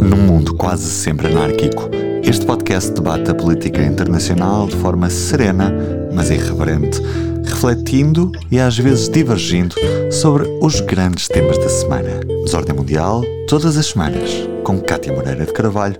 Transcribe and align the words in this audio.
Num 0.00 0.16
mundo 0.16 0.56
quase 0.56 0.90
sempre 0.90 1.28
anárquico, 1.28 1.90
este 2.22 2.44
podcast 2.44 2.90
debate 2.92 3.30
a 3.30 3.34
política 3.34 3.82
internacional 3.82 4.66
de 4.66 4.76
forma 4.76 5.08
serena, 5.08 5.72
mas 6.12 6.30
irreverente, 6.30 7.00
refletindo 7.44 8.32
e 8.50 8.58
às 8.58 8.76
vezes 8.78 9.08
divergindo 9.08 9.74
sobre 10.10 10.48
os 10.60 10.80
grandes 10.80 11.28
temas 11.28 11.58
da 11.58 11.68
semana. 11.68 12.20
Desordem 12.44 12.74
Mundial, 12.74 13.22
todas 13.48 13.76
as 13.76 13.86
semanas, 13.86 14.30
com 14.64 14.80
Cátia 14.80 15.12
Moreira 15.12 15.46
de 15.46 15.52
Carvalho, 15.52 15.98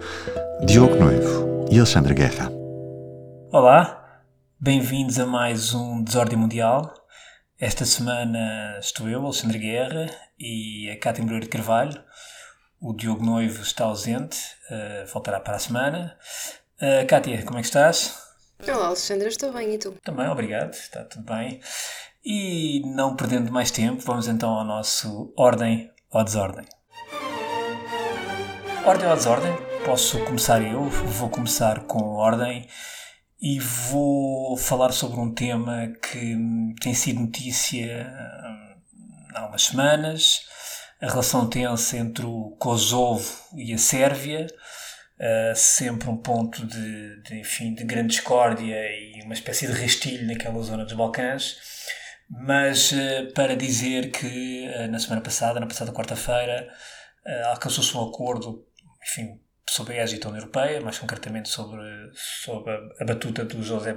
Diogo 0.67 0.97
Noivo 0.97 1.67
e 1.71 1.77
Alexandre 1.77 2.15
Guerra. 2.15 2.51
Olá, 3.53 4.23
bem-vindos 4.61 5.19
a 5.19 5.27
mais 5.27 5.73
um 5.75 6.03
Desordem 6.03 6.39
Mundial. 6.39 6.93
Esta 7.59 7.85
semana 7.85 8.79
estou 8.81 9.09
eu, 9.09 9.23
Alexandre 9.23 9.59
Guerra, 9.59 10.11
e 10.39 10.91
a 10.91 10.99
Cátia 10.99 11.23
Moreira 11.23 11.45
de 11.45 11.51
Carvalho. 11.51 11.99
O 12.87 12.93
Diogo 12.93 13.25
Noivo 13.25 13.63
está 13.63 13.87
ausente, 13.87 14.37
uh, 14.71 15.11
voltará 15.11 15.41
para 15.41 15.57
a 15.57 15.59
semana. 15.59 16.19
Uh, 16.77 17.07
Cátia, 17.07 17.43
como 17.43 17.57
é 17.57 17.63
que 17.63 17.67
estás? 17.67 18.15
Olá, 18.63 18.89
Alexandre, 18.89 19.29
estou 19.29 19.51
bem 19.55 19.73
e 19.73 19.79
tu? 19.79 19.93
Também, 20.05 20.29
obrigado, 20.29 20.75
está 20.75 21.03
tudo 21.03 21.25
bem. 21.25 21.63
E 22.23 22.83
não 22.95 23.17
perdendo 23.17 23.51
mais 23.51 23.71
tempo, 23.71 24.03
vamos 24.03 24.29
então 24.29 24.51
ao 24.51 24.67
nosso 24.67 25.33
Ordem 25.35 25.91
ou 26.11 26.23
Desordem. 26.23 26.67
Ordem 28.85 29.09
ou 29.09 29.17
Desordem? 29.17 29.57
Posso 29.87 30.23
começar 30.27 30.61
eu, 30.61 30.85
vou 30.85 31.31
começar 31.31 31.85
com 31.87 32.17
Ordem 32.17 32.69
e 33.41 33.61
vou 33.61 34.59
falar 34.59 34.93
sobre 34.93 35.19
um 35.19 35.33
tema 35.33 35.91
que 36.03 36.37
tem 36.83 36.93
sido 36.93 37.21
notícia 37.21 38.13
hum, 38.45 38.75
há 39.35 39.47
umas 39.47 39.63
semanas 39.63 40.53
a 41.05 41.11
relação 41.11 41.49
tensa 41.49 41.99
entre 41.99 42.25
o 42.25 42.57
Kosovo 42.59 43.31
e 43.55 43.75
a 43.75 43.79
Sérvia, 43.79 44.47
uh, 44.47 45.55
sempre 45.55 46.09
um 46.09 46.17
ponto 46.17 46.67
de, 46.67 47.23
de, 47.23 47.41
enfim, 47.41 47.75
de 47.75 47.85
grande 47.85 48.09
discórdia 48.09 48.75
e 48.75 49.23
uma 49.23 49.35
espécie 49.35 49.67
de 49.67 49.73
rastilho 49.75 50.27
naquela 50.27 50.61
zona 50.63 50.85
dos 50.85 50.95
Balcãs. 50.95 51.59
Mas 52.31 52.91
uh, 52.93 53.33
para 53.35 53.55
dizer 53.55 54.11
que 54.11 54.67
uh, 54.67 54.91
na 54.91 54.99
semana 54.99 55.21
passada, 55.21 55.61
na 55.61 55.67
passada 55.67 55.93
quarta-feira, 55.93 56.73
alcançou-se 57.51 57.97
um 57.97 58.07
acordo, 58.07 58.67
enfim, 59.03 59.41
sobre 59.69 59.99
a 59.99 60.05
União 60.05 60.37
Europeia, 60.37 60.81
mais 60.81 60.99
concretamente 60.99 61.49
sobre, 61.49 61.81
sobre 62.13 62.73
a, 63.01 63.05
batuta 63.05 63.45
do 63.45 63.63
José 63.63 63.95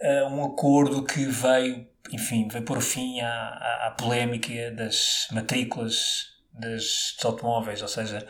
Borrell, 0.00 0.26
um 0.28 0.44
acordo 0.44 1.02
que 1.04 1.24
veio 1.24 1.86
enfim, 2.12 2.48
vai 2.48 2.62
pôr 2.62 2.80
fim 2.80 3.20
à, 3.20 3.30
à, 3.30 3.86
à 3.88 3.90
polémica 3.90 4.70
das 4.72 5.28
matrículas 5.30 6.26
das, 6.52 7.14
dos 7.16 7.24
automóveis, 7.24 7.82
ou 7.82 7.88
seja, 7.88 8.26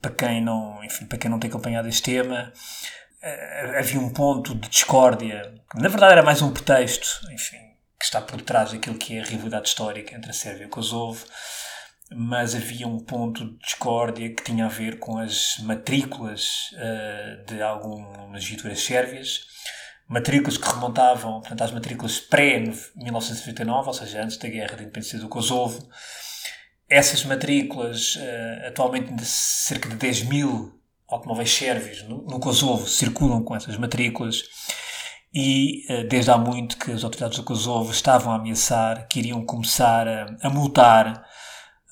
para 0.00 0.12
quem 0.12 0.42
não, 0.42 0.82
enfim, 0.84 1.06
para 1.06 1.18
quem 1.18 1.30
não 1.30 1.38
tem 1.38 1.48
acompanhado 1.48 1.88
este 1.88 2.02
tema, 2.02 2.52
eh, 3.22 3.78
havia 3.78 4.00
um 4.00 4.10
ponto 4.10 4.54
de 4.54 4.68
discórdia, 4.68 5.54
na 5.74 5.88
verdade 5.88 6.12
era 6.12 6.22
mais 6.22 6.42
um 6.42 6.52
pretexto, 6.52 7.08
enfim, 7.32 7.58
que 7.98 8.04
está 8.04 8.20
por 8.20 8.36
detrás 8.36 8.72
daquilo 8.72 8.98
que 8.98 9.16
é 9.16 9.20
a 9.20 9.24
rivalidade 9.24 9.68
histórica 9.68 10.14
entre 10.14 10.30
a 10.30 10.34
Sérvia 10.34 10.64
e 10.64 10.66
o 10.66 10.70
Kosovo, 10.70 11.24
mas 12.10 12.54
havia 12.54 12.86
um 12.86 13.00
ponto 13.00 13.44
de 13.44 13.58
discórdia 13.58 14.32
que 14.32 14.44
tinha 14.44 14.66
a 14.66 14.68
ver 14.68 14.98
com 14.98 15.18
as 15.18 15.58
matrículas 15.58 16.70
uh, 16.74 17.44
de 17.46 17.60
algumas 17.60 18.44
viaturas 18.44 18.80
sérvias, 18.80 19.40
matrículas 20.08 20.56
que 20.56 20.68
remontavam 20.68 21.40
portanto, 21.40 21.62
às 21.62 21.72
matrículas 21.72 22.20
pré-1999, 22.20 23.86
ou 23.86 23.94
seja, 23.94 24.22
antes 24.22 24.36
da 24.36 24.48
guerra 24.48 24.76
de 24.76 24.82
independência 24.84 25.18
do 25.18 25.28
Kosovo. 25.28 25.88
Essas 26.88 27.24
matrículas, 27.24 28.16
uh, 28.16 28.68
atualmente 28.68 29.24
cerca 29.24 29.88
de 29.88 29.96
10 29.96 30.22
mil 30.24 30.80
automóveis 31.08 31.52
sérvios 31.52 32.02
no, 32.04 32.22
no 32.22 32.38
Kosovo 32.38 32.86
circulam 32.88 33.42
com 33.42 33.56
essas 33.56 33.76
matrículas 33.76 34.44
e 35.34 35.84
uh, 35.90 36.08
desde 36.08 36.30
há 36.30 36.38
muito 36.38 36.78
que 36.78 36.92
as 36.92 37.02
autoridades 37.02 37.38
do 37.38 37.44
Kosovo 37.44 37.90
estavam 37.90 38.32
a 38.32 38.36
ameaçar 38.36 39.08
que 39.08 39.18
iriam 39.18 39.44
começar 39.44 40.06
a, 40.06 40.36
a 40.42 40.50
multar 40.50 41.24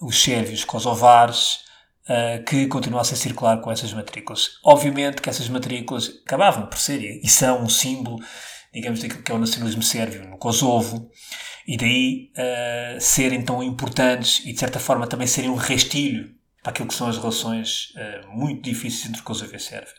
os 0.01 0.23
sérvios 0.23 0.65
kosovares 0.65 1.65
uh, 2.09 2.45
que 2.45 2.67
continuasse 2.67 3.15
a 3.15 3.17
circular 3.17 3.61
com 3.61 3.71
essas 3.71 3.93
matrículas. 3.93 4.59
Obviamente 4.65 5.21
que 5.21 5.31
essas 5.31 5.49
matrículas 5.49 6.21
acabavam 6.25 6.67
por 6.67 6.79
ser 6.79 7.01
e 7.01 7.29
são 7.29 7.63
um 7.63 7.69
símbolo, 7.69 8.19
digamos, 8.73 9.01
daquilo 9.01 9.23
que 9.23 9.33
é 9.33 9.35
o 9.35 9.39
nacionalismo 9.39 9.83
sérvio 9.83 10.29
no 10.29 10.39
Kosovo, 10.39 11.11
e 11.67 11.77
daí 11.77 12.31
uh, 12.37 13.01
serem 13.01 13.43
tão 13.43 13.63
importantes 13.63 14.45
e 14.45 14.53
de 14.53 14.59
certa 14.59 14.79
forma 14.79 15.07
também 15.07 15.27
serem 15.27 15.51
um 15.51 15.57
restilho 15.57 16.35
para 16.63 16.73
aquilo 16.73 16.89
que 16.89 16.95
são 16.95 17.09
as 17.09 17.17
relações 17.17 17.93
uh, 17.97 18.29
muito 18.37 18.63
difíceis 18.63 19.07
entre 19.07 19.23
Kosovo 19.23 19.55
e 19.55 19.61
Sérvia. 19.61 19.95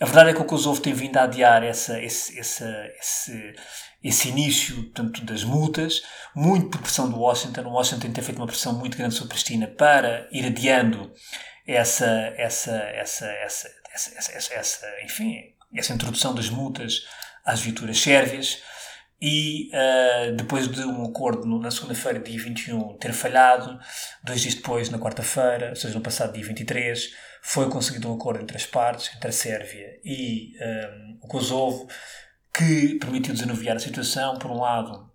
A 0.00 0.04
verdade 0.04 0.30
é 0.30 0.34
que 0.34 0.40
o 0.40 0.44
Kosovo 0.44 0.80
tem 0.80 0.92
vindo 0.92 1.16
a 1.16 1.24
adiar 1.24 1.64
essa, 1.64 2.00
esse, 2.00 2.38
essa, 2.38 2.68
esse, 3.00 3.54
esse 4.02 4.28
início 4.28 4.76
portanto, 4.84 5.24
das 5.24 5.42
multas, 5.42 6.02
muito 6.34 6.68
por 6.68 6.80
pressão 6.80 7.10
do 7.10 7.18
Washington. 7.18 7.62
O 7.62 7.72
Washington 7.72 8.10
tem 8.12 8.24
feito 8.24 8.38
uma 8.38 8.46
pressão 8.46 8.72
muito 8.72 8.96
grande 8.96 9.14
sobre 9.14 9.28
a 9.28 9.34
Pristina 9.34 9.66
para 9.66 10.28
ir 10.30 10.46
adiando 10.46 11.12
essa, 11.66 12.06
essa, 12.36 12.72
essa, 12.72 13.26
essa, 13.26 13.68
essa, 13.92 14.32
essa, 14.32 14.54
essa, 14.54 14.86
enfim, 15.04 15.54
essa 15.74 15.92
introdução 15.92 16.34
das 16.34 16.48
multas 16.48 17.02
às 17.44 17.60
viaturas 17.60 17.98
sérvias. 17.98 18.62
E 19.20 19.68
uh, 19.72 20.36
depois 20.36 20.68
de 20.68 20.80
um 20.84 21.04
acordo 21.04 21.44
no, 21.44 21.58
na 21.58 21.72
segunda-feira, 21.72 22.20
dia 22.20 22.40
21, 22.40 22.96
ter 22.98 23.12
falhado, 23.12 23.76
dois 24.22 24.40
dias 24.40 24.54
depois, 24.54 24.90
na 24.90 24.98
quarta-feira, 24.98 25.70
ou 25.70 25.76
seja, 25.76 25.94
no 25.94 26.00
passado 26.00 26.32
dia 26.32 26.44
23, 26.44 27.10
foi 27.42 27.68
conseguido 27.68 28.08
um 28.08 28.14
acordo 28.14 28.40
entre 28.40 28.56
as 28.56 28.64
partes, 28.64 29.10
entre 29.16 29.28
a 29.28 29.32
Sérvia 29.32 29.88
e 30.04 30.52
eh, 30.60 30.90
o 31.20 31.26
Kosovo, 31.26 31.88
que 32.58 32.98
permitiu 32.98 33.32
desanuviar 33.32 33.76
a 33.76 33.80
situação. 33.80 34.36
Por 34.36 34.50
um 34.50 34.58
lado, 34.58 35.08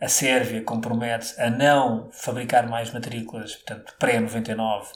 a 0.00 0.08
Sérvia 0.08 0.62
compromete 0.62 1.38
a 1.38 1.50
não 1.50 2.10
fabricar 2.10 2.66
mais 2.66 2.90
matrículas, 2.90 3.54
portanto, 3.56 3.94
pré-99 3.98 4.86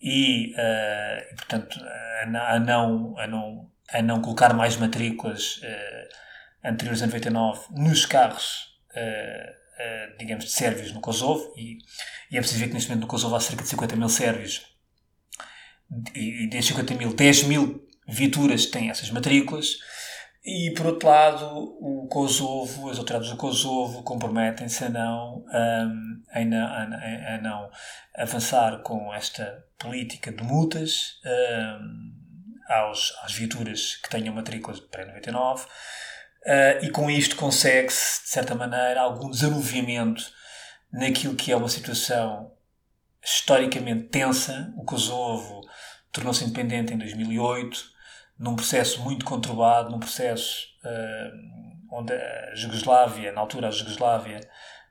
e, 0.00 0.54
uh, 0.54 1.32
e, 1.32 1.34
portanto, 1.36 1.78
a, 2.22 2.26
não, 2.58 3.18
a, 3.18 3.26
não, 3.26 3.70
a 3.90 4.02
não 4.02 4.22
colocar 4.22 4.54
mais 4.54 4.76
matrículas 4.76 5.58
uh, 5.58 6.68
anteriores 6.68 7.02
a 7.02 7.06
99 7.06 7.66
nos 7.72 8.06
carros, 8.06 8.78
uh, 8.90 10.18
digamos, 10.18 10.46
de 10.46 10.52
sérvios 10.52 10.92
no 10.92 11.00
Kosovo. 11.00 11.52
E, 11.56 11.78
e 12.30 12.38
é 12.38 12.40
preciso 12.40 12.60
ver 12.60 12.68
que 12.68 12.74
neste 12.74 12.88
momento 12.88 13.02
no 13.02 13.08
Kosovo 13.08 13.36
há 13.36 13.40
cerca 13.40 13.62
de 13.62 13.68
50 13.68 13.96
mil 13.96 14.08
sérvios 14.08 14.66
e, 16.14 16.44
e 16.44 16.48
desses 16.48 16.68
50 16.68 16.94
mil, 16.94 17.14
10 17.14 17.42
mil 17.44 17.86
viaturas 18.08 18.66
têm 18.66 18.88
essas 18.88 19.10
matrículas. 19.10 19.78
E, 20.44 20.72
por 20.72 20.86
outro 20.86 21.08
lado, 21.08 21.46
o 21.80 22.06
Kosovo, 22.06 22.90
as 22.90 22.98
autoridades 22.98 23.30
do 23.30 23.36
Kosovo 23.38 24.02
comprometem-se 24.02 24.84
a 24.84 24.90
não, 24.90 25.38
um, 25.38 26.22
a, 26.30 27.34
a, 27.34 27.38
não 27.40 27.70
avançar 28.14 28.82
com 28.82 29.12
esta 29.14 29.64
política 29.78 30.30
de 30.30 30.42
multas 30.44 31.18
um, 31.24 32.12
aos, 32.68 33.14
às 33.22 33.32
viaturas 33.32 33.96
que 33.96 34.10
tenham 34.10 34.34
matrículas 34.34 34.80
de 34.80 34.86
pré-99 34.88 35.64
uh, 35.64 36.84
e 36.84 36.90
com 36.90 37.10
isto 37.10 37.36
consegue-se, 37.36 38.24
de 38.24 38.28
certa 38.28 38.54
maneira, 38.54 39.00
algum 39.00 39.30
desanuviamento 39.30 40.30
naquilo 40.92 41.36
que 41.36 41.52
é 41.52 41.56
uma 41.56 41.70
situação 41.70 42.52
historicamente 43.24 44.08
tensa. 44.08 44.74
O 44.76 44.84
Kosovo 44.84 45.62
tornou-se 46.12 46.44
independente 46.44 46.92
em 46.92 46.98
2008, 46.98 47.93
num 48.38 48.56
processo 48.56 49.02
muito 49.02 49.24
conturbado, 49.24 49.90
num 49.90 49.98
processo 49.98 50.66
uh, 50.84 51.96
onde 51.96 52.12
a 52.12 52.54
Jugoslávia, 52.54 53.32
na 53.32 53.40
altura 53.40 53.68
a 53.68 53.70
Jugoslávia, 53.70 54.40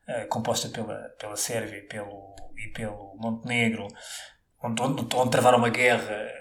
uh, 0.07 0.27
composta 0.29 0.69
pela, 0.69 0.95
pela 1.19 1.35
Sérvia 1.35 1.77
e 1.77 1.81
pelo, 1.81 2.35
e 2.57 2.69
pelo 2.69 3.15
Montenegro, 3.17 3.87
onde, 4.61 4.81
onde, 4.81 5.15
onde 5.15 5.31
travaram 5.31 5.57
uma 5.57 5.69
guerra 5.69 6.31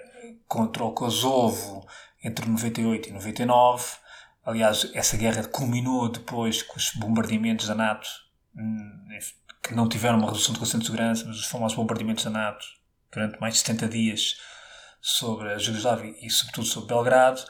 contra 0.47 0.83
o 0.83 0.93
Kosovo 0.93 1.85
entre 2.23 2.47
98 2.47 3.09
e 3.09 3.11
99. 3.11 3.85
Aliás, 4.45 4.89
essa 4.93 5.17
guerra 5.17 5.43
culminou 5.47 6.09
depois 6.09 6.61
com 6.61 6.77
os 6.77 6.91
bombardeamentos 6.95 7.67
da 7.67 7.75
NATO, 7.75 8.07
hum, 8.55 9.07
que 9.61 9.73
não 9.73 9.87
tiveram 9.87 10.17
uma 10.17 10.27
resolução 10.27 10.53
de 10.53 10.59
Conselho 10.59 10.79
de 10.79 10.85
Segurança, 10.85 11.25
mas 11.25 11.37
os 11.37 11.45
famosos 11.45 11.77
bombardeamentos 11.77 12.23
da 12.23 12.29
NATO 12.29 12.65
durante 13.11 13.39
mais 13.39 13.53
de 13.53 13.59
70 13.61 13.87
dias 13.89 14.35
sobre 15.05 15.51
a 15.51 15.57
Jugoslávia 15.57 16.15
e, 16.21 16.29
sobretudo, 16.29 16.65
sobre 16.65 16.95
Belgrado. 16.95 17.43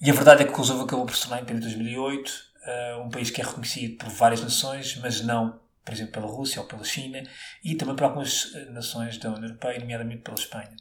E 0.00 0.08
a 0.08 0.14
verdade 0.14 0.44
é 0.44 0.46
que 0.46 0.52
Kosovo 0.52 0.84
acabou 0.84 1.04
por 1.04 1.16
se 1.16 1.22
tornar 1.22 1.42
independente 1.42 1.74
em 1.74 1.76
2008, 1.76 2.28
uh, 2.28 3.02
um 3.02 3.10
país 3.10 3.30
que 3.30 3.40
é 3.40 3.44
reconhecido 3.44 3.98
por 3.98 4.08
várias 4.08 4.40
nações, 4.40 4.96
mas 4.98 5.20
não, 5.20 5.60
por 5.84 5.92
exemplo, 5.92 6.12
pela 6.12 6.28
Rússia 6.28 6.62
ou 6.62 6.68
pela 6.68 6.84
China, 6.84 7.20
e 7.64 7.74
também 7.74 7.96
por 7.96 8.04
algumas 8.04 8.54
eh, 8.54 8.66
nações 8.66 9.18
da 9.18 9.30
União 9.30 9.48
Europeia, 9.48 9.80
nomeadamente 9.80 10.22
pela 10.22 10.36
Espanha. 10.36 10.76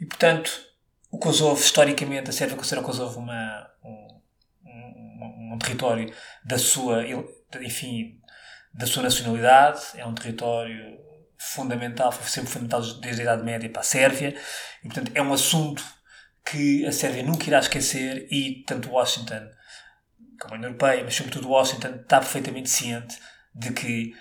E, 0.00 0.06
portanto, 0.06 0.66
o 1.12 1.18
Kosovo, 1.18 1.60
historicamente, 1.60 2.30
a 2.30 2.32
Sérvia 2.32 2.56
considera 2.56 2.80
o 2.80 2.84
Kosovo 2.84 3.20
uma, 3.20 3.70
um, 3.84 4.20
um, 4.64 5.54
um 5.54 5.58
território 5.58 6.12
da 6.44 6.58
sua, 6.58 7.04
enfim, 7.60 8.20
da 8.74 8.86
sua 8.86 9.04
nacionalidade, 9.04 9.80
é 9.94 10.04
um 10.04 10.14
território 10.14 10.98
fundamental, 11.40 12.12
foi 12.12 12.28
sempre 12.28 12.50
fundamental 12.50 12.82
desde 13.00 13.22
a 13.22 13.24
Idade 13.24 13.42
Média 13.42 13.70
para 13.70 13.80
a 13.80 13.84
Sérvia, 13.84 14.36
e 14.84 14.86
portanto 14.86 15.10
é 15.14 15.22
um 15.22 15.32
assunto 15.32 15.82
que 16.44 16.84
a 16.84 16.92
Sérvia 16.92 17.22
nunca 17.22 17.46
irá 17.46 17.58
esquecer 17.58 18.26
e 18.30 18.62
tanto 18.66 18.90
Washington 18.90 19.48
como 20.40 20.54
a 20.54 20.56
União 20.56 20.70
Europeia, 20.70 21.04
mas 21.04 21.14
sobretudo 21.14 21.48
Washington, 21.48 21.96
está 22.00 22.18
perfeitamente 22.18 22.70
ciente 22.70 23.18
de 23.54 23.72
que 23.72 24.14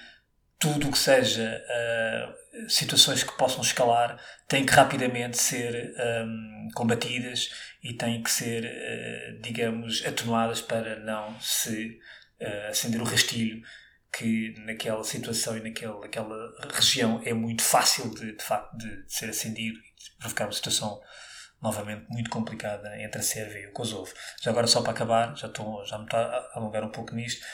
tudo 0.58 0.90
o 0.90 0.92
que 0.92 0.98
seja 0.98 1.64
uh, 1.66 2.70
situações 2.70 3.24
que 3.24 3.38
possam 3.38 3.62
escalar 3.62 4.20
têm 4.48 4.66
que 4.66 4.74
rapidamente 4.74 5.38
ser 5.38 5.96
um, 6.26 6.68
combatidas 6.76 7.50
e 7.82 7.94
têm 7.94 8.22
que 8.22 8.30
ser, 8.30 8.66
uh, 8.66 9.42
digamos, 9.42 10.06
atenuadas 10.06 10.62
para 10.62 11.00
não 11.00 11.40
se 11.40 12.00
uh, 12.42 12.70
acender 12.70 13.02
o 13.02 13.06
rastilho 13.06 13.62
que 14.12 14.54
naquela 14.66 15.04
situação 15.04 15.58
e 15.58 15.62
naquela, 15.62 16.00
naquela 16.00 16.52
região 16.72 17.22
é 17.24 17.34
muito 17.34 17.62
fácil 17.62 18.10
de, 18.14 18.36
de 18.36 18.44
facto 18.44 18.76
de, 18.78 19.06
de 19.06 19.14
ser 19.14 19.30
acendido 19.30 19.78
e 19.78 20.04
de 20.04 20.18
provocar 20.18 20.46
uma 20.46 20.52
situação 20.52 21.00
novamente 21.62 22.06
muito 22.10 22.30
complicada 22.30 23.00
entre 23.02 23.20
a 23.20 23.24
Sérvia 23.24 23.60
e 23.60 23.68
o 23.68 23.74
Kosovo. 23.74 24.12
Já 24.42 24.52
agora, 24.52 24.68
só 24.68 24.82
para 24.82 24.92
acabar, 24.92 25.36
já, 25.36 25.48
estou, 25.48 25.86
já 25.86 25.98
me 25.98 26.06
está 26.06 26.18
a 26.20 26.58
alongar 26.58 26.84
um 26.84 26.92
pouco 26.92 27.14
nisto, 27.14 27.46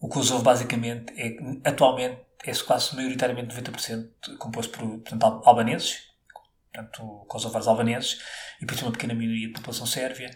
o 0.00 0.08
Kosovo 0.08 0.42
basicamente 0.42 1.12
é, 1.16 1.36
atualmente, 1.68 2.20
é 2.44 2.52
quase 2.54 2.94
maioritariamente 2.94 3.54
90% 3.54 4.36
composto 4.38 4.72
por 4.72 4.86
portanto, 4.86 5.42
albaneses, 5.44 6.08
portanto, 6.72 7.24
kosovares 7.26 7.66
albaneses, 7.66 8.20
e 8.60 8.66
por 8.66 8.80
uma 8.82 8.92
pequena 8.92 9.14
minoria 9.14 9.48
de 9.48 9.54
população 9.54 9.86
sérvia, 9.86 10.30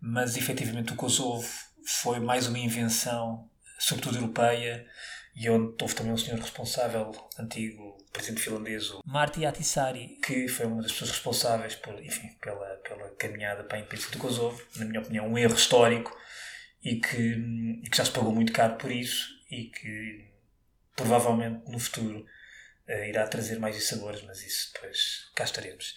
mas 0.00 0.36
efetivamente 0.36 0.92
o 0.92 0.96
Kosovo 0.96 1.48
foi 1.86 2.20
mais 2.20 2.46
uma 2.46 2.58
invenção, 2.58 3.48
sobretudo 3.78 4.18
europeia, 4.18 4.86
e 5.34 5.48
onde 5.48 5.76
houve 5.80 5.94
também 5.94 6.12
um 6.12 6.16
senhor 6.16 6.38
responsável, 6.40 7.12
antigo 7.38 7.96
presidente 8.12 8.42
finlandês, 8.42 8.90
Marti 9.04 9.46
Ahtisaari, 9.46 10.18
que 10.22 10.48
foi 10.48 10.66
uma 10.66 10.82
das 10.82 10.92
pessoas 10.92 11.10
responsáveis 11.10 11.74
por, 11.76 11.94
enfim, 12.02 12.36
pela, 12.40 12.66
pela 12.76 13.10
caminhada 13.10 13.62
para 13.62 13.76
a 13.76 13.80
independência 13.80 14.10
do 14.10 14.18
Kosovo, 14.18 14.60
na 14.76 14.84
minha 14.84 15.00
opinião, 15.00 15.28
um 15.28 15.38
erro 15.38 15.54
histórico 15.54 16.16
e 16.82 16.96
que, 16.96 17.80
e 17.84 17.88
que 17.88 17.96
já 17.96 18.04
se 18.04 18.10
pagou 18.10 18.32
muito 18.32 18.52
caro 18.52 18.76
por 18.76 18.90
isso 18.90 19.28
e 19.50 19.64
que 19.66 20.28
provavelmente 20.96 21.70
no 21.70 21.78
futuro 21.78 22.26
uh, 22.88 23.04
irá 23.04 23.26
trazer 23.26 23.58
mais 23.58 23.82
sabores, 23.86 24.22
mas 24.22 24.42
isso 24.42 24.72
depois 24.74 25.30
cá 25.34 25.44
estaremos. 25.44 25.94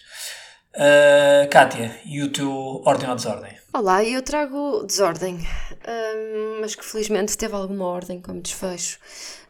Uh, 0.74 1.46
Kátia, 1.50 2.00
e 2.06 2.22
o 2.22 2.32
teu 2.32 2.80
ordem 2.86 3.10
ou 3.10 3.14
desordem? 3.14 3.52
Olá, 3.74 4.02
eu 4.02 4.22
trago 4.22 4.82
desordem, 4.84 5.34
um, 5.36 6.60
mas 6.62 6.74
que 6.74 6.82
felizmente 6.82 7.36
teve 7.36 7.54
alguma 7.54 7.84
ordem 7.84 8.22
como 8.22 8.40
desfecho. 8.40 8.98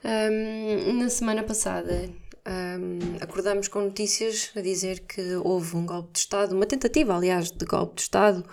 Um, 0.05 0.95
na 0.95 1.09
semana 1.09 1.45
passada 1.45 2.11
um, 2.45 3.19
acordamos 3.21 3.69
com 3.69 3.83
notícias 3.83 4.51
a 4.57 4.61
dizer 4.61 4.99
que 5.07 5.37
houve 5.37 5.77
um 5.77 5.87
golpe 5.87 6.11
de 6.13 6.19
Estado, 6.19 6.57
uma 6.57 6.67
tentativa, 6.67 7.15
aliás, 7.15 7.53
de 7.53 7.65
golpe 7.67 7.95
de 7.95 8.03
Estado 8.03 8.45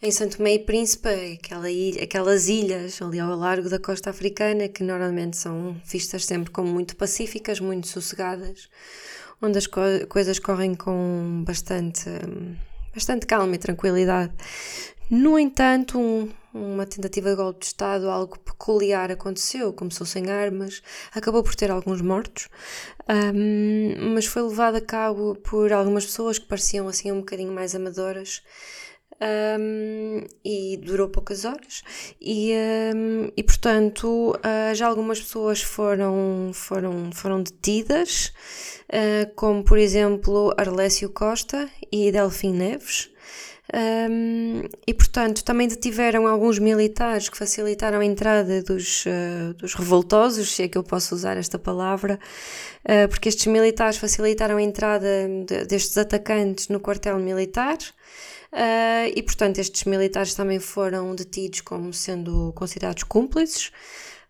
em 0.00 0.12
Santo 0.12 0.40
e 0.46 0.58
Príncipe, 0.60 1.08
aquela 1.42 1.68
ilha, 1.68 2.04
aquelas 2.04 2.46
ilhas 2.46 3.02
ali 3.02 3.18
ao 3.18 3.34
largo 3.34 3.68
da 3.68 3.80
costa 3.80 4.10
africana 4.10 4.68
que 4.68 4.84
normalmente 4.84 5.36
são 5.36 5.74
vistas 5.84 6.24
sempre 6.24 6.52
como 6.52 6.68
muito 6.68 6.94
pacíficas, 6.94 7.58
muito 7.58 7.88
sossegadas 7.88 8.68
onde 9.40 9.58
as 9.58 9.66
co 9.66 9.80
coisas 10.08 10.38
correm 10.38 10.74
com 10.74 11.42
bastante, 11.46 12.10
bastante 12.94 13.26
calma 13.26 13.54
e 13.54 13.58
tranquilidade. 13.58 14.32
No 15.08 15.38
entanto, 15.38 15.98
um, 16.00 16.28
uma 16.52 16.84
tentativa 16.84 17.30
de 17.30 17.36
golpe 17.36 17.60
de 17.60 17.66
Estado, 17.66 18.10
algo 18.10 18.38
peculiar 18.40 19.10
aconteceu, 19.12 19.72
começou 19.72 20.04
sem 20.04 20.30
armas, 20.30 20.82
acabou 21.14 21.44
por 21.44 21.54
ter 21.54 21.70
alguns 21.70 22.00
mortos, 22.00 22.48
um, 23.08 24.14
mas 24.14 24.26
foi 24.26 24.42
levado 24.42 24.76
a 24.76 24.80
cabo 24.80 25.36
por 25.36 25.72
algumas 25.72 26.06
pessoas 26.06 26.38
que 26.40 26.46
pareciam 26.46 26.88
assim 26.88 27.12
um 27.12 27.20
bocadinho 27.20 27.52
mais 27.52 27.74
amadoras. 27.74 28.42
Um, 29.18 30.26
e 30.44 30.76
durou 30.76 31.08
poucas 31.08 31.46
horas. 31.46 31.82
E, 32.20 32.52
um, 32.94 33.30
e 33.34 33.42
portanto 33.42 34.36
uh, 34.36 34.74
já 34.74 34.86
algumas 34.86 35.20
pessoas 35.20 35.62
foram, 35.62 36.50
foram, 36.52 37.10
foram 37.12 37.42
detidas 37.42 38.30
uh, 38.92 39.32
como 39.34 39.64
por 39.64 39.78
exemplo 39.78 40.52
Arlésio 40.58 41.08
Costa 41.08 41.68
e 41.90 42.12
Delfim 42.12 42.52
Neves. 42.52 43.10
Um, 43.74 44.62
e 44.86 44.94
portanto 44.94 45.42
também 45.42 45.66
detiveram 45.66 46.26
alguns 46.28 46.58
militares 46.58 47.28
que 47.28 47.36
facilitaram 47.36 47.98
a 47.98 48.04
entrada 48.04 48.62
dos, 48.62 49.04
uh, 49.06 49.54
dos 49.54 49.74
revoltosos, 49.74 50.54
se 50.54 50.64
é 50.64 50.68
que 50.68 50.78
eu 50.78 50.84
posso 50.84 51.14
usar 51.14 51.36
esta 51.36 51.58
palavra, 51.58 52.18
porque 53.10 53.28
estes 53.28 53.46
militares 53.46 53.96
facilitaram 53.96 54.58
a 54.58 54.62
entrada 54.62 55.08
de, 55.44 55.64
destes 55.64 55.98
atacantes 55.98 56.68
no 56.68 56.78
quartel 56.78 57.18
militar 57.18 57.78
Uh, 58.56 59.12
e, 59.14 59.22
portanto, 59.22 59.58
estes 59.58 59.84
militares 59.84 60.34
também 60.34 60.58
foram 60.58 61.14
detidos 61.14 61.60
como 61.60 61.92
sendo 61.92 62.54
considerados 62.54 63.02
cúmplices. 63.02 63.70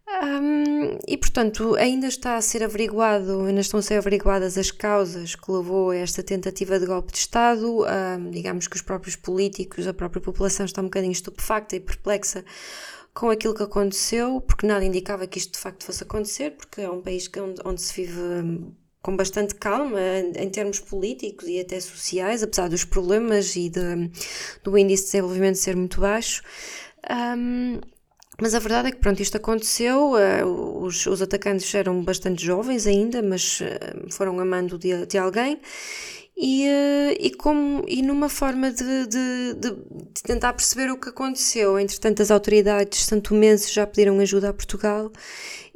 Um, 0.09 0.99
e, 1.07 1.17
portanto, 1.17 1.77
ainda 1.77 2.09
está 2.09 2.37
a 2.37 2.41
ser 2.41 2.65
averiguado, 2.65 3.45
ainda 3.45 3.61
estão 3.61 3.79
a 3.79 3.83
ser 3.83 3.99
averiguadas 3.99 4.59
as 4.59 4.73
causas 4.73 5.37
que 5.37 5.51
levou 5.51 5.91
a 5.91 5.97
esta 5.97 6.25
tentativa 6.25 6.81
de 6.81 6.87
golpe 6.87 7.13
de 7.13 7.19
Estado. 7.19 7.85
Um, 7.85 8.31
digamos 8.31 8.67
que 8.67 8.75
os 8.75 8.83
próprios 8.83 9.15
políticos, 9.15 9.87
a 9.87 9.95
própria 9.95 10.21
população 10.21 10.67
está 10.67 10.81
um 10.81 10.87
bocadinho 10.87 11.13
estupefacta 11.13 11.77
e 11.77 11.81
perplexa 11.81 12.45
com 13.15 13.31
aquilo 13.31 13.55
que 13.55 13.63
aconteceu, 13.63 14.41
porque 14.41 14.67
nada 14.67 14.85
indicava 14.85 15.27
que 15.27 15.39
isto 15.39 15.53
de 15.53 15.59
facto 15.61 15.85
fosse 15.85 16.03
acontecer, 16.03 16.51
porque 16.57 16.81
é 16.81 16.91
um 16.91 17.01
país 17.01 17.31
onde, 17.39 17.63
onde 17.65 17.81
se 17.81 17.95
vive 17.95 18.75
com 19.07 19.17
bastante 19.17 19.55
calma 19.55 20.01
em 20.37 20.51
termos 20.51 20.81
políticos 20.81 21.47
e 21.47 21.61
até 21.61 21.79
sociais, 21.79 22.43
apesar 22.43 22.69
dos 22.69 22.83
problemas 22.83 23.55
e 23.55 23.69
de, 23.69 24.11
do 24.65 24.77
índice 24.77 25.05
de 25.05 25.13
desenvolvimento 25.13 25.59
ser 25.59 25.77
muito 25.77 26.01
baixo. 26.01 26.43
Um, 27.09 27.79
mas 28.43 28.53
a 28.57 28.59
verdade 28.59 28.89
é 28.89 28.91
que 28.91 28.97
pronto, 28.97 29.23
isto 29.23 29.37
aconteceu, 29.37 30.15
uh, 30.15 30.83
os, 30.83 31.07
os 31.07 31.23
atacantes 31.23 31.73
eram 31.73 32.03
bastante 32.03 32.45
jovens 32.45 32.85
ainda, 32.85 33.23
mas 33.23 33.61
uh, 33.61 34.11
foram 34.11 34.41
amando 34.41 34.77
de, 34.77 35.07
de 35.07 35.17
alguém 35.17 35.61
e, 36.37 36.67
uh, 36.67 37.17
e, 37.19 37.31
como, 37.31 37.83
e 37.89 38.03
numa 38.03 38.29
forma 38.29 38.71
de, 38.71 39.07
de, 39.07 39.55
de, 39.55 39.71
de, 39.71 40.23
tentar 40.23 40.53
perceber 40.53 40.91
o 40.91 40.99
que 40.99 41.09
aconteceu. 41.09 41.79
Entretanto, 41.79 42.23
as 42.23 42.31
autoridades 42.31 43.05
santomenses 43.05 43.73
já 43.73 43.87
pediram 43.87 44.19
ajuda 44.19 44.51
a 44.51 44.53
Portugal 44.53 45.11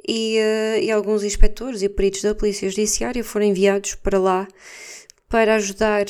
e, 0.07 0.39
uh, 0.39 0.83
e 0.83 0.91
alguns 0.91 1.25
inspectores 1.25 1.83
e 1.83 1.89
peritos 1.89 2.23
da 2.23 2.35
Polícia 2.35 2.69
Judiciária 2.69 3.25
foram 3.25 3.47
enviados 3.47 3.95
para 3.95 4.19
lá 4.19 4.47
para 5.31 5.55
ajudar 5.55 6.07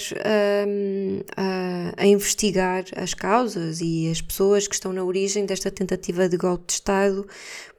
um, 0.66 1.20
a, 1.36 1.92
a, 1.98 2.06
investigar 2.06 2.84
as 2.96 3.12
causas 3.12 3.82
e 3.82 4.10
as 4.10 4.22
pessoas 4.22 4.66
que 4.66 4.74
estão 4.74 4.94
na 4.94 5.04
origem 5.04 5.44
desta 5.44 5.70
tentativa 5.70 6.26
de 6.26 6.38
golpe 6.38 6.64
de 6.68 6.72
Estado, 6.72 7.28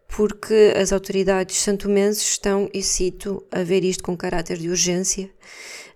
porque 0.07 0.71
as 0.79 0.93
autoridades 0.93 1.57
santomenses 1.57 2.21
estão, 2.21 2.69
e 2.71 2.83
cito, 2.83 3.43
a 3.51 3.63
ver 3.63 3.83
isto 3.83 4.03
com 4.03 4.15
caráter 4.15 4.59
de 4.59 4.69
urgência. 4.69 5.31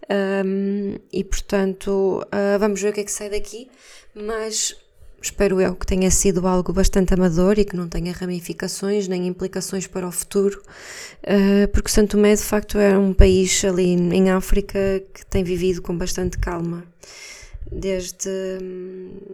Um, 0.10 0.98
e 1.12 1.24
portanto, 1.24 2.22
uh, 2.26 2.60
vamos 2.60 2.82
ver 2.82 2.90
o 2.90 2.94
que 2.94 3.02
é 3.02 3.04
que 3.04 3.12
sai 3.12 3.30
daqui, 3.30 3.70
mas 4.14 4.76
espero 5.22 5.60
eu 5.60 5.76
que 5.76 5.86
tenha 5.86 6.12
sido 6.12 6.48
algo 6.48 6.72
bastante 6.72 7.14
amador 7.14 7.58
e 7.58 7.66
que 7.66 7.76
não 7.76 7.90
tenha 7.90 8.14
ramificações 8.14 9.08
nem 9.08 9.26
implicações 9.28 9.88
para 9.88 10.08
o 10.08 10.12
futuro, 10.12 10.62
uh, 11.24 11.68
porque 11.74 11.90
Santo 11.90 12.12
Tomé 12.12 12.36
de 12.36 12.44
facto 12.44 12.78
é 12.78 12.98
um 12.98 13.14
país 13.14 13.66
ali 13.66 13.94
em 13.94 14.30
África 14.30 15.04
que 15.14 15.26
tem 15.26 15.44
vivido 15.44 15.82
com 15.82 15.98
bastante 15.98 16.38
calma 16.38 16.84
desde, 17.72 18.30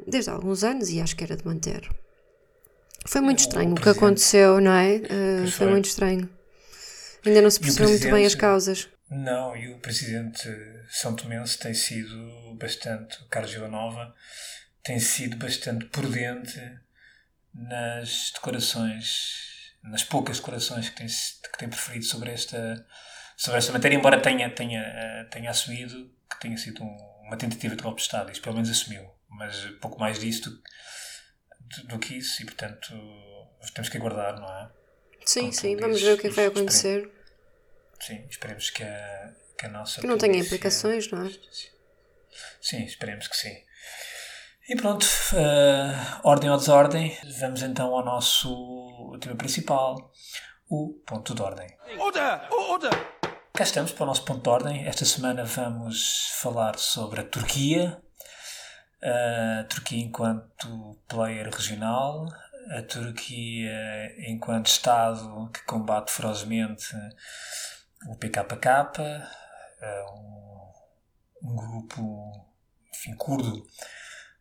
desde 0.07 0.29
há 0.29 0.33
alguns 0.33 0.63
anos 0.63 0.89
e 0.89 1.01
acho 1.01 1.15
que 1.15 1.23
era 1.23 1.35
de 1.35 1.45
manter. 1.45 1.89
Foi 3.05 3.19
muito 3.19 3.39
estranho 3.39 3.73
o, 3.73 3.75
que 3.75 3.89
aconteceu, 3.89 4.61
não 4.61 4.71
é? 4.71 4.97
Uh, 4.97 5.51
foi 5.51 5.67
muito 5.67 5.85
estranho. 5.85 6.29
Ainda 7.25 7.41
não 7.41 7.49
se 7.49 7.59
percebeu 7.59 7.89
muito 7.89 8.09
bem 8.09 8.25
as 8.25 8.35
causas. 8.35 8.87
Não, 9.11 9.57
e 9.57 9.67
o 9.67 9.77
presidente 9.79 10.47
São 10.87 11.13
Tomense 11.13 11.59
tem 11.59 11.73
sido 11.73 12.55
bastante, 12.57 13.21
Carlos 13.25 13.53
Nova 13.69 14.15
tem 14.81 14.99
sido 14.99 15.35
bastante 15.35 15.85
prudente 15.87 16.79
nas 17.53 18.31
decorações, 18.33 19.73
nas 19.83 20.01
poucas 20.01 20.37
decorações 20.37 20.87
que 20.87 20.95
tem, 20.95 21.07
que 21.07 21.57
tem 21.59 21.67
preferido 21.67 22.05
sobre 22.05 22.31
esta, 22.31 22.87
sobre 23.35 23.57
esta 23.57 23.73
matéria, 23.73 23.97
embora 23.97 24.21
tenha, 24.21 24.49
tenha, 24.49 25.27
tenha 25.29 25.49
assumido 25.49 26.09
que 26.29 26.39
tenha 26.39 26.57
sido 26.57 26.81
um, 26.81 26.97
uma 27.27 27.35
tentativa 27.35 27.75
de 27.75 27.83
golpe 27.83 27.97
de 27.97 28.03
Estado, 28.03 28.31
isso 28.31 28.41
pelo 28.41 28.55
menos 28.55 28.69
assumiu, 28.69 29.11
mas 29.27 29.57
pouco 29.81 29.99
mais 29.99 30.19
disso 30.21 30.49
do, 30.49 30.61
do, 31.59 31.87
do 31.87 31.99
que 31.99 32.17
isso, 32.17 32.41
e 32.41 32.45
portanto 32.45 32.93
temos 33.73 33.89
que 33.89 33.97
aguardar, 33.97 34.39
não 34.39 34.47
é? 34.47 34.71
Sim, 35.25 35.51
sim, 35.51 35.75
vamos 35.75 36.01
ver 36.01 36.13
o 36.13 36.17
que 36.17 36.27
é 36.27 36.29
vai 36.29 36.45
acontecer. 36.45 37.11
Sim, 38.01 38.25
esperemos 38.29 38.69
que 38.69 38.83
a, 38.83 39.33
que 39.57 39.65
a 39.67 39.69
nossa. 39.69 40.01
Que 40.01 40.07
não 40.07 40.17
tenha 40.17 40.37
implicações, 40.37 41.09
não 41.11 41.25
é? 41.25 41.31
Sim, 42.61 42.83
esperemos 42.83 43.27
que 43.27 43.37
sim. 43.37 43.55
E 44.69 44.75
pronto, 44.75 45.05
uh, 45.05 46.21
ordem 46.23 46.49
ou 46.49 46.57
desordem, 46.57 47.17
vamos 47.39 47.61
então 47.61 47.93
ao 47.93 48.05
nosso 48.05 49.17
tema 49.21 49.35
principal, 49.35 50.11
o 50.69 50.93
ponto 51.05 51.35
de 51.35 51.41
ordem. 51.41 51.67
Order! 51.99 52.47
Order! 52.51 53.21
cá 53.61 53.65
estamos 53.65 53.91
para 53.91 54.05
o 54.05 54.07
nosso 54.07 54.25
ponto 54.25 54.41
de 54.41 54.49
ordem. 54.49 54.87
Esta 54.87 55.05
semana 55.05 55.43
vamos 55.43 56.31
falar 56.41 56.79
sobre 56.79 57.21
a 57.21 57.23
Turquia, 57.23 58.01
a 59.03 59.63
Turquia 59.65 60.03
enquanto 60.03 60.97
player 61.07 61.47
regional, 61.47 62.25
a 62.75 62.81
Turquia 62.81 64.15
enquanto 64.27 64.65
Estado 64.65 65.47
que 65.53 65.63
combate 65.65 66.11
ferozmente 66.11 66.87
o 68.07 68.15
PKK, 68.15 68.91
um, 70.13 71.51
um 71.51 71.55
grupo 71.55 72.51
enfim, 72.93 73.15
curdo 73.15 73.65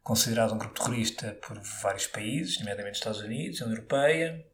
considerado 0.02 0.54
um 0.54 0.58
grupo 0.58 0.74
terrorista 0.74 1.38
por 1.46 1.60
vários 1.82 2.06
países, 2.06 2.58
nomeadamente 2.58 2.98
Estados 2.98 3.20
Unidos, 3.20 3.60
União 3.60 3.76
Europeia. 3.76 4.44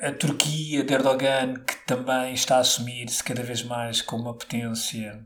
a 0.00 0.12
Turquia 0.12 0.82
de 0.82 0.94
Erdogan, 0.94 1.54
que 1.64 1.76
também 1.86 2.34
está 2.34 2.56
a 2.56 2.60
assumir-se 2.60 3.22
cada 3.22 3.42
vez 3.42 3.62
mais 3.62 4.00
como 4.02 4.24
uma 4.24 4.36
potência 4.36 5.24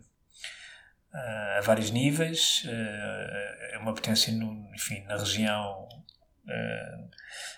uh, 1.15 1.59
a 1.59 1.61
vários 1.62 1.91
níveis, 1.91 2.65
é 2.67 3.79
uma 3.79 3.95
potência 3.95 4.33
no, 4.33 4.75
enfim, 4.75 5.03
na 5.05 5.17
região 5.17 5.88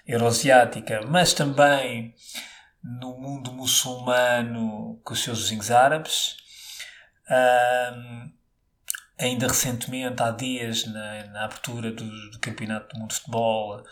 euroasiática, 0.07 1.03
mas 1.03 1.35
também 1.35 2.15
no 2.83 3.19
mundo 3.19 3.53
muçulmano 3.53 5.01
com 5.05 5.13
os 5.13 5.23
seus 5.23 5.43
vizinhos 5.43 5.71
árabes. 5.71 6.37
Uh, 7.29 8.31
ainda 9.19 9.49
recentemente, 9.49 10.23
há 10.23 10.31
dias, 10.31 10.87
na, 10.87 11.27
na 11.27 11.45
abertura 11.45 11.93
do, 11.93 12.31
do, 12.31 12.39
Campeonato 12.39 12.95
do 12.95 13.01
Mundo 13.01 13.11
de 13.11 13.17
Futebol, 13.17 13.81
uh, 13.81 13.85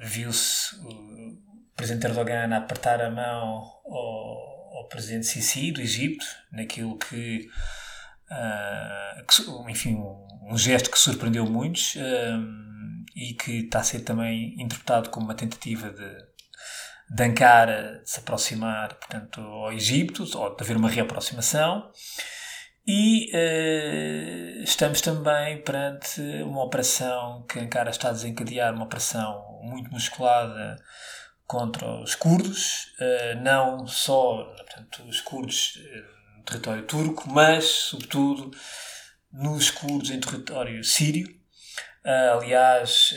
viu-se 0.00 0.76
o 0.76 1.38
presidente 1.76 2.06
Erdogan 2.06 2.54
a 2.54 2.58
apertar 2.58 3.00
a 3.00 3.10
mão 3.10 3.80
ao, 3.84 4.78
ao 4.78 4.88
presidente 4.88 5.26
Sisi 5.26 5.72
do 5.72 5.80
Egito, 5.80 6.24
naquilo 6.52 6.96
que, 6.98 7.48
uh, 8.30 9.26
que 9.26 9.70
enfim, 9.70 9.96
um, 9.96 10.52
um, 10.52 10.56
gesto 10.56 10.90
que 10.90 10.98
surpreendeu 10.98 11.44
muitos 11.44 11.96
uh, 11.96 13.00
e 13.16 13.34
que 13.34 13.64
está 13.64 13.80
a 13.80 13.84
ser 13.84 14.00
também 14.00 14.54
interpretado 14.60 15.10
como 15.10 15.26
uma 15.26 15.34
tentativa 15.34 15.90
de 15.90 16.29
de 17.10 17.24
Ankara 17.24 18.00
de 18.04 18.10
se 18.10 18.20
aproximar 18.20 18.94
portanto, 18.94 19.40
ao 19.40 19.72
Egito, 19.72 20.22
ou 20.38 20.54
de 20.54 20.62
haver 20.62 20.76
uma 20.76 20.88
reaproximação. 20.88 21.90
E 22.86 23.30
uh, 23.34 24.62
estamos 24.62 25.00
também 25.00 25.62
perante 25.62 26.20
uma 26.42 26.64
operação 26.64 27.44
que 27.48 27.58
Ankara 27.58 27.90
está 27.90 28.08
a 28.08 28.12
desencadear, 28.12 28.72
uma 28.72 28.84
operação 28.84 29.60
muito 29.62 29.90
musculada 29.90 30.76
contra 31.46 32.00
os 32.00 32.14
curdos, 32.14 32.92
uh, 33.00 33.42
não 33.42 33.86
só 33.86 34.44
portanto, 34.44 35.02
os 35.08 35.20
curdos 35.20 35.78
no 36.36 36.44
território 36.44 36.84
turco, 36.84 37.28
mas, 37.28 37.64
sobretudo, 37.64 38.50
nos 39.32 39.70
curdos 39.70 40.10
em 40.10 40.20
território 40.20 40.82
sírio. 40.82 41.39
Aliás, 42.04 43.14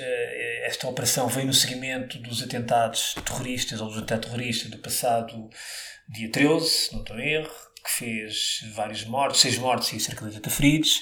esta 0.64 0.88
operação 0.88 1.28
vem 1.28 1.46
no 1.46 1.54
seguimento 1.54 2.18
dos 2.20 2.44
atentados 2.44 3.16
terroristas 3.26 3.80
ou 3.80 3.88
dos 3.88 3.98
ataques 3.98 4.30
terroristas 4.30 4.70
do 4.70 4.78
passado 4.78 5.50
dia 6.10 6.32
13, 6.32 6.68
se 6.68 6.94
não 6.94 7.02
estou 7.02 7.20
em 7.20 7.34
erro, 7.34 7.52
que 7.84 7.92
fez 7.92 8.62
vários 8.74 9.04
mortos, 9.06 9.42
seis 9.42 9.58
mortos 9.58 9.92
e 9.94 10.00
cerca 10.00 10.22
de 10.22 10.28
80 10.28 10.50
feridos. 10.50 11.02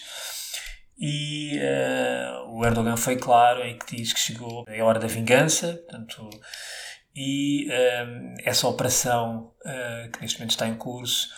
E 0.97 1.59
uh, 1.59 2.51
o 2.55 2.65
Erdogan 2.65 2.97
foi 2.97 3.15
claro 3.15 3.63
em 3.63 3.77
que 3.77 3.95
diz 3.95 4.13
que 4.13 4.19
chegou 4.19 4.65
a 4.67 4.83
hora 4.83 5.00
da 5.00 5.07
vingança, 5.07 5.73
portanto, 5.73 6.29
e 7.15 7.67
uh, 7.67 8.35
essa 8.43 8.67
operação 8.67 9.51
uh, 9.65 10.11
que 10.11 10.21
neste 10.21 10.38
momento 10.38 10.51
está 10.51 10.67
em 10.67 10.75
curso 10.75 11.29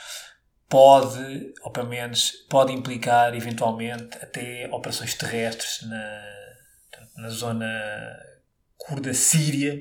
pode, 0.70 1.54
ou 1.62 1.72
pelo 1.72 1.90
menos, 1.90 2.32
pode 2.50 2.72
implicar 2.72 3.36
eventualmente 3.36 4.18
até 4.22 4.68
operações 4.72 5.14
terrestres 5.14 5.88
na, 5.88 6.34
na 7.18 7.30
zona 7.30 7.68
curda 8.78 9.14
síria, 9.14 9.80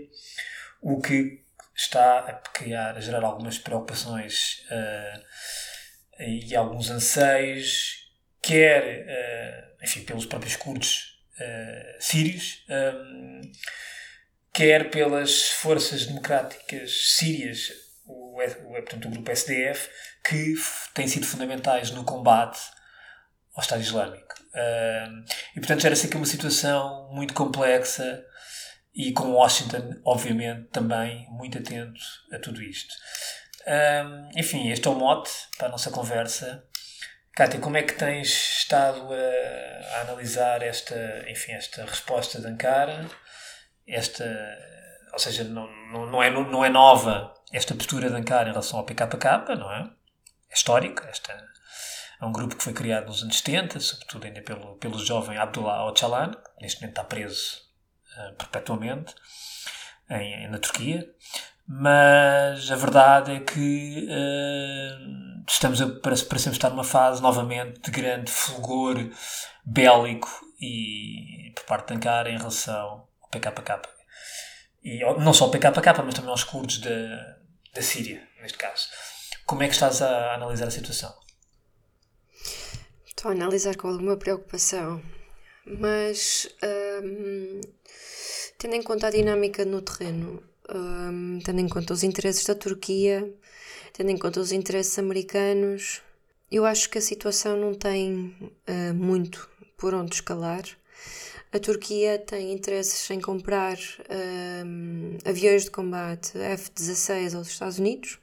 o 0.80 1.00
que 1.00 1.42
está 1.74 2.18
a 2.20 2.32
criar, 2.32 2.96
a 2.96 3.00
gerar 3.00 3.24
algumas 3.24 3.58
preocupações 3.58 4.64
uh, 4.70 5.22
e 6.20 6.54
alguns 6.54 6.90
anseios, 6.90 8.10
quer, 8.40 9.06
uh, 9.06 9.84
enfim, 9.84 10.02
pelos 10.04 10.26
próprios 10.26 10.56
curdos 10.56 11.20
uh, 11.40 12.02
sírios, 12.02 12.64
um, 12.68 13.40
quer 14.52 14.90
pelas 14.90 15.48
forças 15.48 16.06
democráticas 16.06 17.14
sírias, 17.14 17.72
portanto, 18.50 19.06
o 19.06 19.10
grupo 19.10 19.30
SDF, 19.30 19.88
que 20.24 20.54
têm 20.94 21.06
sido 21.08 21.26
fundamentais 21.26 21.90
no 21.90 22.04
combate 22.04 22.60
ao 23.54 23.62
Estado 23.62 23.82
Islâmico. 23.82 24.34
e, 25.54 25.60
portanto, 25.60 25.80
gera-se 25.80 26.06
aqui 26.06 26.16
uma 26.16 26.26
situação 26.26 27.08
muito 27.12 27.34
complexa 27.34 28.24
e 28.94 29.12
com 29.12 29.32
Washington, 29.32 30.00
obviamente, 30.04 30.68
também 30.68 31.26
muito 31.30 31.58
atento 31.58 32.00
a 32.32 32.38
tudo 32.38 32.62
isto. 32.62 32.94
Enfim, 34.36 34.70
este 34.70 34.86
é 34.86 34.90
o 34.90 34.94
mote 34.94 35.30
para 35.56 35.68
a 35.68 35.70
nossa 35.70 35.90
conversa. 35.90 36.64
Kátia, 37.34 37.60
como 37.60 37.78
é 37.78 37.82
que 37.82 37.94
tens 37.94 38.28
estado 38.28 39.08
a, 39.10 39.96
a, 39.96 40.00
analisar 40.02 40.62
esta, 40.62 41.24
enfim, 41.30 41.52
esta 41.52 41.84
resposta 41.86 42.40
de 42.40 42.46
Ankara? 42.46 43.08
Esta, 43.86 44.24
ou 45.12 45.18
seja, 45.18 45.44
não, 45.44 45.66
não, 45.90 46.06
não, 46.06 46.22
é, 46.22 46.30
não 46.30 46.62
é 46.62 46.68
nova 46.68 47.32
esta 47.52 47.74
postura 47.74 48.08
de 48.08 48.16
Ankara 48.16 48.48
em 48.48 48.52
relação 48.52 48.78
ao 48.78 48.84
PKK, 48.84 49.56
não 49.56 49.70
é? 49.70 49.90
É 50.50 50.54
histórica. 50.54 51.06
Esta, 51.08 51.32
é 52.20 52.24
um 52.24 52.32
grupo 52.32 52.56
que 52.56 52.62
foi 52.62 52.72
criado 52.72 53.06
nos 53.06 53.22
anos 53.22 53.38
70, 53.38 53.80
sobretudo 53.80 54.26
ainda 54.26 54.40
pelo, 54.42 54.76
pelo 54.76 54.98
jovem 54.98 55.36
Abdullah 55.36 55.88
Öcalan, 55.88 56.30
que 56.30 56.62
neste 56.62 56.80
momento 56.80 56.92
está 56.92 57.04
preso 57.04 57.58
uh, 58.16 58.34
perpetuamente 58.36 59.14
em, 60.08 60.48
na 60.48 60.58
Turquia, 60.58 61.04
mas 61.66 62.70
a 62.70 62.76
verdade 62.76 63.32
é 63.32 63.40
que 63.40 64.06
uh, 64.08 65.44
estamos 65.48 65.82
a, 65.82 65.88
parecemos 66.00 66.56
estar 66.56 66.70
numa 66.70 66.84
fase 66.84 67.20
novamente 67.20 67.80
de 67.80 67.90
grande 67.90 68.30
fulgor 68.30 68.96
bélico 69.64 70.28
e 70.60 71.52
por 71.56 71.64
parte 71.64 71.88
de 71.88 71.94
Ankara 71.94 72.30
em 72.30 72.38
relação 72.38 73.08
ao 73.20 73.28
PKK. 73.30 73.82
E 74.84 75.00
não 75.20 75.32
só 75.32 75.46
ao 75.46 75.50
PKK, 75.50 76.02
mas 76.04 76.14
também 76.14 76.30
aos 76.30 76.44
curdos 76.44 76.78
da, 76.78 77.36
da 77.72 77.82
Síria, 77.82 78.26
neste 78.40 78.58
caso. 78.58 78.88
Como 79.46 79.62
é 79.62 79.68
que 79.68 79.74
estás 79.74 80.02
a 80.02 80.34
analisar 80.34 80.68
a 80.68 80.70
situação? 80.70 81.14
Estou 83.06 83.30
a 83.30 83.34
analisar 83.34 83.76
com 83.76 83.88
alguma 83.88 84.16
preocupação, 84.16 85.02
mas 85.64 86.48
hum, 87.02 87.60
tendo 88.58 88.74
em 88.74 88.82
conta 88.82 89.08
a 89.08 89.10
dinâmica 89.10 89.64
no 89.64 89.80
terreno, 89.80 90.42
um, 90.74 91.38
tendo 91.44 91.60
em 91.60 91.68
conta 91.68 91.92
os 91.92 92.02
interesses 92.02 92.44
da 92.44 92.54
Turquia, 92.54 93.32
tendo 93.92 94.10
em 94.10 94.18
conta 94.18 94.40
os 94.40 94.52
interesses 94.52 94.98
americanos, 94.98 96.02
eu 96.50 96.64
acho 96.64 96.90
que 96.90 96.98
a 96.98 97.02
situação 97.02 97.56
não 97.56 97.74
tem 97.74 98.36
uh, 98.68 98.94
muito 98.94 99.48
por 99.76 99.94
onde 99.94 100.14
escalar. 100.14 100.62
A 101.54 101.58
Turquia 101.58 102.18
tem 102.18 102.50
interesses 102.50 103.10
em 103.10 103.20
comprar 103.20 103.76
um, 104.64 105.18
aviões 105.22 105.64
de 105.64 105.70
combate 105.70 106.38
F-16 106.38 107.36
aos 107.36 107.48
Estados 107.48 107.78
Unidos. 107.78 108.18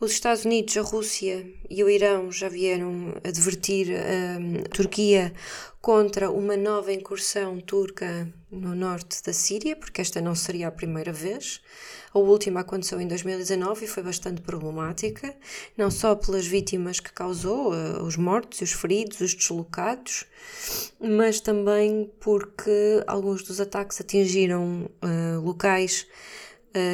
Os 0.00 0.12
Estados 0.12 0.44
Unidos, 0.44 0.76
a 0.76 0.82
Rússia 0.82 1.44
e 1.68 1.82
o 1.82 1.90
Irão 1.90 2.30
já 2.30 2.48
vieram 2.48 3.14
advertir 3.24 3.88
a 3.96 4.68
Turquia 4.68 5.32
contra 5.80 6.30
uma 6.30 6.56
nova 6.56 6.92
incursão 6.92 7.58
turca 7.60 8.32
no 8.48 8.76
norte 8.76 9.20
da 9.24 9.32
Síria, 9.32 9.74
porque 9.74 10.00
esta 10.00 10.20
não 10.20 10.36
seria 10.36 10.68
a 10.68 10.70
primeira 10.70 11.12
vez. 11.12 11.60
A 12.14 12.18
última 12.20 12.60
aconteceu 12.60 13.00
em 13.00 13.08
2019 13.08 13.86
e 13.86 13.88
foi 13.88 14.04
bastante 14.04 14.40
problemática, 14.40 15.34
não 15.76 15.90
só 15.90 16.14
pelas 16.14 16.46
vítimas 16.46 17.00
que 17.00 17.12
causou, 17.12 17.74
eh, 17.74 18.00
os 18.00 18.16
mortos, 18.16 18.60
os 18.60 18.72
feridos, 18.72 19.20
os 19.20 19.34
deslocados, 19.34 20.26
mas 21.00 21.40
também 21.40 22.08
porque 22.20 23.02
alguns 23.04 23.42
dos 23.42 23.60
ataques 23.60 24.00
atingiram 24.00 24.88
uh, 25.02 25.40
locais 25.40 26.06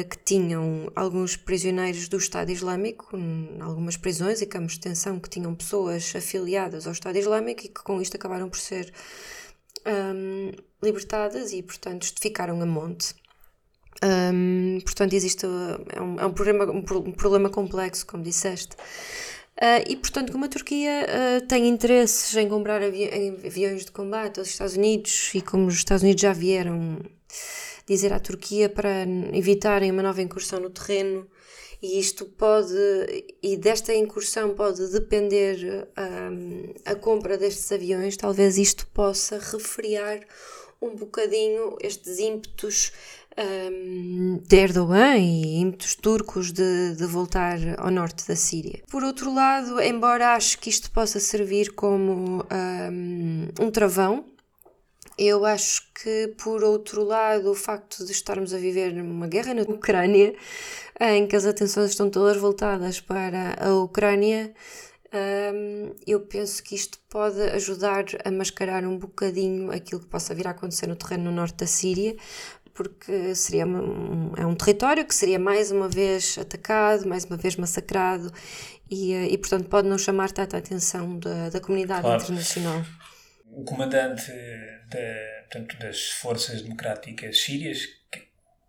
que 0.09 0.17
tinham 0.23 0.91
alguns 0.95 1.35
prisioneiros 1.35 2.07
do 2.07 2.17
Estado 2.17 2.51
Islâmico, 2.51 3.09
algumas 3.59 3.97
prisões 3.97 4.41
e 4.41 4.45
campos 4.45 4.73
de 4.73 4.79
detenção 4.79 5.19
que 5.19 5.29
tinham 5.29 5.53
pessoas 5.53 6.13
afiliadas 6.15 6.87
ao 6.87 6.93
Estado 6.93 7.17
Islâmico 7.17 7.65
e 7.65 7.69
que 7.69 7.83
com 7.83 8.01
isto 8.01 8.15
acabaram 8.15 8.49
por 8.49 8.57
ser 8.57 8.91
um, 9.85 10.51
libertadas 10.81 11.53
e, 11.53 11.61
portanto, 11.61 12.11
ficaram 12.19 12.61
a 12.61 12.65
monte. 12.65 13.13
Um, 14.03 14.79
portanto, 14.83 15.13
existe 15.13 15.45
é 15.45 16.01
um, 16.01 16.19
é 16.19 16.25
um, 16.25 16.31
problema, 16.33 16.65
um, 16.71 17.11
problema 17.11 17.49
complexo, 17.49 18.05
como 18.05 18.23
disseste. 18.23 18.75
Uh, 19.57 19.87
e, 19.87 19.95
portanto, 19.95 20.33
como 20.33 20.45
a 20.45 20.49
Turquia 20.49 21.07
uh, 21.07 21.47
tem 21.47 21.67
interesses 21.67 22.35
em 22.35 22.49
comprar 22.49 22.81
avi 22.83 23.09
aviões 23.45 23.85
de 23.85 23.91
combate 23.91 24.39
aos 24.39 24.49
Estados 24.49 24.75
Unidos 24.75 25.31
e 25.33 25.41
como 25.41 25.67
os 25.67 25.75
Estados 25.75 26.03
Unidos 26.03 26.21
já 26.21 26.33
vieram 26.33 26.99
dizer 27.87 28.11
à 28.13 28.19
Turquia 28.19 28.69
para 28.69 29.03
evitarem 29.33 29.91
uma 29.91 30.03
nova 30.03 30.21
incursão 30.21 30.59
no 30.59 30.69
terreno 30.69 31.27
E 31.81 31.99
isto 31.99 32.25
pode, 32.25 32.73
e 33.43 33.57
desta 33.57 33.93
incursão 33.93 34.55
pode 34.55 34.87
depender 34.91 35.87
um, 35.97 36.73
a 36.85 36.95
compra 36.95 37.37
destes 37.37 37.71
aviões, 37.71 38.17
talvez 38.17 38.57
isto 38.57 38.87
possa 38.87 39.37
refriar 39.37 40.21
um 40.81 40.95
bocadinho 40.95 41.77
estes 41.81 42.19
ímpetos 42.19 42.91
um, 43.37 44.39
de 44.47 44.55
Erdogan 44.55 45.17
e 45.17 45.57
ímpetos 45.57 45.95
turcos 45.95 46.51
de, 46.51 46.95
de 46.95 47.05
voltar 47.05 47.59
ao 47.77 47.91
norte 47.91 48.27
da 48.27 48.35
Síria. 48.35 48.81
Por 48.89 49.03
outro 49.03 49.33
lado, 49.33 49.79
embora 49.81 50.35
acho 50.35 50.57
que 50.59 50.69
isto 50.69 50.89
possa 50.91 51.19
servir 51.19 51.73
como 51.73 52.43
um, 52.51 53.47
um 53.59 53.71
travão, 53.71 54.25
eu 55.17 55.45
acho 55.45 55.87
que, 55.93 56.33
por 56.43 56.63
outro 56.63 57.03
lado, 57.03 57.51
o 57.51 57.55
facto 57.55 58.05
de 58.05 58.11
estarmos 58.11 58.53
a 58.53 58.57
viver 58.57 58.93
uma 59.01 59.27
guerra 59.27 59.53
na 59.53 59.61
Ucrânia, 59.61 60.35
em 60.99 61.27
que 61.27 61.35
as 61.35 61.45
atenções 61.45 61.91
estão 61.91 62.09
todas 62.09 62.37
voltadas 62.37 62.99
para 62.99 63.55
a 63.59 63.73
Ucrânia, 63.75 64.53
um, 65.15 65.93
eu 66.05 66.19
penso 66.19 66.61
que 66.61 66.75
isto 66.75 66.99
pode 67.09 67.41
ajudar 67.41 68.05
a 68.25 68.31
mascarar 68.31 68.83
um 68.83 68.97
bocadinho 68.97 69.71
aquilo 69.71 70.01
que 70.01 70.07
possa 70.07 70.35
vir 70.35 70.47
a 70.47 70.51
acontecer 70.51 70.87
no 70.87 70.95
terreno 70.95 71.25
no 71.25 71.31
norte 71.31 71.55
da 71.55 71.67
Síria, 71.67 72.15
porque 72.73 73.33
seria 73.33 73.65
um, 73.65 74.33
é 74.35 74.45
um 74.45 74.53
território 74.53 75.05
que 75.05 75.15
seria 75.15 75.39
mais 75.39 75.71
uma 75.71 75.87
vez 75.87 76.37
atacado, 76.37 77.07
mais 77.07 77.23
uma 77.23 77.37
vez 77.37 77.55
massacrado 77.55 78.29
e, 78.89 79.13
eh, 79.13 79.27
e 79.31 79.37
portanto 79.37 79.69
pode 79.69 79.87
não 79.87 79.97
chamar 79.97 80.31
tanta 80.31 80.57
atenção 80.57 81.17
da, 81.17 81.49
da 81.49 81.61
comunidade 81.61 82.01
claro. 82.01 82.21
internacional. 82.21 82.83
O 83.55 83.63
comandante 83.63 84.31
de, 84.31 85.41
portanto, 85.43 85.77
das 85.79 86.09
forças 86.09 86.61
democráticas 86.61 87.39
sírias, 87.41 87.87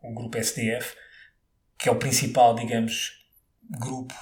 o 0.03 0.15
grupo 0.15 0.39
SDF, 0.39 0.95
que 1.79 1.89
é 1.89 1.93
o 1.93 1.99
principal, 1.99 2.55
digamos, 2.55 3.27
grupo 3.69 4.15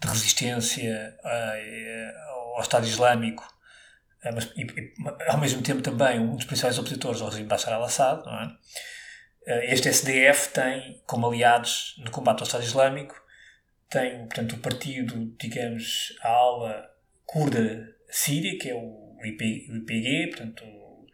de 0.00 0.08
resistência 0.08 1.18
uh, 1.24 2.54
ao 2.56 2.62
Estado 2.62 2.86
Islâmico, 2.86 3.44
uh, 4.24 4.32
mas 4.34 4.44
e, 4.56 4.62
e, 4.62 4.94
ao 5.28 5.38
mesmo 5.38 5.62
tempo 5.62 5.82
também 5.82 6.20
um 6.20 6.36
dos 6.36 6.44
principais 6.44 6.78
opositores 6.78 7.20
ao 7.20 7.28
regime 7.28 7.48
Bashar 7.48 7.74
al-Assad, 7.74 8.22
é? 8.26 9.52
Eh, 9.52 9.74
este 9.74 9.88
SDF 9.88 10.52
tem 10.52 11.02
como 11.06 11.26
aliados 11.26 11.96
no 11.98 12.10
combate 12.10 12.40
ao 12.40 12.46
Estado 12.46 12.62
Islâmico 12.62 13.20
tem, 13.90 14.18
portanto, 14.18 14.54
o 14.54 14.58
partido, 14.58 15.34
digamos, 15.36 16.16
a 16.22 16.28
ala 16.28 16.90
curda 17.26 17.92
síria, 18.08 18.56
que 18.56 18.70
é 18.70 18.74
o 18.74 18.99
IPG, 19.26 20.28
portanto, 20.28 20.64
uh, 20.64 21.06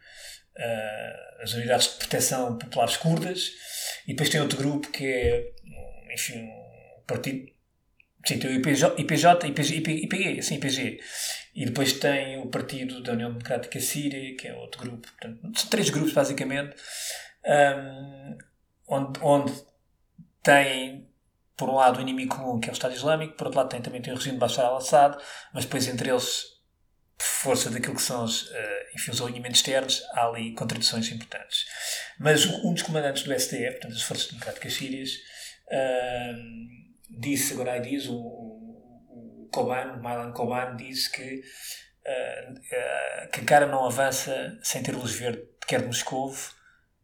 as 1.41 1.53
Unidades 1.53 1.91
de 1.91 1.95
Proteção 1.97 2.57
Populares 2.57 2.97
Curdas, 2.97 3.51
e 4.07 4.13
depois 4.13 4.29
tem 4.29 4.41
outro 4.41 4.57
grupo 4.57 4.89
que 4.89 5.05
é, 5.05 5.51
enfim, 6.13 6.49
partido. 7.05 7.55
Sim, 8.25 8.39
tem 8.39 8.51
o 8.51 8.55
IPJ, 8.55 8.95
IPJ 8.97 9.47
IPG, 9.47 10.03
IPG, 10.03 10.41
sim, 10.41 10.55
IPG. 10.55 10.99
E 11.55 11.65
depois 11.65 11.93
tem 11.93 12.37
o 12.39 12.47
Partido 12.47 13.01
da 13.01 13.13
União 13.13 13.29
Democrática 13.29 13.79
Síria, 13.79 14.35
que 14.35 14.47
é 14.47 14.53
outro 14.53 14.81
grupo. 14.81 15.07
Portanto, 15.07 15.57
são 15.57 15.69
três 15.69 15.89
grupos, 15.89 16.11
basicamente 16.13 16.75
um, 17.47 18.37
onde, 18.87 19.19
onde 19.21 19.53
tem, 20.43 21.09
por 21.55 21.69
um 21.69 21.75
lado, 21.75 21.97
o 21.97 22.01
inimigo 22.01 22.35
comum, 22.35 22.59
que 22.59 22.69
é 22.69 22.71
o 22.71 22.73
Estado 22.73 22.95
Islâmico, 22.95 23.35
por 23.35 23.47
outro 23.47 23.59
lado, 23.59 23.69
tem, 23.69 23.81
também 23.81 24.01
tem 24.01 24.13
o 24.13 24.17
regime 24.17 24.35
de 24.35 24.39
Bashar 24.39 24.65
al-Assad, 24.65 25.17
mas 25.53 25.65
depois, 25.65 25.87
entre 25.87 26.09
eles, 26.09 26.56
por 27.17 27.25
força 27.25 27.69
daquilo 27.69 27.95
que 27.95 28.01
são 28.01 28.23
os, 28.23 28.43
uh, 28.43 28.55
enfim, 28.95 29.11
os 29.11 29.21
alinhamentos 29.21 29.59
externos, 29.59 30.03
há 30.13 30.27
ali 30.27 30.53
contradições 30.53 31.11
importantes. 31.11 31.65
Mas 32.19 32.45
um 32.45 32.73
dos 32.73 32.83
comandantes 32.83 33.23
do 33.23 33.33
SDF, 33.33 33.71
portanto, 33.73 33.93
as 33.93 34.03
Forças 34.03 34.27
Democráticas 34.27 34.73
Sírias, 34.73 35.11
uh, 35.67 37.19
disse, 37.19 37.53
agora 37.53 37.73
aí 37.73 37.81
diz, 37.81 38.05
o, 38.07 38.15
o, 38.15 39.43
o 39.43 39.49
Koban, 39.51 39.97
Mailan 40.01 40.31
Koban, 40.31 40.75
disse 40.75 41.11
que, 41.11 41.41
uh, 42.05 43.29
que 43.31 43.41
a 43.41 43.45
cara 43.45 43.65
não 43.65 43.85
avança 43.85 44.57
sem 44.61 44.83
ter 44.83 44.95
luz 44.95 45.13
verde, 45.13 45.41
quer 45.65 45.81
de 45.81 45.87
Moscou, 45.87 46.35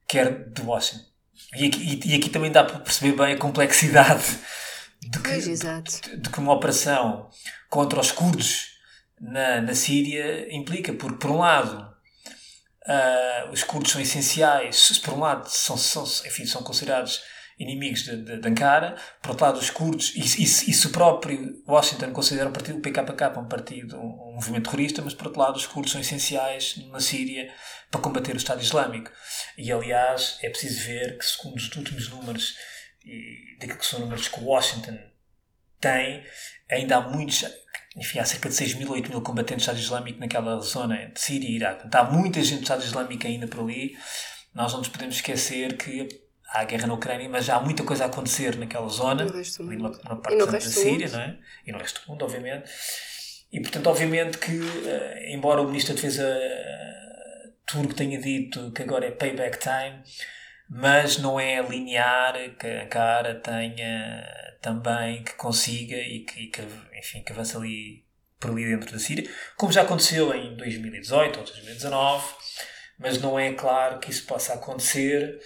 quer 0.07 0.49
de 0.49 0.61
Washington. 0.61 1.13
E 1.55 1.67
aqui, 1.67 1.99
e, 2.05 2.15
aqui 2.15 2.29
também 2.29 2.51
dá 2.51 2.63
para 2.63 2.79
perceber 2.79 3.13
bem 3.15 3.33
a 3.33 3.37
complexidade 3.37 4.23
de 5.01 5.19
que, 5.19 5.39
de, 5.39 6.17
de 6.17 6.29
que 6.29 6.39
uma 6.39 6.53
operação 6.53 7.29
contra 7.69 7.99
os 7.99 8.11
curdos 8.11 8.72
na, 9.19 9.61
na 9.61 9.73
Síria 9.73 10.53
implica, 10.53 10.93
porque 10.93 11.17
por 11.17 11.31
um 11.31 11.39
lado 11.39 11.93
uh, 12.87 13.51
os 13.51 13.63
curdos 13.63 13.91
são 13.91 14.01
essenciais, 14.01 14.99
por 14.99 15.13
um 15.13 15.19
lado 15.19 15.47
são, 15.49 15.77
são, 15.77 16.03
enfim, 16.03 16.45
são 16.45 16.63
considerados 16.63 17.21
inimigos 17.59 18.03
de, 18.03 18.17
de, 18.17 18.39
de, 18.39 18.47
Ankara, 18.47 18.95
por 19.21 19.31
outro 19.31 19.45
lado 19.45 19.59
os 19.59 19.69
curdos, 19.69 20.13
e, 20.15 20.23
se 20.23 20.87
o 20.87 20.89
próprio 20.89 21.61
Washington 21.67 22.11
considera 22.11 22.49
o 22.49 22.51
partido 22.51 22.79
PKK 22.79 23.39
um 23.39 23.47
partido, 23.47 23.97
um, 23.97 24.29
um, 24.29 24.33
movimento 24.35 24.65
terrorista, 24.65 25.01
mas 25.01 25.13
por 25.13 25.27
outro 25.27 25.41
lado 25.41 25.55
os 25.55 25.67
curdos 25.67 25.91
são 25.91 26.01
essenciais 26.01 26.77
na 26.89 26.99
Síria 26.99 27.53
para 27.91 28.01
combater 28.01 28.33
o 28.33 28.37
Estado 28.37 28.61
Islâmico. 28.61 29.11
E 29.57 29.71
aliás 29.71 30.37
é 30.41 30.49
preciso 30.49 30.85
ver 30.85 31.17
que 31.17 31.25
segundo 31.25 31.57
os 31.57 31.75
últimos 31.75 32.09
números, 32.09 32.55
e 33.05 33.57
daquilo 33.59 33.79
que 33.79 33.85
são 33.85 33.99
números 33.99 34.27
que 34.27 34.39
Washington 34.39 34.97
tem, 35.79 36.23
ainda 36.71 36.97
há 36.97 37.01
muitos, 37.01 37.45
enfim, 37.95 38.19
há 38.19 38.25
cerca 38.25 38.49
de 38.49 38.55
6 38.55 38.75
mil, 38.75 38.91
8 38.91 39.09
mil 39.09 39.21
combatentes 39.21 39.65
do 39.65 39.69
Estado 39.69 39.79
Islâmico 39.79 40.19
naquela 40.19 40.59
zona 40.59 41.07
de 41.07 41.19
Síria 41.19 41.47
e 41.47 41.55
Iraque. 41.55 41.87
Há 41.95 42.03
muita 42.03 42.41
gente 42.41 42.59
do 42.59 42.63
Estado 42.63 42.83
Islâmico 42.83 43.27
ainda 43.27 43.47
por 43.47 43.61
ali. 43.61 43.95
Nós 44.53 44.71
não 44.71 44.79
nos 44.79 44.87
podemos 44.87 45.15
esquecer 45.15 45.77
que 45.77 46.07
há 46.47 46.61
a 46.61 46.63
guerra 46.63 46.87
na 46.87 46.93
Ucrânia, 46.93 47.29
mas 47.29 47.45
já 47.45 47.57
há 47.57 47.59
muita 47.59 47.83
coisa 47.83 48.05
a 48.05 48.07
acontecer 48.07 48.55
naquela 48.57 48.87
zona, 48.87 49.23
ali 49.23 49.77
numa, 49.77 49.89
numa 49.89 50.21
parte 50.21 50.37
da 50.37 50.61
Síria, 50.61 51.09
não 51.09 51.19
é? 51.19 51.37
E 51.65 51.71
no 51.71 51.77
resto 51.77 52.01
do 52.01 52.11
mundo, 52.11 52.25
obviamente. 52.25 52.69
E, 53.51 53.59
portanto, 53.61 53.87
obviamente 53.87 54.39
que, 54.39 54.59
uh, 54.59 55.31
embora 55.31 55.61
o 55.61 55.67
Ministro 55.67 55.93
da 55.93 56.01
Defesa 56.01 56.27
uh, 56.27 57.51
turco 57.67 57.93
tenha 57.93 58.19
dito 58.19 58.71
que 58.71 58.81
agora 58.81 59.05
é 59.05 59.11
payback 59.11 59.59
time, 59.59 60.01
mas 60.75 61.19
não 61.19 61.39
é 61.39 61.61
linear 61.61 62.33
que 62.57 62.65
a 62.65 62.87
cara 62.87 63.35
tenha 63.35 64.25
também 64.59 65.23
que 65.23 65.33
consiga 65.33 65.95
e 65.95 66.21
que, 66.21 66.47
que, 66.47 66.61
enfim, 66.97 67.21
que 67.21 67.31
avance 67.31 67.55
ali 67.55 68.03
por 68.39 68.49
ali 68.49 68.65
dentro 68.65 68.91
da 68.91 68.97
Síria, 68.97 69.29
como 69.55 69.71
já 69.71 69.83
aconteceu 69.83 70.33
em 70.33 70.57
2018 70.57 71.39
ou 71.39 71.45
2019, 71.45 72.25
mas 72.97 73.21
não 73.21 73.37
é 73.37 73.53
claro 73.53 73.99
que 73.99 74.09
isso 74.09 74.25
possa 74.25 74.55
acontecer 74.55 75.39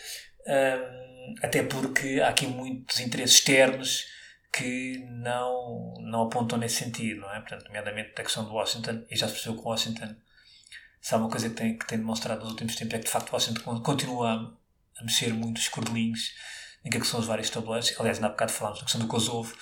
um, 0.48 1.36
até 1.44 1.62
porque 1.62 2.22
há 2.22 2.30
aqui 2.30 2.48
muitos 2.48 3.02
interesses 3.02 3.36
externos 3.36 4.06
que 4.54 5.06
não, 5.10 5.94
não 6.00 6.22
apontam 6.24 6.58
nesse 6.58 6.86
sentido, 6.86 7.20
não 7.20 7.36
é? 7.36 7.42
Portanto, 7.42 7.66
nomeadamente 7.66 8.14
a 8.16 8.24
questão 8.24 8.46
de 8.46 8.52
Washington, 8.52 9.04
e 9.12 9.16
já 9.18 9.28
se 9.28 9.34
percebeu 9.34 9.62
que 9.62 9.68
Washington, 9.68 10.16
sabe 11.02 11.24
uma 11.24 11.30
coisa 11.30 11.50
que 11.50 11.56
tem, 11.56 11.78
que 11.78 11.86
tem 11.86 11.98
demonstrado 11.98 12.40
nos 12.40 12.52
últimos 12.52 12.78
tempos, 12.78 12.94
é 12.94 13.00
que 13.00 13.06
de 13.06 13.12
facto 13.12 13.34
Washington 13.34 13.82
continua 13.82 14.58
a, 15.00 15.04
mexer 15.04 15.34
muito 15.34 15.58
os 15.58 15.68
cordelinhos 15.68 16.34
em 16.84 16.90
que, 16.90 16.98
é 16.98 17.00
que 17.00 17.08
são 17.08 17.20
os 17.20 17.26
vários 17.26 17.50
tabuleiros. 17.50 17.94
Aliás, 18.00 18.20
na 18.20 18.30
bocado 18.30 18.52
falámos 18.52 18.80
da 18.80 18.86
questão 18.86 19.02
do 19.02 19.08
Kosovo, 19.08 19.56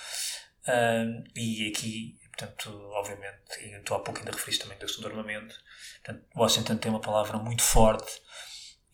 e 1.34 1.68
aqui, 1.68 2.18
portanto, 2.36 2.70
obviamente, 2.94 3.38
e 3.62 3.80
tu 3.80 3.94
há 3.94 4.00
pouco 4.00 4.18
ainda 4.18 4.32
referiste 4.32 4.62
também 4.62 4.78
da 4.78 4.84
questão 4.84 5.02
do 5.02 5.08
armamento, 5.08 5.54
portanto, 6.02 6.26
Washington 6.36 6.76
tem 6.76 6.90
uma 6.90 7.00
palavra 7.00 7.38
muito 7.38 7.62
forte 7.62 8.20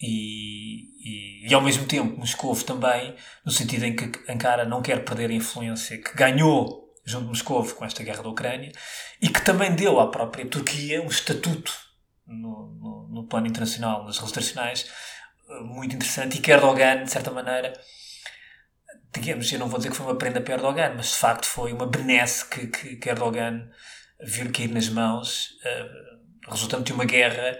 e, 0.01 0.89
e, 1.01 1.49
e, 1.49 1.55
ao 1.55 1.61
mesmo 1.61 1.87
tempo 1.87 2.19
Moscou 2.19 2.55
também, 2.57 3.15
no 3.45 3.53
sentido 3.53 3.85
em 3.85 3.95
que 3.95 4.31
Ankara 4.31 4.65
não 4.65 4.83
quer 4.83 5.05
perder 5.05 5.31
a 5.31 5.35
influência 5.35 5.97
que 5.97 6.15
ganhou 6.15 6.93
junto 7.05 7.25
de 7.25 7.29
Moscou 7.29 7.65
com 7.75 7.85
esta 7.85 8.03
guerra 8.03 8.23
da 8.23 8.29
Ucrânia 8.29 8.73
e 9.21 9.29
que 9.29 9.45
também 9.45 9.75
deu 9.75 10.01
à 10.01 10.11
própria 10.11 10.47
Turquia 10.47 11.01
um 11.01 11.07
estatuto 11.07 11.73
no, 12.27 12.67
no, 12.81 13.09
no 13.09 13.27
plano 13.29 13.47
internacional, 13.47 14.05
nas 14.05 14.19
relações 14.19 14.49
internacionais, 14.49 14.91
muito 15.61 15.95
interessante 15.95 16.39
e 16.39 16.41
que 16.41 16.51
Erdogan, 16.51 17.05
de 17.05 17.11
certa 17.11 17.31
maneira, 17.31 17.73
digamos, 19.13 19.53
eu 19.53 19.59
não 19.59 19.69
vou 19.69 19.79
dizer 19.79 19.91
que 19.91 19.97
foi 19.97 20.07
uma 20.07 20.17
prenda 20.17 20.41
para 20.41 20.55
Erdogan, 20.55 20.95
mas 20.97 21.09
de 21.09 21.17
facto 21.17 21.47
foi 21.47 21.73
uma 21.73 21.87
benesse 21.87 22.49
que, 22.49 22.67
que, 22.67 22.97
que 22.97 23.09
Erdogan 23.09 23.69
viu 24.21 24.51
cair 24.53 24.71
nas 24.71 24.89
mãos, 24.89 25.59
uh, 25.65 26.51
resultante 26.51 26.85
de 26.85 26.93
uma 26.93 27.05
guerra 27.05 27.59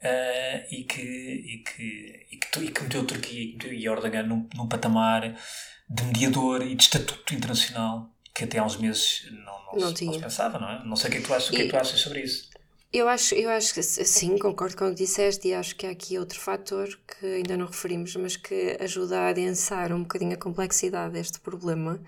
Uh, 0.00 0.62
e, 0.70 0.84
que, 0.84 1.02
e, 1.02 1.64
que, 1.64 2.26
e, 2.30 2.36
que, 2.36 2.60
e 2.60 2.70
que 2.70 2.82
meteu 2.84 3.00
a 3.00 3.04
Turquia 3.04 3.56
e 3.72 3.84
Erdogan 3.84 4.22
num, 4.22 4.48
num 4.54 4.68
patamar 4.68 5.34
de 5.90 6.04
mediador 6.04 6.62
e 6.62 6.76
de 6.76 6.84
estatuto 6.84 7.34
internacional 7.34 8.08
que 8.32 8.44
até 8.44 8.58
há 8.58 8.64
uns 8.64 8.76
meses 8.76 9.26
não, 9.32 9.64
não, 9.64 9.80
não, 9.80 9.96
se, 9.96 10.04
não 10.04 10.12
se, 10.12 10.20
pensava, 10.20 10.58
não 10.60 10.70
é? 10.70 10.84
Não 10.84 10.94
sei 10.94 11.08
o 11.08 11.10
que 11.10 11.18
é 11.18 11.20
que 11.20 11.26
tu 11.26 11.34
achas, 11.34 11.48
o 11.48 11.50
que 11.50 11.62
é 11.62 11.64
que 11.64 11.70
tu 11.70 11.76
achas 11.76 12.00
sobre 12.00 12.20
isso. 12.20 12.48
Eu 12.90 13.06
acho, 13.06 13.34
eu 13.34 13.50
acho 13.50 13.74
que 13.74 13.82
sim, 13.82 14.38
concordo 14.38 14.74
com 14.74 14.86
o 14.86 14.88
que 14.88 15.04
disseste 15.04 15.48
e 15.48 15.54
acho 15.54 15.76
que 15.76 15.86
há 15.86 15.90
aqui 15.90 16.18
outro 16.18 16.40
fator 16.40 16.88
que 17.06 17.26
ainda 17.26 17.54
não 17.54 17.66
referimos, 17.66 18.16
mas 18.16 18.34
que 18.36 18.78
ajuda 18.80 19.20
a 19.20 19.28
adensar 19.28 19.92
um 19.92 20.02
bocadinho 20.02 20.32
a 20.32 20.38
complexidade 20.38 21.12
deste 21.12 21.38
problema. 21.38 22.00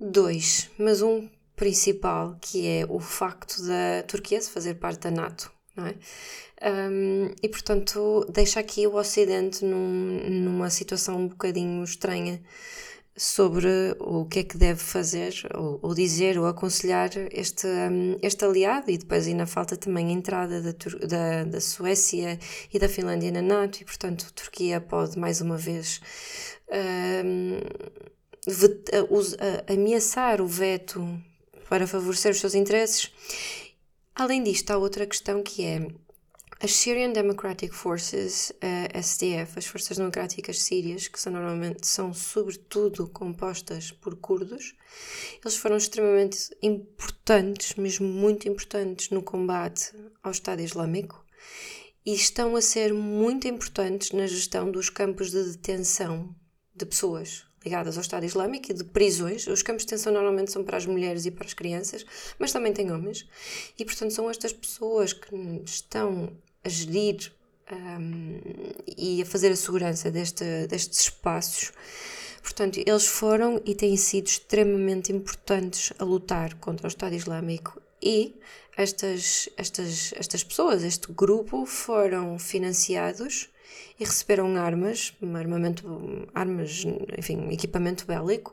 Dois, 0.00 0.68
mas 0.76 1.02
um 1.02 1.28
principal, 1.54 2.36
que 2.40 2.66
é 2.66 2.86
o 2.88 2.98
facto 2.98 3.62
da 3.62 4.02
Turquia 4.08 4.40
se 4.40 4.50
fazer 4.50 4.74
parte 4.74 5.02
da 5.02 5.10
NATO, 5.12 5.52
não 5.76 5.86
é? 5.86 5.94
Um, 6.90 7.30
e 7.40 7.48
portanto 7.48 8.26
deixa 8.32 8.58
aqui 8.58 8.86
o 8.88 8.96
Ocidente 8.96 9.64
num, 9.64 10.20
numa 10.30 10.68
situação 10.68 11.16
um 11.16 11.28
bocadinho 11.28 11.84
estranha, 11.84 12.42
sobre 13.16 13.68
o 14.00 14.24
que 14.24 14.40
é 14.40 14.44
que 14.44 14.58
deve 14.58 14.80
fazer, 14.80 15.34
ou, 15.54 15.78
ou 15.82 15.94
dizer, 15.94 16.38
ou 16.38 16.46
aconselhar 16.46 17.10
este, 17.30 17.66
um, 17.66 18.18
este 18.20 18.44
aliado, 18.44 18.90
e 18.90 18.98
depois 18.98 19.26
ainda 19.26 19.46
falta 19.46 19.76
também 19.76 20.08
a 20.08 20.12
entrada 20.12 20.60
da, 20.60 20.72
da, 21.06 21.44
da 21.44 21.60
Suécia 21.60 22.38
e 22.72 22.78
da 22.78 22.88
Finlândia 22.88 23.30
na 23.30 23.42
NATO, 23.42 23.80
e 23.80 23.84
portanto 23.84 24.26
a 24.28 24.32
Turquia 24.32 24.80
pode 24.80 25.18
mais 25.18 25.40
uma 25.40 25.56
vez 25.56 26.00
um, 27.28 27.60
ameaçar 29.72 30.40
o 30.40 30.46
veto 30.46 31.20
para 31.68 31.86
favorecer 31.86 32.32
os 32.32 32.40
seus 32.40 32.54
interesses. 32.54 33.12
Além 34.14 34.42
disto, 34.42 34.70
há 34.70 34.76
outra 34.78 35.06
questão 35.06 35.42
que 35.42 35.64
é 35.64 35.86
as 36.64 36.76
Syrian 36.76 37.12
Democratic 37.12 37.74
Forces, 37.74 38.50
a 38.62 38.98
SDF, 38.98 39.58
as 39.58 39.66
Forças 39.66 39.98
Democráticas 39.98 40.62
Sírias, 40.62 41.06
que 41.08 41.20
são 41.20 41.30
normalmente 41.30 41.86
são 41.86 42.14
sobretudo 42.14 43.06
compostas 43.06 43.90
por 43.90 44.16
curdos, 44.16 44.74
eles 45.44 45.58
foram 45.58 45.76
extremamente 45.76 46.56
importantes, 46.62 47.74
mesmo 47.74 48.08
muito 48.08 48.48
importantes 48.48 49.10
no 49.10 49.22
combate 49.22 49.92
ao 50.22 50.32
Estado 50.32 50.62
Islâmico 50.62 51.22
e 52.06 52.14
estão 52.14 52.56
a 52.56 52.62
ser 52.62 52.94
muito 52.94 53.46
importantes 53.46 54.12
na 54.12 54.26
gestão 54.26 54.70
dos 54.70 54.88
campos 54.88 55.32
de 55.32 55.44
detenção 55.44 56.34
de 56.74 56.86
pessoas 56.86 57.44
ligadas 57.62 57.98
ao 57.98 58.02
Estado 58.02 58.24
Islâmico 58.24 58.70
e 58.70 58.74
de 58.74 58.84
prisões. 58.84 59.46
Os 59.46 59.62
campos 59.62 59.84
de 59.84 59.90
detenção 59.90 60.14
normalmente 60.14 60.50
são 60.50 60.64
para 60.64 60.78
as 60.78 60.86
mulheres 60.86 61.26
e 61.26 61.30
para 61.30 61.46
as 61.46 61.54
crianças, 61.54 62.04
mas 62.38 62.52
também 62.52 62.72
tem 62.72 62.90
homens. 62.90 63.26
E, 63.78 63.84
portanto, 63.84 64.12
são 64.12 64.30
estas 64.30 64.52
pessoas 64.52 65.12
que 65.12 65.34
estão 65.64 66.36
a 66.64 66.68
gerir 66.68 67.32
um, 67.70 68.40
e 68.96 69.22
a 69.22 69.26
fazer 69.26 69.52
a 69.52 69.56
segurança 69.56 70.10
deste, 70.10 70.66
destes 70.66 71.00
espaços. 71.00 71.72
Portanto, 72.42 72.78
eles 72.84 73.06
foram 73.06 73.60
e 73.64 73.74
têm 73.74 73.96
sido 73.96 74.26
extremamente 74.26 75.12
importantes 75.12 75.92
a 75.98 76.04
lutar 76.04 76.54
contra 76.56 76.86
o 76.86 76.88
Estado 76.88 77.14
Islâmico 77.14 77.80
e 78.02 78.34
estas, 78.76 79.48
estas, 79.56 80.12
estas 80.16 80.44
pessoas, 80.44 80.82
este 80.82 81.10
grupo, 81.12 81.64
foram 81.64 82.38
financiados 82.38 83.48
e 83.98 84.04
receberam 84.04 84.56
armas, 84.56 85.14
armamento, 85.22 86.28
armas, 86.34 86.84
enfim, 87.16 87.48
equipamento 87.50 88.04
bélico 88.04 88.52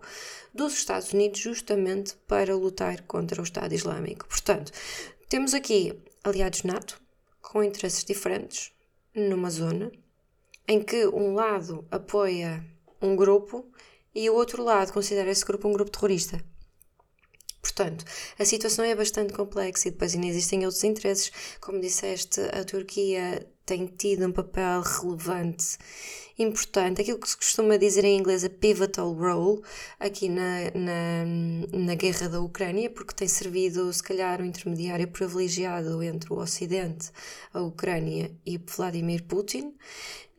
dos 0.53 0.73
Estados 0.73 1.11
Unidos 1.11 1.39
justamente 1.39 2.15
para 2.27 2.55
lutar 2.55 3.01
contra 3.01 3.41
o 3.41 3.43
Estado 3.43 3.73
Islâmico. 3.73 4.27
Portanto, 4.27 4.71
temos 5.27 5.53
aqui 5.53 5.93
aliados 6.23 6.63
NATO, 6.63 7.01
com 7.41 7.63
interesses 7.63 8.03
diferentes 8.03 8.71
numa 9.13 9.49
zona 9.49 9.91
em 10.67 10.81
que 10.81 11.07
um 11.07 11.33
lado 11.33 11.85
apoia 11.91 12.65
um 13.01 13.15
grupo 13.15 13.69
e 14.13 14.29
o 14.29 14.35
outro 14.35 14.63
lado 14.63 14.93
considera 14.93 15.29
esse 15.29 15.45
grupo 15.45 15.67
um 15.67 15.73
grupo 15.73 15.91
terrorista. 15.91 16.43
Portanto, 17.61 18.03
a 18.39 18.45
situação 18.45 18.83
é 18.83 18.95
bastante 18.95 19.33
complexa 19.33 19.87
e 19.87 19.91
depois 19.91 20.15
ainda 20.15 20.27
existem 20.27 20.65
outros 20.65 20.83
interesses. 20.83 21.31
Como 21.59 21.79
disseste, 21.79 22.41
a 22.41 22.63
Turquia 22.63 23.47
tem 23.65 23.85
tido 23.85 24.25
um 24.25 24.31
papel 24.31 24.81
relevante, 24.81 25.77
importante, 26.37 27.01
aquilo 27.01 27.19
que 27.19 27.29
se 27.29 27.37
costuma 27.37 27.77
dizer 27.77 28.03
em 28.03 28.17
inglês 28.17 28.43
a 28.43 28.49
pivotal 28.49 29.13
role 29.13 29.61
aqui 29.99 30.27
na, 30.27 30.71
na, 30.73 31.25
na 31.71 31.95
guerra 31.95 32.27
da 32.27 32.41
Ucrânia, 32.41 32.89
porque 32.89 33.13
tem 33.13 33.27
servido, 33.27 33.91
se 33.93 34.01
calhar, 34.01 34.41
um 34.41 34.45
intermediário 34.45 35.07
privilegiado 35.07 36.01
entre 36.01 36.33
o 36.33 36.37
Ocidente, 36.37 37.11
a 37.53 37.61
Ucrânia 37.61 38.31
e 38.45 38.57
Vladimir 38.57 39.23
Putin. 39.23 39.73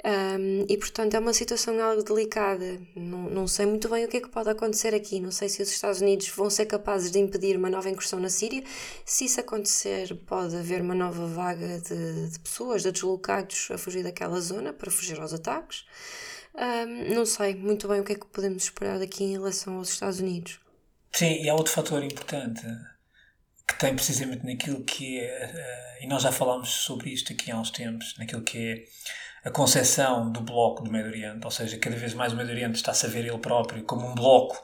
Um, 0.05 0.67
e 0.69 0.77
portanto 0.77 1.15
é 1.15 1.19
uma 1.19 1.33
situação 1.33 1.81
algo 1.81 2.03
delicada. 2.03 2.81
Não, 2.97 3.31
não 3.31 3.47
sei 3.47 3.67
muito 3.67 3.89
bem 3.89 4.05
o 4.05 4.09
que 4.09 4.17
é 4.17 4.21
que 4.21 4.29
pode 4.29 4.51
acontecer 4.51 4.95
aqui. 4.95 5.21
Não 5.21 5.31
sei 5.31 5.49
se 5.49 5.63
os 5.63 5.71
Estados 5.71 6.01
Unidos 6.01 6.29
vão 6.29 6.51
ser 6.51 6.67
capazes 6.67 7.13
de 7.13 7.21
impedir 7.21 7.57
uma 7.57 7.71
nova 7.71 7.89
incursão 7.89 8.19
na 8.19 8.29
Síria. 8.29 8.65
Se 9.05 9.27
isso 9.27 9.39
acontecer, 9.39 10.13
pode 10.27 10.57
haver 10.57 10.81
uma 10.81 10.95
nova 10.95 11.27
vaga 11.27 11.81
de, 11.81 12.31
de 12.31 12.39
pessoas, 12.41 12.83
de 12.83 12.91
deslocados 12.91 13.69
a 13.71 13.79
fugir 13.79 14.03
daquela 14.03 14.41
zona 14.41 14.73
para 14.73 14.91
fugir 14.91 15.21
aos 15.21 15.33
ataques. 15.33 15.85
Um, 16.55 17.15
não 17.15 17.25
sei 17.25 17.55
muito 17.55 17.87
bem 17.87 18.01
o 18.01 18.05
que 18.05 18.13
é 18.13 18.17
que 18.17 18.27
podemos 18.27 18.65
esperar 18.65 18.99
daqui 18.99 19.25
em 19.25 19.33
relação 19.33 19.77
aos 19.77 19.91
Estados 19.91 20.19
Unidos. 20.19 20.61
Sim, 21.13 21.43
e 21.43 21.49
há 21.49 21.55
outro 21.55 21.73
fator 21.73 22.03
importante 22.03 22.63
que 23.69 23.79
tem 23.79 23.95
precisamente 23.95 24.45
naquilo 24.45 24.83
que 24.83 25.21
é, 25.21 25.99
uh, 26.01 26.05
e 26.05 26.09
nós 26.09 26.23
já 26.23 26.33
falámos 26.33 26.69
sobre 26.69 27.11
isto 27.11 27.33
aqui 27.33 27.51
há 27.51 27.59
uns 27.59 27.71
tempos, 27.71 28.17
naquilo 28.19 28.43
que 28.43 28.59
é 28.59 28.85
a 29.45 29.51
concepção 29.51 30.31
do 30.31 30.41
bloco 30.41 30.83
do 30.83 30.91
Médio 30.91 31.11
Oriente, 31.11 31.45
ou 31.45 31.51
seja, 31.51 31.77
cada 31.79 31.97
vez 31.97 32.15
mais 32.15 32.33
o 32.33 32.37
Médio 32.37 32.53
Oriente 32.53 32.77
está-se 32.77 33.07
a 33.07 33.09
ver 33.09 33.25
ele 33.27 33.39
próprio 33.39 33.83
como 33.85 34.07
um 34.07 34.15
bloco 34.15 34.63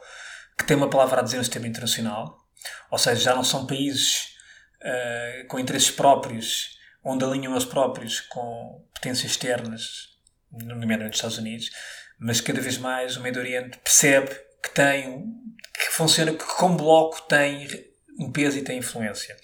que 0.57 0.65
tem 0.65 0.75
uma 0.75 0.89
palavra 0.89 1.19
a 1.19 1.23
dizer 1.23 1.37
no 1.37 1.43
sistema 1.43 1.67
internacional, 1.67 2.45
ou 2.89 2.97
seja, 2.97 3.21
já 3.21 3.35
não 3.35 3.43
são 3.43 3.65
países 3.65 4.35
uh, 4.81 5.47
com 5.47 5.59
interesses 5.59 5.91
próprios, 5.91 6.77
onde 7.03 7.23
alinham 7.23 7.53
eles 7.53 7.65
próprios 7.65 8.21
com 8.21 8.85
potências 8.93 9.31
externas, 9.31 10.09
nomeadamente 10.51 11.11
os 11.11 11.17
Estados 11.17 11.37
Unidos, 11.37 11.69
mas 12.19 12.41
cada 12.41 12.59
vez 12.59 12.77
mais 12.77 13.15
o 13.15 13.21
Médio 13.21 13.41
Oriente 13.41 13.77
percebe 13.79 14.35
que 14.61 14.69
tem, 14.71 15.25
que 15.73 15.91
funciona, 15.91 16.33
que 16.33 16.43
como 16.43 16.75
bloco 16.75 17.21
tem 17.23 17.67
um 18.19 18.31
peso 18.31 18.57
e 18.57 18.61
tem 18.61 18.79
influência. 18.79 19.35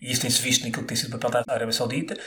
E 0.00 0.10
isso 0.10 0.22
tem-se 0.22 0.40
visto 0.40 0.64
naquilo 0.64 0.82
que 0.82 0.88
tem 0.88 0.96
sido 0.96 1.14
o 1.14 1.18
papel 1.18 1.44
da 1.44 1.54
Arábia 1.54 1.72
Saudita, 1.72 2.18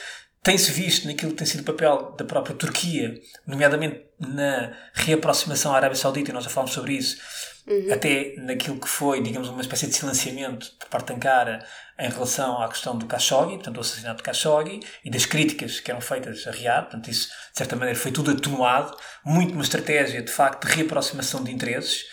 tem-se 0.44 0.72
visto 0.72 1.08
naquilo 1.08 1.32
que 1.32 1.38
tem 1.38 1.48
sido 1.48 1.62
o 1.62 1.64
papel 1.64 2.12
da 2.18 2.26
própria 2.26 2.54
Turquia, 2.54 3.20
nomeadamente 3.48 4.02
na 4.20 4.74
reaproximação 4.94 5.74
à 5.74 5.78
Arábia 5.78 5.96
Saudita, 5.96 6.32
e 6.32 6.34
nós 6.34 6.44
já 6.44 6.50
falamos 6.50 6.74
sobre 6.74 6.94
isso, 6.94 7.18
uhum. 7.66 7.94
até 7.94 8.36
naquilo 8.38 8.78
que 8.78 8.88
foi, 8.88 9.22
digamos, 9.22 9.48
uma 9.48 9.62
espécie 9.62 9.88
de 9.88 9.96
silenciamento 9.96 10.70
por 10.78 10.90
parte 10.90 11.08
de 11.08 11.14
Ankara 11.14 11.66
em 11.98 12.10
relação 12.10 12.62
à 12.62 12.68
questão 12.68 12.98
do 12.98 13.06
Khashoggi, 13.06 13.56
portanto, 13.56 13.76
do 13.76 13.80
assassinato 13.80 14.18
de 14.18 14.24
Khashoggi, 14.24 14.82
e 15.06 15.10
das 15.10 15.26
críticas 15.26 15.80
que 15.80 15.90
eram 15.90 16.02
feitas 16.02 16.46
a 16.46 16.52
Riad, 16.52 16.84
portanto, 16.84 17.10
isso, 17.10 17.30
de 17.30 17.58
certa 17.58 17.78
maneira, 17.78 17.98
foi 17.98 18.12
tudo 18.12 18.32
atenuado, 18.32 18.98
muito 19.26 19.54
uma 19.54 19.64
estratégia, 19.64 20.22
de 20.22 20.32
facto, 20.32 20.68
de 20.68 20.76
reaproximação 20.76 21.42
de 21.42 21.52
interesses, 21.54 22.04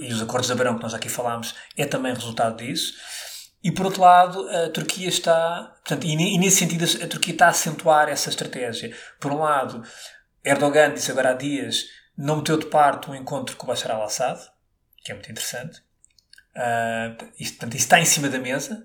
e 0.00 0.12
os 0.12 0.20
acordos 0.22 0.48
de 0.48 0.52
Abrão, 0.54 0.76
que 0.76 0.82
nós 0.82 0.94
aqui 0.94 1.08
falámos, 1.08 1.54
é 1.76 1.84
também 1.84 2.12
resultado 2.12 2.56
disso. 2.56 2.94
E 3.62 3.72
por 3.72 3.86
outro 3.86 4.02
lado, 4.02 4.48
a 4.48 4.70
Turquia 4.70 5.08
está, 5.08 5.74
portanto, 5.84 6.06
e, 6.06 6.38
nesse 6.38 6.58
sentido 6.58 6.84
a 7.04 7.08
Turquia 7.08 7.32
está 7.32 7.46
a 7.46 7.50
acentuar 7.50 8.08
essa 8.08 8.30
estratégia. 8.30 8.94
Por 9.20 9.32
um 9.32 9.40
lado, 9.40 9.82
Erdogan 10.44 10.94
disse 10.94 11.10
agora 11.10 11.30
há 11.30 11.34
dias, 11.34 11.84
não 12.16 12.36
meteu 12.36 12.56
de 12.56 12.66
parte 12.66 13.10
um 13.10 13.14
encontro 13.14 13.56
com 13.56 13.64
o 13.64 13.68
Bashar 13.68 13.90
al-Assad, 13.90 14.40
que 15.04 15.10
é 15.10 15.14
muito 15.14 15.30
interessante. 15.30 15.80
Uh, 16.56 17.30
isto, 17.38 17.54
portanto, 17.56 17.74
isso 17.74 17.84
está 17.84 18.00
em 18.00 18.04
cima 18.04 18.28
da 18.28 18.38
mesa. 18.38 18.84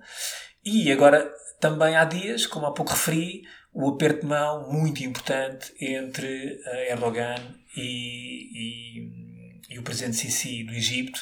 E 0.64 0.92
agora, 0.92 1.32
também 1.60 1.96
há 1.96 2.06
dias, 2.06 2.46
como 2.46 2.66
há 2.66 2.74
pouco 2.74 2.92
referi, 2.92 3.44
o 3.74 3.90
aperto 3.90 4.22
de 4.22 4.28
mão 4.28 4.72
muito 4.72 5.04
importante 5.04 5.74
entre 5.80 6.62
uh, 6.66 6.92
Erdogan 6.92 7.36
e, 7.76 8.50
e, 8.54 9.76
e, 9.76 9.80
o 9.80 9.84
presidente 9.84 10.18
Sisi 10.18 10.64
do 10.64 10.74
Egito, 10.74 11.20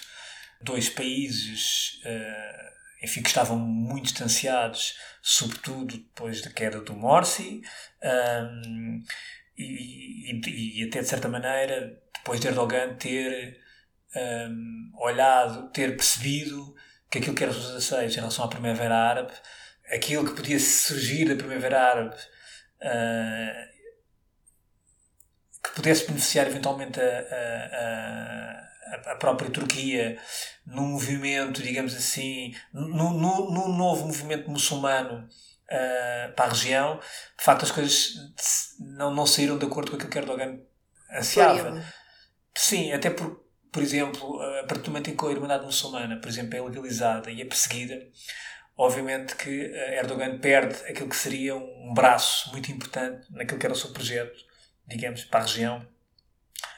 dois 0.61 0.89
países 0.89 2.01
uh, 2.05 2.71
enfim, 3.01 3.21
que 3.21 3.29
estavam 3.29 3.57
muito 3.57 4.05
distanciados, 4.05 4.97
sobretudo 5.21 5.97
depois 5.97 6.41
da 6.41 6.51
queda 6.51 6.79
do 6.81 6.93
Morsi, 6.93 7.61
um, 8.03 9.03
e, 9.57 10.31
e, 10.31 10.81
e, 10.81 10.87
até 10.87 11.01
de 11.01 11.07
certa 11.07 11.27
maneira, 11.27 11.99
depois 12.15 12.39
de 12.39 12.47
Erdogan 12.47 12.95
ter 12.95 13.59
um, 14.15 14.91
olhado, 14.97 15.69
ter 15.71 15.95
percebido 15.95 16.75
que 17.09 17.17
aquilo 17.17 17.35
que 17.35 17.43
era 17.43 17.51
os 17.51 17.57
16 17.57 18.13
em 18.13 18.15
relação 18.15 18.45
à 18.45 18.47
Primavera 18.47 18.95
Árabe, 18.95 19.33
aquilo 19.91 20.25
que 20.25 20.35
podia 20.35 20.59
surgir 20.59 21.25
da 21.25 21.35
Primavera 21.35 21.81
Árabe, 21.81 22.15
uh, 22.81 23.71
que 25.63 25.75
pudesse 25.75 26.07
beneficiar 26.07 26.47
eventualmente 26.47 26.99
a, 26.99 27.03
a, 27.03 28.67
a 28.67 28.70
a 28.91 29.15
própria 29.15 29.49
Turquia 29.49 30.17
num 30.65 30.87
movimento, 30.87 31.61
digamos 31.61 31.95
assim, 31.95 32.53
num, 32.73 33.13
num, 33.13 33.67
novo 33.75 34.05
movimento 34.05 34.49
muçulmano 34.49 35.27
uh, 35.27 36.33
para 36.35 36.45
a 36.45 36.49
região, 36.49 36.99
de 37.37 37.43
facto 37.43 37.63
as 37.63 37.71
coisas 37.71 38.13
não, 38.79 39.13
não 39.13 39.25
saíram 39.25 39.57
de 39.57 39.65
acordo 39.65 39.91
com 39.91 39.97
aquilo 39.97 40.11
que 40.11 40.17
Erdogan 40.17 40.59
ansiava. 41.11 41.83
Sim, 42.55 42.91
até 42.91 43.09
por, 43.09 43.43
por 43.71 43.81
exemplo, 43.81 44.41
a 44.41 44.63
partir 44.63 44.83
do 44.83 44.91
momento 44.91 45.09
em 45.09 45.15
que 45.15 45.25
a 45.25 45.31
Irmandade 45.31 45.65
Muçulmana, 45.65 46.19
por 46.19 46.27
exemplo, 46.27 46.57
é 46.57 46.61
legalizada 46.61 47.31
e 47.31 47.41
é 47.41 47.45
perseguida, 47.45 48.07
obviamente 48.77 49.35
que 49.35 49.49
eh, 49.49 49.99
Erdogan 49.99 50.39
perde 50.39 50.75
aquilo 50.85 51.09
que 51.09 51.15
seria 51.15 51.55
um 51.55 51.93
braço 51.93 52.51
muito 52.51 52.71
importante 52.71 53.27
naquilo 53.31 53.59
que 53.59 53.65
era 53.65 53.73
o 53.73 53.77
seu 53.77 53.91
projeto, 53.91 54.43
digamos, 54.85 55.23
para 55.23 55.39
a 55.39 55.43
região. 55.43 55.87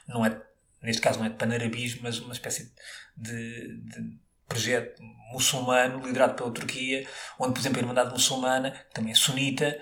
Não 0.07 0.25
é 0.25 0.41
neste 0.83 1.01
caso 1.01 1.19
não 1.19 1.25
é 1.25 1.29
de 1.29 1.35
panarabismo, 1.35 2.01
mas 2.03 2.19
uma 2.19 2.33
espécie 2.33 2.71
de, 3.15 3.77
de 3.77 4.17
projeto 4.47 5.01
muçulmano 5.31 6.05
liderado 6.05 6.35
pela 6.35 6.51
Turquia, 6.51 7.07
onde, 7.39 7.53
por 7.53 7.59
exemplo, 7.59 7.79
a 7.79 7.81
Irmandade 7.81 8.11
Muçulmana, 8.11 8.71
que 8.71 8.93
também 8.93 9.11
é 9.11 9.15
sunita, 9.15 9.79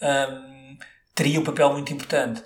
um, 0.00 0.78
teria 1.14 1.40
um 1.40 1.44
papel 1.44 1.72
muito 1.72 1.92
importante. 1.92 2.42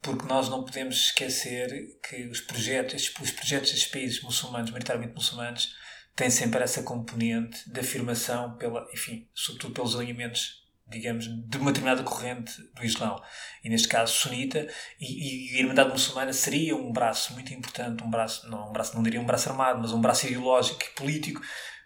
porque 0.00 0.26
nós 0.26 0.48
não 0.48 0.64
podemos 0.64 0.96
esquecer 0.96 1.98
que 2.02 2.26
os 2.28 2.40
projetos, 2.40 3.12
os 3.20 3.30
projetos 3.32 3.70
destes 3.72 3.90
países 3.90 4.22
muçulmanos, 4.22 4.70
maioritariamente 4.70 5.14
muçulmanos, 5.14 5.74
têm 6.14 6.30
sempre 6.30 6.62
essa 6.62 6.82
componente 6.82 7.68
de 7.68 7.80
afirmação 7.80 8.56
pela, 8.56 8.88
enfim, 8.92 9.28
sobretudo 9.34 9.74
pelos 9.74 9.96
alinhamentos 9.96 10.67
digamos, 10.88 11.26
de 11.26 11.58
uma 11.58 11.70
determinada 11.70 12.02
corrente 12.02 12.52
do 12.74 12.84
Islão, 12.84 13.22
e 13.62 13.68
neste 13.68 13.88
caso 13.88 14.12
sunita, 14.12 14.66
e, 14.98 15.52
e, 15.52 15.56
a 15.56 15.60
Irmandade 15.60 15.90
Muçulmana 15.90 16.32
seria 16.32 16.74
um 16.76 16.92
braço 16.92 17.34
muito 17.34 17.52
importante, 17.52 18.02
um 18.02 18.10
braço, 18.10 18.48
não, 18.48 18.70
um 18.70 18.72
braço, 18.72 18.94
não 18.94 19.02
diria 19.02 19.20
um 19.20 19.26
braço 19.26 19.48
armado, 19.50 19.80
mas 19.80 19.92
um 19.92 20.00
braço 20.00 20.26
ideológico 20.26 20.82
e 20.82 20.94
político 20.94 21.40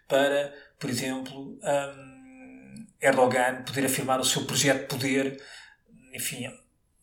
para, 0.07 0.53
por 0.79 0.89
exemplo, 0.89 1.59
um, 1.61 2.85
Erdogan 3.01 3.63
poder 3.63 3.85
afirmar 3.85 4.19
o 4.19 4.25
seu 4.25 4.45
projeto 4.45 4.81
de 4.81 4.87
poder, 4.87 5.43
enfim, 6.13 6.49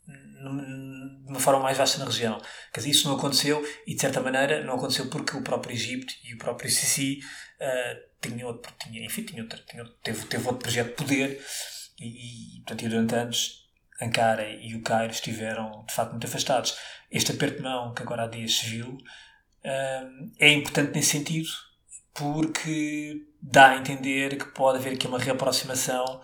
de 0.07 1.29
uma 1.29 1.41
forma 1.41 1.61
mais 1.61 1.77
vasta 1.77 1.99
na 1.99 2.07
região. 2.07 2.41
Quer 2.73 2.81
dizer, 2.81 2.91
isso 2.91 3.09
não 3.09 3.17
aconteceu 3.17 3.63
e, 3.87 3.95
de 3.95 4.01
certa 4.01 4.21
maneira, 4.21 4.65
não 4.65 4.75
aconteceu 4.75 5.11
porque 5.11 5.37
o 5.37 5.43
próprio 5.43 5.75
Egito 5.75 6.15
e 6.25 6.35
o 6.35 6.39
próprio 6.39 6.71
Sisi 6.71 7.21
uh, 7.61 8.47
outro, 8.47 8.73
tinha, 8.79 9.05
enfim, 9.05 9.23
tinha 9.23 9.43
outro, 9.43 9.61
tinha, 9.67 9.85
teve, 10.03 10.25
teve 10.27 10.47
outro 10.47 10.63
projeto 10.63 10.89
de 10.89 10.95
poder 10.95 11.41
e, 12.01 12.57
e, 12.57 12.61
portanto, 12.63 12.89
durante 12.89 13.15
anos 13.15 13.71
Ankara 14.01 14.49
e 14.49 14.75
o 14.75 14.83
Cairo 14.83 15.13
estiveram 15.13 15.85
de 15.87 15.95
facto 15.95 16.13
muito 16.13 16.27
afastados. 16.27 16.77
Este 17.11 17.33
aperto 17.33 17.59
de 17.59 17.63
mão 17.63 17.93
que 17.93 18.03
agora 18.03 18.25
há 18.25 18.27
dias 18.27 18.55
se 18.55 18.67
viu 18.67 18.89
uh, 18.89 20.33
é 20.39 20.49
importante 20.51 20.95
nesse 20.95 21.11
sentido 21.11 21.49
porque 22.15 23.27
dá 23.41 23.71
a 23.71 23.77
entender 23.77 24.37
que 24.37 24.47
pode 24.47 24.79
haver 24.79 24.95
aqui 24.95 25.07
uma 25.07 25.19
reaproximação 25.19 26.21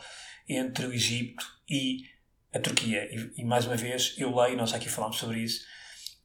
entre 0.49 0.87
o 0.87 0.93
Egito 0.93 1.45
e 1.69 2.05
a 2.53 2.59
Turquia. 2.59 3.05
E, 3.13 3.43
e 3.43 3.45
mais 3.45 3.67
uma 3.67 3.77
vez, 3.77 4.15
eu 4.17 4.35
leio, 4.35 4.57
nós 4.57 4.73
aqui 4.73 4.89
falamos 4.89 5.19
sobre 5.19 5.41
isso, 5.41 5.65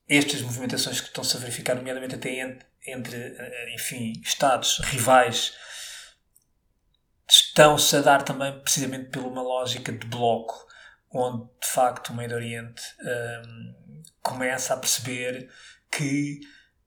estas 0.08 0.42
movimentações 0.42 1.00
que 1.00 1.08
estão-se 1.08 1.36
a 1.38 1.40
verificar, 1.40 1.76
nomeadamente 1.76 2.16
até 2.16 2.40
entre, 2.40 2.66
entre 2.86 3.16
eh, 3.18 3.76
enfim, 3.76 4.14
Estados 4.24 4.80
rivais 4.80 5.54
estão-se 7.32 7.96
a 7.96 8.02
dar 8.02 8.24
também 8.24 8.60
precisamente 8.60 9.10
por 9.10 9.24
uma 9.24 9.42
lógica 9.42 9.92
de 9.92 10.06
bloco, 10.08 10.68
onde 11.10 11.46
de 11.62 11.68
facto 11.68 12.10
o 12.10 12.16
Meio 12.16 12.34
Oriente 12.34 12.82
um, 13.02 14.04
começa 14.22 14.74
a 14.74 14.78
perceber 14.78 15.50
que 15.90 16.42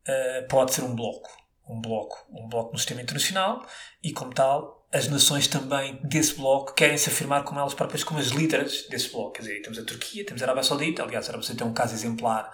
uh, 0.06 0.46
pode 0.48 0.74
ser 0.74 0.82
um 0.82 0.94
bloco, 0.94 1.30
um 1.66 1.80
bloco, 1.80 2.26
um 2.30 2.48
bloco 2.48 2.72
no 2.72 2.78
sistema 2.78 3.00
internacional 3.00 3.66
e 4.02 4.12
como 4.12 4.34
tal 4.34 4.86
as 4.92 5.08
nações 5.08 5.48
também 5.48 5.98
desse 6.04 6.34
bloco 6.34 6.74
querem 6.74 6.96
se 6.96 7.08
afirmar 7.08 7.42
como 7.42 7.58
elas 7.58 7.74
próprias 7.74 8.04
como 8.04 8.20
as 8.20 8.28
líderes 8.28 8.86
desse 8.88 9.10
bloco. 9.10 9.32
Quer 9.32 9.42
dizer, 9.42 9.62
temos 9.62 9.78
a 9.78 9.84
Turquia, 9.84 10.24
temos 10.24 10.40
a 10.42 10.44
Arábia 10.44 10.62
Saudita, 10.62 11.02
aliás, 11.02 11.26
a 11.26 11.30
Arábia 11.30 11.46
Saudita 11.46 11.64
é 11.64 11.66
um 11.66 11.74
caso 11.74 11.94
exemplar 11.94 12.50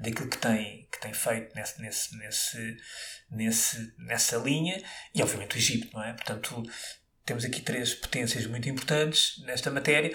daquilo 0.00 0.30
que 0.30 0.38
tem, 0.38 0.88
que 0.90 1.00
tem 1.00 1.12
feito 1.12 1.54
nesse, 1.54 1.82
nesse, 1.82 2.16
nesse, 2.16 2.76
nesse, 3.30 3.94
nessa 3.98 4.36
linha 4.38 4.82
e 5.14 5.22
obviamente 5.22 5.56
o 5.56 5.58
Egito, 5.58 5.92
não 5.92 6.02
é? 6.02 6.12
Portanto, 6.14 6.62
temos 7.24 7.44
aqui 7.44 7.60
três 7.60 7.94
potências 7.94 8.46
muito 8.46 8.68
importantes 8.68 9.42
nesta 9.44 9.70
matéria. 9.70 10.14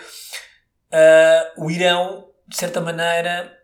Uh, 0.91 1.65
o 1.65 1.71
Irão, 1.71 2.31
de 2.47 2.55
certa 2.55 2.81
maneira, 2.81 3.57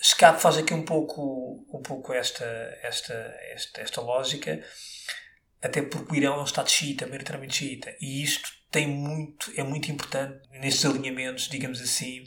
escape, 0.00 0.40
faz 0.40 0.56
aqui 0.56 0.74
um 0.74 0.84
pouco, 0.84 1.66
um 1.72 1.82
pouco 1.82 2.12
esta, 2.12 2.44
esta, 2.82 3.14
esta, 3.52 3.80
esta 3.80 4.00
lógica, 4.00 4.62
até 5.62 5.82
porque 5.82 6.12
o 6.12 6.16
Irão 6.16 6.34
é 6.36 6.40
um 6.40 6.44
Estado 6.44 6.70
xiita, 6.70 7.06
maioritariamente 7.06 7.56
xiita, 7.56 7.94
e 8.00 8.22
isto 8.22 8.48
tem 8.70 8.86
muito, 8.86 9.52
é 9.56 9.62
muito 9.62 9.90
importante 9.90 10.40
nestes 10.52 10.84
alinhamentos, 10.84 11.48
digamos 11.48 11.80
assim, 11.80 12.22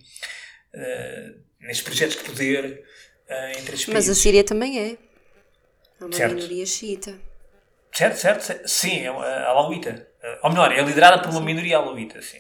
uh, 0.76 1.44
nestes 1.60 1.82
projetos 1.82 2.18
de 2.18 2.24
poder 2.24 2.84
uh, 3.30 3.60
entre 3.60 3.76
estes 3.76 3.88
Mas 3.88 4.10
a 4.10 4.16
Síria 4.16 4.44
também 4.44 4.80
é. 4.80 4.98
É 6.00 6.06
uma 6.06 6.12
certo. 6.12 6.36
minoria 6.36 6.66
xiita. 6.66 7.20
Certo, 7.94 8.18
certo, 8.18 8.68
sim, 8.68 9.02
é 9.02 9.08
a 9.08 9.50
alauíta. 9.50 10.13
Ou 10.42 10.50
melhor, 10.50 10.72
é 10.72 10.82
liderada 10.82 11.22
por 11.22 11.30
uma 11.30 11.40
sim. 11.40 11.46
minoria 11.46 11.78
alauíta, 11.78 12.22
sim. 12.22 12.40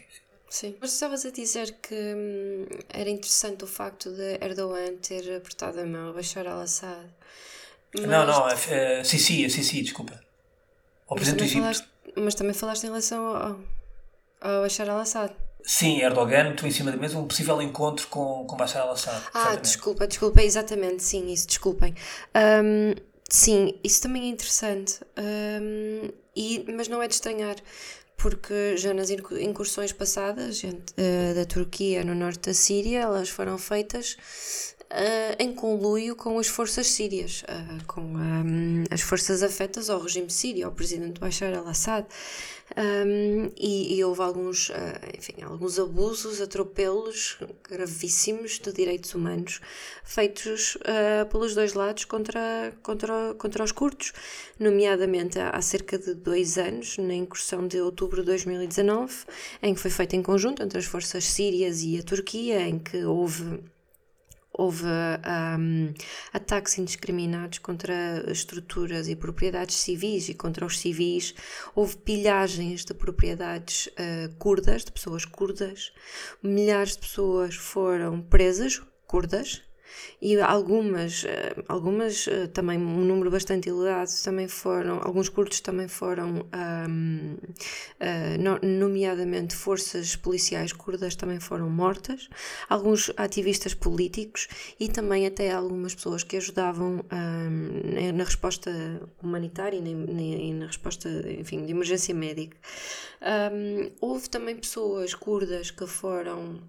Sim, 0.49 0.75
mas 0.79 0.93
estavas 0.93 1.25
a 1.25 1.31
dizer 1.31 1.77
que 1.81 1.95
hum, 1.95 2.65
era 2.89 3.09
interessante 3.09 3.63
o 3.63 3.67
facto 3.67 4.11
de 4.11 4.37
Erdogan 4.39 4.97
ter 4.97 5.35
apertado 5.35 5.79
a 5.79 5.85
mão 5.85 6.11
a 6.11 6.13
Bashar 6.13 6.45
al-Assad. 6.45 7.09
Mas... 7.95 8.05
Não, 8.05 8.25
não, 8.25 8.45
a, 8.45 8.53
a 8.53 9.03
Sisi, 9.03 9.45
a 9.45 9.49
Sisi, 9.49 9.81
desculpa. 9.81 10.19
Ao 11.07 11.15
presidente 11.15 11.39
do 11.39 11.45
Egito. 11.45 11.61
Falaste, 11.61 11.87
mas 12.15 12.35
também 12.35 12.53
falaste 12.53 12.83
em 12.83 12.87
relação 12.87 13.25
ao, 13.25 13.59
ao 14.41 14.61
Bashar 14.61 14.89
al-Assad. 14.89 15.33
Sim, 15.63 16.01
Erdogan 16.01 16.49
meteu 16.49 16.67
em 16.67 16.71
cima 16.71 16.91
da 16.91 16.97
mesa 16.97 17.17
um 17.17 17.27
possível 17.27 17.61
encontro 17.61 18.07
com, 18.07 18.45
com 18.45 18.55
Bashar 18.55 18.83
al-Assad. 18.83 19.23
Ah, 19.33 19.55
desculpa, 19.55 20.05
desculpa, 20.05 20.41
exatamente, 20.43 21.01
sim, 21.01 21.31
isso, 21.31 21.47
desculpem. 21.47 21.95
Um, 22.35 22.93
sim, 23.33 23.79
isso 23.83 24.01
também 24.03 24.25
é 24.25 24.27
interessante, 24.27 24.99
um, 25.17 26.09
e, 26.35 26.63
mas 26.71 26.87
não 26.87 27.01
é 27.01 27.07
de 27.07 27.15
estranhar, 27.15 27.55
porque 28.15 28.77
já 28.77 28.93
nas 28.93 29.09
incursões 29.09 29.91
passadas 29.91 30.57
gente, 30.57 30.93
uh, 30.93 31.33
da 31.33 31.43
Turquia 31.43 32.03
no 32.03 32.13
norte 32.13 32.49
da 32.49 32.53
Síria, 32.53 32.99
elas 32.99 33.29
foram 33.29 33.57
feitas 33.57 34.17
uh, 34.93 35.35
em 35.39 35.53
conluio 35.53 36.15
com 36.15 36.37
as 36.37 36.47
forças 36.47 36.87
sírias, 36.87 37.43
uh, 37.43 37.85
com 37.87 38.01
um, 38.01 38.83
as 38.91 39.01
forças 39.01 39.41
afetas 39.41 39.89
ao 39.89 39.99
regime 39.99 40.29
sírio, 40.29 40.65
ao 40.65 40.71
presidente 40.71 41.19
Bashar 41.19 41.53
al-Assad. 41.53 42.05
Um, 42.75 43.51
e, 43.57 43.97
e, 43.97 44.03
houve 44.03 44.21
alguns, 44.21 44.69
uh, 44.69 44.73
enfim, 45.15 45.43
alguns 45.43 45.77
abusos, 45.77 46.41
atropelos 46.41 47.37
gravíssimos 47.69 48.57
de 48.57 48.71
direitos 48.71 49.13
humanos 49.13 49.59
feitos 50.03 50.77
pelos 51.29 51.53
dois 51.53 51.73
lados 51.73 52.05
contra, 52.05 52.73
contra, 52.81 53.35
contra 53.35 53.63
os 53.63 53.71
curtos, 53.71 54.11
nomeadamente 54.59 55.37
há, 55.39 55.49
há 55.49 55.61
cerca 55.61 55.99
de 55.99 56.13
dois 56.13 56.57
anos, 56.57 56.97
na 56.97 57.13
incursão 57.13 57.67
de 57.67 57.79
outubro 57.79 58.21
de 58.21 58.27
2019, 58.27 59.13
em 59.61 59.73
que 59.73 59.79
foi 59.79 59.91
feita 59.91 60.15
em 60.15 60.23
conjunto 60.23 60.63
entre 60.63 60.79
as 60.79 60.85
forças 60.85 61.25
sírias 61.25 61.83
e 61.83 61.99
a 61.99 62.03
Turquia, 62.03 62.61
em 62.61 62.79
que 62.79 63.03
houve 63.03 63.61
houve 64.53 64.85
um, 64.85 65.93
ataques 66.31 66.77
indiscriminados 66.77 67.57
contra 67.57 68.23
estruturas 68.31 69.09
e 69.09 69.15
propriedades 69.15 69.75
civis 69.75 70.29
e 70.29 70.33
contra 70.33 70.65
os 70.65 70.79
civis, 70.79 71.33
houve 71.75 71.97
pilhagens 71.97 72.85
de 72.85 72.93
propriedades 72.93 73.87
uh, 73.87 74.33
curdas, 74.37 74.85
de 74.85 74.91
pessoas 74.91 75.25
curdas, 75.25 75.91
milhares 76.41 76.93
de 76.93 76.99
pessoas 76.99 77.55
foram 77.55 78.21
presas, 78.21 78.81
curdas, 79.07 79.61
e 80.21 80.39
algumas, 80.39 81.25
eh, 81.25 81.55
algumas 81.67 82.27
eh, 82.27 82.47
também, 82.47 82.77
um 82.77 83.03
número 83.03 83.29
bastante 83.29 83.69
elevado, 83.69 84.09
também 84.23 84.47
foram, 84.47 84.99
alguns 85.03 85.29
curtos 85.29 85.59
também 85.59 85.87
foram, 85.87 86.45
um, 86.89 87.33
uh, 87.33 87.53
eh, 87.99 88.37
nomeadamente 88.61 89.55
forças 89.55 90.15
policiais 90.15 90.71
curdas 90.71 91.15
também 91.15 91.39
foram 91.39 91.69
mortas, 91.69 92.29
alguns 92.69 93.11
ativistas 93.17 93.73
políticos 93.73 94.47
e 94.79 94.87
também 94.87 95.27
até 95.27 95.51
algumas 95.51 95.93
pessoas 95.93 96.23
que 96.23 96.37
ajudavam 96.37 97.03
um, 97.11 98.13
na 98.13 98.23
resposta 98.23 98.71
humanitária 99.21 99.77
e 99.77 100.53
na, 100.53 100.67
resposta, 100.67 101.09
enfim, 101.27 101.65
de 101.65 101.71
emergência 101.71 102.13
médica. 102.13 102.57
Um, 103.21 103.91
houve 104.01 104.29
também 104.29 104.55
pessoas 104.55 105.13
curdas 105.13 105.71
que 105.71 105.87
foram 105.87 106.61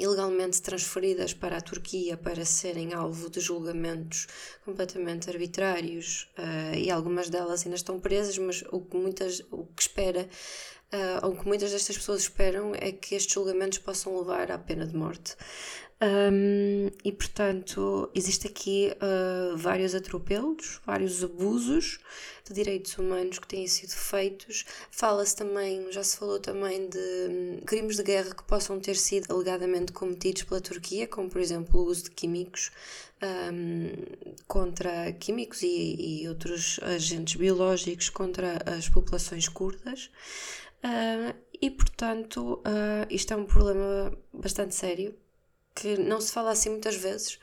ilegalmente 0.00 0.62
transferidas 0.62 1.34
para 1.34 1.58
a 1.58 1.60
Turquia 1.60 2.16
para 2.16 2.44
serem 2.44 2.94
alvo 2.94 3.28
de 3.28 3.40
julgamentos 3.40 4.26
completamente 4.64 5.28
arbitrários 5.28 6.28
uh, 6.38 6.74
e 6.74 6.90
algumas 6.90 7.28
delas 7.28 7.64
ainda 7.64 7.76
estão 7.76 8.00
presas, 8.00 8.38
mas 8.38 8.64
o 8.72 8.80
que 8.80 8.96
muitas 8.96 9.40
o 9.50 9.66
que 9.66 9.82
espera 9.82 10.28
uh, 10.92 11.26
o 11.26 11.36
que 11.36 11.46
muitas 11.46 11.70
destas 11.70 11.96
pessoas 11.96 12.22
esperam 12.22 12.74
é 12.74 12.92
que 12.92 13.14
estes 13.14 13.32
julgamentos 13.32 13.78
possam 13.78 14.18
levar 14.18 14.50
à 14.50 14.58
pena 14.58 14.86
de 14.86 14.96
morte. 14.96 15.36
Um, 16.02 16.90
e 17.04 17.12
portanto, 17.12 18.10
existe 18.14 18.46
aqui 18.46 18.90
uh, 18.94 19.54
vários 19.58 19.94
atropelos, 19.94 20.80
vários 20.86 21.22
abusos 21.22 21.98
de 22.48 22.54
direitos 22.54 22.96
humanos 22.96 23.38
que 23.38 23.46
têm 23.46 23.66
sido 23.66 23.90
feitos. 23.90 24.64
Fala-se 24.90 25.36
também, 25.36 25.92
já 25.92 26.02
se 26.02 26.16
falou 26.16 26.40
também 26.40 26.88
de 26.88 26.98
um, 26.98 27.60
crimes 27.66 27.96
de 27.96 28.02
guerra 28.02 28.34
que 28.34 28.42
possam 28.44 28.80
ter 28.80 28.96
sido 28.96 29.30
alegadamente 29.30 29.92
cometidos 29.92 30.44
pela 30.44 30.60
Turquia, 30.62 31.06
como 31.06 31.28
por 31.28 31.40
exemplo 31.40 31.78
o 31.78 31.84
uso 31.84 32.04
de 32.04 32.12
químicos 32.12 32.70
um, 33.22 33.92
contra 34.48 35.12
químicos 35.12 35.62
e, 35.62 36.22
e, 36.22 36.28
outros 36.28 36.80
agentes 36.82 37.36
biológicos 37.36 38.08
contra 38.08 38.56
as 38.64 38.88
populações 38.88 39.48
curdas. 39.50 40.10
Uh, 40.82 41.36
e 41.60 41.70
portanto, 41.70 42.54
uh, 42.60 43.06
isto 43.10 43.34
é 43.34 43.36
um 43.36 43.44
problema 43.44 44.16
bastante 44.32 44.74
sério 44.74 45.14
que 45.80 45.96
não 45.96 46.20
se 46.20 46.30
fala 46.30 46.50
assim 46.50 46.68
muitas 46.68 46.94
vezes, 46.94 47.38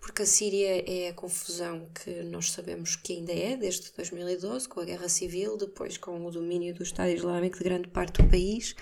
porque 0.00 0.22
a 0.22 0.26
Síria 0.26 0.82
é 0.90 1.10
a 1.10 1.12
confusão 1.12 1.86
que 2.02 2.22
nós 2.22 2.50
sabemos 2.50 2.96
que 2.96 3.12
ainda 3.12 3.32
é, 3.32 3.54
desde 3.54 3.92
2012, 3.92 4.66
com 4.66 4.80
a 4.80 4.84
guerra 4.84 5.10
civil, 5.10 5.58
depois 5.58 5.98
com 5.98 6.24
o 6.24 6.30
domínio 6.30 6.74
do 6.74 6.82
Estado 6.82 7.10
Islâmico 7.10 7.58
de 7.58 7.64
grande 7.64 7.88
parte 7.88 8.22
do 8.22 8.30
país, 8.30 8.74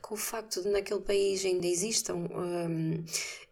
com 0.00 0.14
o 0.14 0.16
facto 0.16 0.62
de 0.62 0.68
naquele 0.68 1.00
país 1.00 1.44
ainda 1.44 1.66
existam 1.66 2.14
um, 2.14 3.04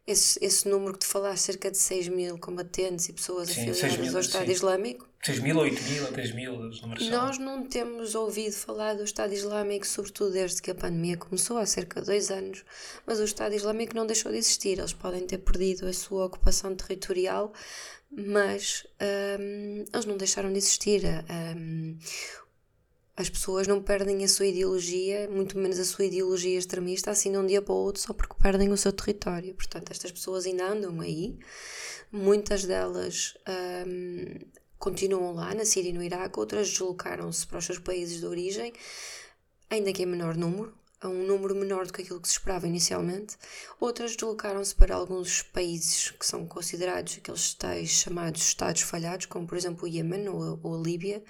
esse, 0.07 0.39
esse 0.41 0.69
número 0.69 0.93
que 0.93 1.01
tu 1.01 1.07
falaste, 1.07 1.43
cerca 1.43 1.73
de 1.73 1.79
6 1.79 2.07
mil 2.07 2.39
combatentes 2.39 3.09
e 3.09 3.13
pessoas 3.13 3.49
sim, 3.49 3.69
afiliadas 3.69 4.15
ao 4.15 4.21
Estado 4.21 4.47
sim. 4.47 4.53
Islâmico. 4.53 5.10
6 5.23 5.41
mil, 5.41 5.59
8 5.59 5.83
mil, 5.83 6.13
10 6.13 6.33
mil, 6.33 6.59
os 6.59 6.81
números 6.81 7.09
Nós 7.11 7.39
não 7.39 7.67
temos 7.67 8.15
ouvido 8.15 8.55
falar 8.55 8.95
do 8.95 9.05
Estado 9.05 9.35
Islâmico, 9.35 9.87
sobretudo 9.87 10.33
desde 10.33 10.63
que 10.63 10.71
a 10.71 10.75
pandemia 10.75 11.19
começou, 11.19 11.59
há 11.59 11.67
cerca 11.67 12.01
de 12.01 12.07
dois 12.07 12.31
anos, 12.31 12.65
mas 13.07 13.21
o 13.21 13.25
Estado 13.25 13.55
Islâmico 13.55 13.95
não 13.95 14.07
deixou 14.07 14.33
de 14.33 14.39
existir. 14.39 14.79
Eles 14.79 14.95
podem 14.95 15.27
ter 15.27 15.39
perdido 15.39 15.87
a 15.87 15.93
sua 15.93 16.25
ocupação 16.25 16.75
territorial, 16.75 17.53
mas 18.11 18.87
um, 19.39 19.85
eles 19.93 20.07
não 20.07 20.17
deixaram 20.17 20.51
de 20.51 20.57
existir. 20.57 21.03
Um, 21.55 21.99
as 23.15 23.29
pessoas 23.29 23.67
não 23.67 23.83
perdem 23.83 24.25
a 24.25 24.29
sua 24.29 24.47
ideologia, 24.47 25.29
muito 25.29 25.59
menos 25.59 25.79
a 25.79 25.85
sua 25.85 26.07
ideologia 26.07 26.59
extremista, 26.59 27.11
assim 27.11 27.31
de 27.31 27.37
um 27.37 27.45
dia 27.45 27.61
para 27.61 27.75
o 27.75 27.77
outro, 27.77 28.01
só 28.01 28.15
porque 28.15 28.35
perdem 28.41 28.73
o 28.73 28.77
seu 28.79 28.91
território. 28.91 29.55
Portanto, 29.55 29.91
estas 29.91 30.11
pessoas 30.11 30.47
ainda 30.47 30.67
andam 30.67 30.99
aí, 31.03 31.39
muitas 32.11 32.65
delas 32.65 33.35
um, 33.87 34.60
continuam 34.81 35.35
lá, 35.35 35.55
na 35.55 35.65
Síria 35.65 35.91
e 35.91 35.93
no 35.93 36.03
Iraque, 36.03 36.41
outras 36.41 36.71
deslocaram-se 36.71 37.47
para 37.47 37.59
os 37.59 37.65
seus 37.67 37.79
países 37.79 38.19
de 38.19 38.27
origem, 38.27 38.73
ainda 39.69 39.93
que 39.93 40.03
em 40.03 40.07
menor 40.07 40.35
número, 40.35 40.75
a 41.03 41.09
um 41.09 41.27
número 41.27 41.55
menor 41.55 41.87
do 41.87 41.93
que 41.93 42.03
aquilo 42.03 42.21
que 42.21 42.29
se 42.29 42.35
esperava 42.35 42.67
inicialmente. 42.67 43.37
Outras 43.79 44.17
deslocaram-se 44.17 44.75
para 44.75 44.95
alguns 44.95 45.43
países 45.43 46.11
que 46.11 46.27
são 46.27 46.47
considerados 46.47 47.17
aqueles 47.17 47.55
tais 47.55 47.89
chamados 47.89 48.43
Estados 48.43 48.83
falhados, 48.83 49.27
como 49.27 49.47
por 49.47 49.57
exemplo 49.57 49.85
o 49.85 49.89
Iêmen 49.89 50.29
ou, 50.29 50.61
ou 50.63 50.79
a 50.79 50.83
Líbia. 50.83 51.23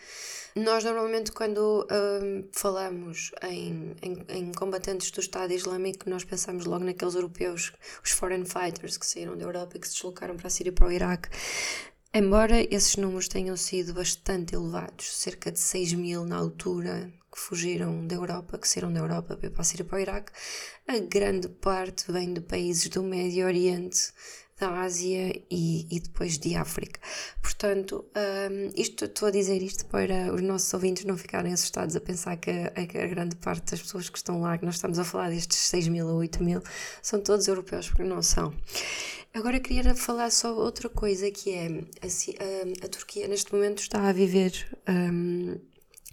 Nós 0.56 0.82
normalmente 0.82 1.30
quando 1.30 1.86
hum, 1.90 2.48
falamos 2.52 3.30
em, 3.42 3.94
em, 4.02 4.24
em, 4.28 4.52
combatentes 4.52 5.10
do 5.12 5.20
Estado 5.20 5.52
Islâmico, 5.52 6.10
nós 6.10 6.24
pensamos 6.24 6.64
logo 6.64 6.84
naqueles 6.84 7.14
europeus, 7.14 7.72
os 8.02 8.10
foreign 8.10 8.44
fighters 8.44 8.96
que 8.96 9.06
saíram 9.06 9.36
da 9.36 9.44
Europa 9.44 9.76
e 9.76 9.80
que 9.80 9.86
se 9.86 9.94
deslocaram 9.94 10.36
para 10.36 10.48
a 10.48 10.50
Síria 10.50 10.70
e 10.70 10.74
para 10.74 10.88
o 10.88 10.92
Iraque. 10.92 11.28
Embora 12.12 12.60
esses 12.74 12.96
números 12.96 13.28
tenham 13.28 13.56
sido 13.56 13.94
bastante 13.94 14.56
elevados, 14.56 15.16
cerca 15.16 15.52
de 15.52 15.60
6 15.60 15.92
mil 15.92 16.24
na 16.24 16.38
altura 16.38 17.08
que 17.32 17.38
fugiram 17.38 18.04
da 18.04 18.16
Europa, 18.16 18.58
que 18.58 18.66
saíram 18.66 18.92
da 18.92 18.98
Europa 18.98 19.36
para 19.36 19.62
Síria 19.62 19.84
para 19.84 19.96
o 19.96 20.00
Iraque, 20.00 20.32
a 20.88 20.98
grande 20.98 21.48
parte 21.48 22.10
vem 22.10 22.34
de 22.34 22.40
países 22.40 22.88
do 22.88 23.04
Médio 23.04 23.46
Oriente, 23.46 24.12
da 24.60 24.82
Ásia 24.82 25.34
e, 25.50 25.86
e 25.90 26.00
depois 26.00 26.38
de 26.38 26.54
África. 26.54 27.00
Portanto, 27.42 28.04
um, 28.14 28.70
isto, 28.76 29.06
estou 29.06 29.28
a 29.28 29.30
dizer 29.30 29.62
isto 29.62 29.86
para 29.86 30.32
os 30.32 30.42
nossos 30.42 30.72
ouvintes 30.74 31.04
não 31.04 31.16
ficarem 31.16 31.52
assustados 31.52 31.96
a 31.96 32.00
pensar 32.00 32.36
que 32.36 32.50
a, 32.50 32.72
a, 32.76 33.06
grande 33.06 33.36
parte 33.36 33.70
das 33.70 33.80
pessoas 33.80 34.10
que 34.10 34.18
estão 34.18 34.40
lá, 34.40 34.58
que 34.58 34.66
nós 34.66 34.74
estamos 34.74 34.98
a 34.98 35.04
falar 35.04 35.30
destes 35.30 35.56
6 35.56 35.88
mil 35.88 36.06
ou 36.06 36.16
8 36.16 36.44
mil, 36.44 36.62
são 37.02 37.20
todos 37.20 37.48
europeus, 37.48 37.88
porque 37.88 38.04
não 38.04 38.22
são. 38.22 38.54
Agora 39.32 39.60
queria 39.60 39.94
falar 39.94 40.30
só 40.30 40.54
outra 40.54 40.88
coisa 40.88 41.30
que 41.30 41.50
é 41.50 41.66
a, 41.66 42.06
a, 42.06 42.86
a 42.86 42.88
Turquia 42.88 43.28
neste 43.28 43.54
momento 43.54 43.78
está 43.78 44.08
a 44.08 44.12
viver 44.12 44.52
um, 44.88 45.56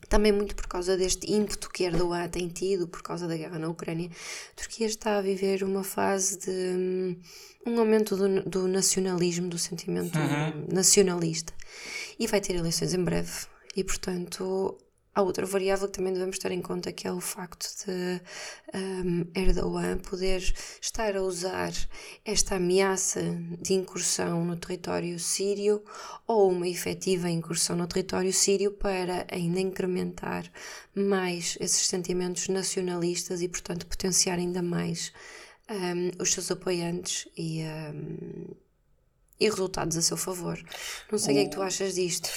também 0.09 0.31
muito 0.31 0.55
por 0.55 0.67
causa 0.67 0.95
deste 0.95 1.31
ímpeto 1.31 1.69
que 1.69 1.83
Erdogan 1.83 2.27
tem 2.29 2.47
tido 2.47 2.87
por 2.87 3.01
causa 3.01 3.27
da 3.27 3.35
guerra 3.35 3.59
na 3.59 3.67
Ucrânia, 3.67 4.09
a 4.09 4.55
Turquia 4.55 4.87
está 4.87 5.17
a 5.17 5.21
viver 5.21 5.63
uma 5.63 5.83
fase 5.83 6.39
de 6.39 6.49
um, 6.49 7.17
um 7.65 7.79
aumento 7.79 8.15
do, 8.15 8.41
do, 8.43 8.67
nacionalismo, 8.67 9.49
do 9.49 9.57
sentimento 9.57 10.17
uhum. 10.17 10.67
nacionalista. 10.71 11.53
E 12.17 12.27
vai 12.27 12.39
ter 12.39 12.55
eleições 12.55 12.93
em 12.93 13.03
breve. 13.03 13.47
E, 13.75 13.83
portanto, 13.83 14.77
Há 15.17 15.21
outra 15.23 15.47
variável 15.47 15.87
que 15.87 15.97
também 15.97 16.13
devemos 16.13 16.37
ter 16.37 16.51
em 16.51 16.61
conta, 16.61 16.91
que 16.91 17.07
é 17.07 17.11
o 17.11 17.19
facto 17.19 17.67
de 17.83 18.21
um, 18.77 19.25
Erdogan 19.33 19.97
poder 19.97 20.43
estar 20.79 21.17
a 21.17 21.23
usar 21.23 21.71
esta 22.23 22.57
ameaça 22.57 23.23
de 23.59 23.73
incursão 23.73 24.45
no 24.45 24.55
território 24.55 25.17
sírio 25.17 25.83
ou 26.27 26.51
uma 26.51 26.67
efetiva 26.67 27.31
incursão 27.31 27.75
no 27.75 27.87
território 27.87 28.31
sírio 28.31 28.73
para 28.73 29.25
ainda 29.31 29.59
incrementar 29.59 30.45
mais 30.93 31.57
esses 31.59 31.87
sentimentos 31.87 32.47
nacionalistas 32.47 33.41
e, 33.41 33.47
portanto, 33.47 33.87
potenciar 33.87 34.37
ainda 34.37 34.61
mais 34.61 35.11
um, 35.67 36.21
os 36.21 36.31
seus 36.31 36.51
apoiantes 36.51 37.27
e. 37.35 37.63
Um, 37.63 38.55
e 39.39 39.47
resultados 39.47 39.95
a 39.95 40.01
seu 40.01 40.17
favor. 40.17 40.59
Não 41.11 41.19
sei 41.19 41.31
o 41.31 41.37
que 41.37 41.43
é 41.43 41.45
que 41.45 41.55
tu 41.55 41.61
achas 41.61 41.93
disto. 41.93 42.27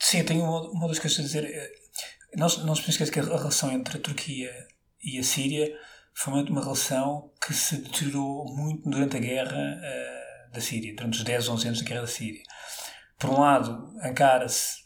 Sim, 0.00 0.22
tenho 0.22 0.44
uma, 0.44 0.70
uma 0.70 0.86
das 0.86 1.00
coisas 1.00 1.18
a 1.18 1.22
dizer 1.22 1.83
nós 2.36 2.58
não 2.64 2.74
se 2.74 2.90
esquecer 2.90 3.12
que 3.12 3.20
a 3.20 3.22
relação 3.22 3.72
entre 3.72 3.98
a 3.98 4.00
Turquia 4.00 4.52
e 5.02 5.18
a 5.18 5.22
Síria 5.22 5.76
foi 6.14 6.32
uma 6.32 6.62
relação 6.62 7.32
que 7.44 7.52
se 7.52 7.76
deteriorou 7.78 8.46
muito 8.54 8.88
durante 8.88 9.16
a 9.16 9.20
guerra 9.20 9.56
uh, 9.56 10.52
da 10.52 10.60
Síria, 10.60 10.94
durante 10.94 11.18
os 11.18 11.24
10, 11.24 11.48
11 11.48 11.66
anos 11.66 11.80
da 11.80 11.88
guerra 11.88 12.00
da 12.02 12.06
Síria. 12.06 12.42
Por 13.18 13.30
um 13.30 13.40
lado, 13.40 13.94
Ankara-se 14.02 14.84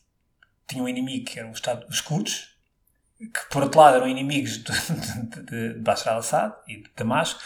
tinha 0.66 0.82
um 0.82 0.88
inimigo 0.88 1.26
que 1.26 1.38
eram 1.38 1.50
os, 1.50 1.60
os 1.88 2.00
curdos, 2.00 2.56
que 3.18 3.50
por 3.50 3.62
outro 3.62 3.80
lado 3.80 3.96
eram 3.96 4.08
inimigos 4.08 4.58
de, 4.58 4.72
de, 5.42 5.74
de 5.74 5.80
Bashar 5.80 6.14
al-Assad 6.14 6.54
e 6.66 6.82
de 6.82 6.90
Damasco, 6.96 7.40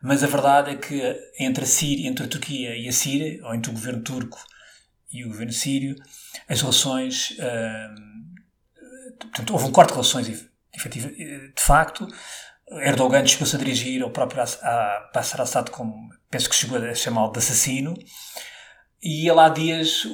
mas 0.00 0.22
a 0.22 0.28
verdade 0.28 0.70
é 0.70 0.76
que 0.76 1.02
entre 1.38 1.64
a 1.64 1.66
Síria, 1.66 2.08
entre 2.08 2.24
a 2.24 2.28
Turquia 2.28 2.76
e 2.76 2.88
a 2.88 2.92
Síria, 2.92 3.44
ou 3.44 3.54
entre 3.54 3.70
o 3.70 3.74
governo 3.74 4.02
turco 4.02 4.38
e 5.10 5.24
o 5.24 5.28
governo 5.28 5.52
sírio, 5.52 5.96
as 6.48 6.60
relações 6.60 7.30
uh, 7.32 8.07
portanto, 9.18 9.52
houve 9.52 9.66
um 9.66 9.72
corte 9.72 9.88
de 9.88 9.94
relações 9.94 10.48
efetivo, 10.74 11.10
de 11.10 11.62
facto. 11.62 12.06
Erdogan 12.70 13.26
chegou-se 13.26 13.56
a 13.56 13.58
dirigir 13.58 14.02
ao 14.02 14.10
próprio 14.10 14.44
Bashar 15.14 15.40
Assad 15.40 15.70
como, 15.70 16.10
penso 16.30 16.48
que 16.48 16.54
chegou 16.54 16.78
a 16.78 16.94
chamá-lo 16.94 17.32
de 17.32 17.38
assassino. 17.38 17.94
E 19.02 19.28
ele 19.28 19.40
há 19.40 19.48
dias, 19.48 20.04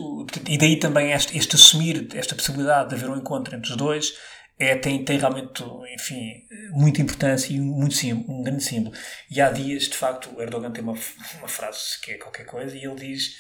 e 0.47 0.59
daí 0.59 0.79
também 0.79 1.13
este, 1.13 1.37
este 1.37 1.57
assumir 1.57 2.09
esta 2.15 2.35
possibilidade 2.35 2.91
de 2.91 2.95
haver 2.95 3.09
um 3.09 3.17
encontro 3.17 3.57
entre 3.57 3.71
os 3.71 3.77
dois, 3.77 4.13
é, 4.59 4.77
tem, 4.77 5.05
tem 5.05 5.19
realmente, 5.19 5.65
enfim, 5.95 6.47
muita 6.71 7.01
importância 7.01 7.53
e 7.53 7.59
muito 7.59 7.95
sim, 7.95 8.13
um 8.13 8.43
grande 8.43 8.63
símbolo. 8.63 8.95
E 9.31 9.41
há 9.41 9.51
dias, 9.51 9.85
de 9.85 9.97
facto, 9.97 10.31
o 10.37 10.41
Erdogan 10.41 10.71
tem 10.71 10.85
uma, 10.85 10.95
uma 11.39 11.49
frase 11.49 12.01
que 12.03 12.13
é 12.13 12.19
qualquer 12.19 12.45
coisa 12.45 12.77
e 12.77 12.85
ele 12.85 12.95
diz 12.95 13.37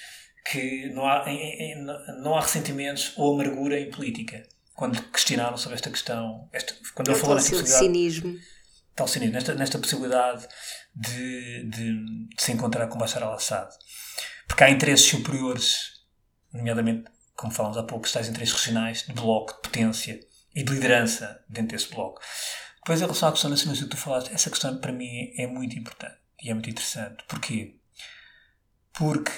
que 0.50 0.88
não 0.94 1.06
há, 1.06 1.24
em, 1.30 1.38
em, 1.38 1.84
não 2.22 2.34
há 2.34 2.40
ressentimentos 2.40 3.12
ou 3.16 3.34
amargura 3.34 3.78
em 3.78 3.90
política 3.90 4.42
quando 4.74 5.00
questionaram 5.10 5.56
sobre 5.56 5.76
esta 5.76 5.90
questão, 5.90 6.48
esta, 6.52 6.74
quando 6.94 7.10
ele 7.10 7.18
falou 7.18 7.36
nesta 7.36 7.50
possibilidade. 7.50 7.84
Cinismo. 7.84 8.38
Tal 8.94 9.08
cinismo, 9.08 9.34
nesta, 9.34 9.54
nesta 9.54 9.78
possibilidade 9.78 10.46
de, 10.94 11.68
de, 11.68 12.04
de 12.26 12.42
se 12.42 12.52
encontrar 12.52 12.86
com 12.88 12.98
Bashar 12.98 13.22
al-Assad. 13.22 13.68
Porque 14.46 14.64
há 14.64 14.70
interesses 14.70 15.06
superiores, 15.08 16.04
nomeadamente, 16.52 17.10
como 17.34 17.52
falamos 17.52 17.76
há 17.78 17.82
pouco, 17.82 18.10
tais 18.10 18.28
interesses 18.28 18.54
regionais, 18.54 19.04
de 19.06 19.12
bloco, 19.12 19.54
de 19.54 19.62
potência 19.62 20.20
e 20.54 20.62
de 20.62 20.72
liderança 20.72 21.42
dentro 21.48 21.76
desse 21.76 21.90
bloco. 21.90 22.20
Depois, 22.76 23.00
em 23.00 23.04
relação 23.04 23.28
à 23.28 23.32
questão 23.32 23.50
nacionalista 23.50 23.86
que 23.86 23.90
tu 23.90 23.96
falaste, 23.96 24.32
essa 24.32 24.50
questão 24.50 24.78
para 24.78 24.92
mim 24.92 25.32
é 25.38 25.46
muito 25.46 25.78
importante 25.78 26.16
e 26.42 26.50
é 26.50 26.54
muito 26.54 26.68
interessante. 26.68 27.24
Porquê? 27.26 27.80
Porque 28.92 29.32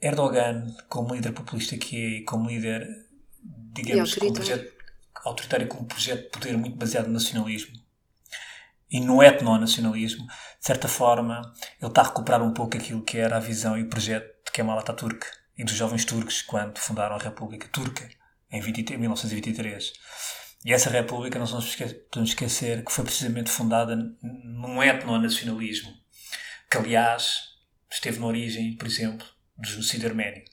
Erdogan, 0.00 0.66
como 0.88 1.14
líder 1.14 1.32
populista 1.32 1.76
que 1.76 1.96
é 1.96 2.08
e 2.18 2.24
como 2.24 2.48
líder 2.48 3.07
digamos, 3.72 4.14
com 4.14 4.26
um 4.26 4.32
projeto 4.32 4.78
autoritário 5.24 5.68
com 5.68 5.78
um 5.78 5.84
projeto 5.84 6.24
de 6.24 6.30
poder 6.30 6.56
muito 6.56 6.76
baseado 6.76 7.06
no 7.06 7.14
nacionalismo 7.14 7.76
e 8.90 9.00
no 9.00 9.22
etnonacionalismo, 9.22 10.26
de 10.26 10.66
certa 10.66 10.88
forma, 10.88 11.42
ele 11.80 11.90
está 11.90 12.00
a 12.00 12.04
recuperar 12.04 12.42
um 12.42 12.54
pouco 12.54 12.76
aquilo 12.76 13.02
que 13.02 13.18
era 13.18 13.36
a 13.36 13.40
visão 13.40 13.76
e 13.76 13.82
o 13.82 13.88
projeto 13.88 14.46
de 14.46 14.52
Kemal 14.52 14.78
Atatürk 14.78 15.26
e 15.56 15.64
dos 15.64 15.74
jovens 15.74 16.04
turcos 16.04 16.40
quando 16.40 16.78
fundaram 16.78 17.16
a 17.16 17.18
República 17.18 17.68
Turca 17.68 18.08
em, 18.50 18.60
20, 18.60 18.94
em 18.94 18.98
1923. 18.98 19.92
E 20.64 20.72
essa 20.72 20.90
República, 20.90 21.38
não 21.38 21.46
podemos 21.46 22.30
esquecer 22.30 22.84
que 22.84 22.90
foi 22.90 23.04
precisamente 23.04 23.50
fundada 23.50 23.94
num 24.22 24.82
etnonacionalismo, 24.82 25.92
que 26.70 26.78
aliás 26.78 27.40
esteve 27.90 28.18
na 28.18 28.26
origem, 28.26 28.74
por 28.76 28.86
exemplo, 28.86 29.26
do 29.56 29.68
genocídio 29.68 30.08
arménio. 30.08 30.44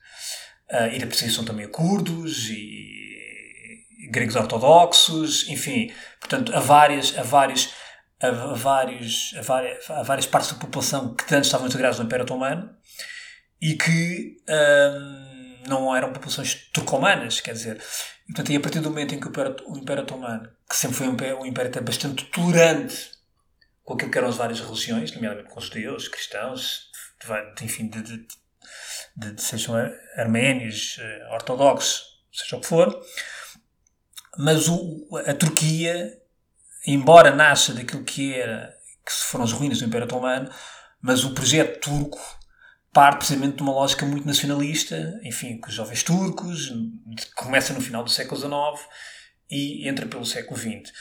Uh, 0.69 0.89
e 0.93 0.99
da 0.99 1.05
perseguição 1.05 1.45
também 1.45 1.65
a 1.65 1.69
curdos 1.69 2.49
e 2.49 3.04
gregos 4.09 4.35
ortodoxos, 4.35 5.47
enfim, 5.49 5.93
portanto, 6.19 6.55
há 6.55 6.59
várias, 6.59 7.17
há 7.17 7.23
várias, 7.23 7.73
há 8.21 8.29
vários, 8.53 9.33
várias, 9.43 9.85
várias 10.05 10.25
partes 10.25 10.51
da 10.51 10.59
população 10.59 11.15
que 11.15 11.35
antes 11.35 11.47
estavam 11.47 11.67
integradas 11.67 11.99
no 11.99 12.05
Império 12.05 12.23
Otomano 12.23 12.69
e 13.61 13.75
que 13.75 14.37
hum, 14.47 15.63
não 15.67 15.95
eram 15.95 16.13
populações 16.13 16.69
turcomanas, 16.73 17.39
quer 17.41 17.53
dizer, 17.53 17.81
portanto, 18.27 18.51
e 18.51 18.55
a 18.55 18.59
partir 18.59 18.79
do 18.79 18.89
momento 18.89 19.15
em 19.15 19.19
que 19.19 19.27
o 19.27 19.29
Império, 19.29 19.55
o 19.67 19.77
Império 19.77 20.03
Otomano, 20.03 20.49
que 20.69 20.75
sempre 20.75 20.97
foi 20.97 21.07
um 21.07 21.41
um 21.41 21.45
império 21.45 21.83
bastante 21.83 22.25
tolerante 22.25 23.15
com 23.83 23.93
aquilo 23.93 24.11
que 24.11 24.17
eram 24.17 24.29
as 24.29 24.35
várias 24.35 24.59
religiões, 24.59 25.13
nomeadamente 25.13 25.49
com 25.49 25.59
os 25.59 25.67
judeus, 25.67 26.07
cristãos, 26.07 26.89
de, 27.55 27.65
enfim, 27.65 27.87
de, 27.87 28.01
de, 28.01 28.17
de, 29.15 29.31
de, 29.33 29.41
sejam 29.41 29.75
arménios, 30.17 30.97
eh, 30.99 31.27
ortodoxos, 31.31 32.01
seja 32.31 32.57
o 32.57 32.61
que 32.61 32.67
for, 32.67 32.99
mas 34.37 34.67
o, 34.67 35.07
a 35.25 35.33
Turquia, 35.33 36.17
embora 36.85 37.33
nasça 37.33 37.73
daquilo 37.73 38.03
que 38.03 38.33
era 38.33 38.75
que 39.05 39.11
foram 39.11 39.45
as 39.45 39.51
ruínas 39.51 39.79
do 39.79 39.85
Império 39.85 40.05
Otomano, 40.05 40.49
mas 40.99 41.23
o 41.23 41.33
projeto 41.33 41.79
turco 41.79 42.19
parte 42.91 43.17
precisamente 43.17 43.57
de 43.57 43.61
uma 43.61 43.73
lógica 43.73 44.05
muito 44.05 44.25
nacionalista, 44.25 45.19
enfim, 45.21 45.57
com 45.57 45.67
os 45.67 45.75
jovens 45.75 46.01
turcos, 46.01 46.73
começa 47.35 47.73
no 47.73 47.81
final 47.81 48.03
do 48.03 48.09
século 48.09 48.39
XIX 48.39 48.89
e 49.51 49.87
entra 49.87 50.05
pelo 50.07 50.25
século 50.25 50.57
XX. 50.57 50.91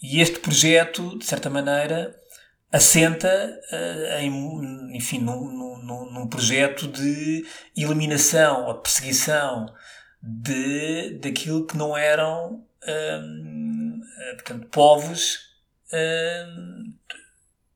E 0.00 0.20
este 0.20 0.38
projeto, 0.38 1.18
de 1.18 1.26
certa 1.26 1.50
maneira, 1.50 2.16
assenta 2.72 3.28
uh, 3.72 4.20
em, 4.20 4.96
enfim, 4.96 5.18
num, 5.18 5.50
num, 5.82 6.12
num, 6.12 6.28
projeto 6.28 6.86
de 6.86 7.44
eliminação 7.76 8.66
ou 8.66 8.74
de 8.74 8.82
perseguição 8.82 9.66
de, 10.22 11.18
daquilo 11.18 11.66
que 11.66 11.76
não 11.76 11.96
eram 11.96 12.64
eh, 12.84 14.34
portanto, 14.34 14.68
povos 14.68 15.50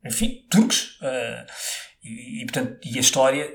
enfim, 0.05 0.46
turcos 0.50 1.00
uh, 1.00 1.46
e, 2.02 2.42
e, 2.42 2.46
portanto, 2.46 2.78
e 2.84 2.96
a 2.96 3.00
história 3.00 3.50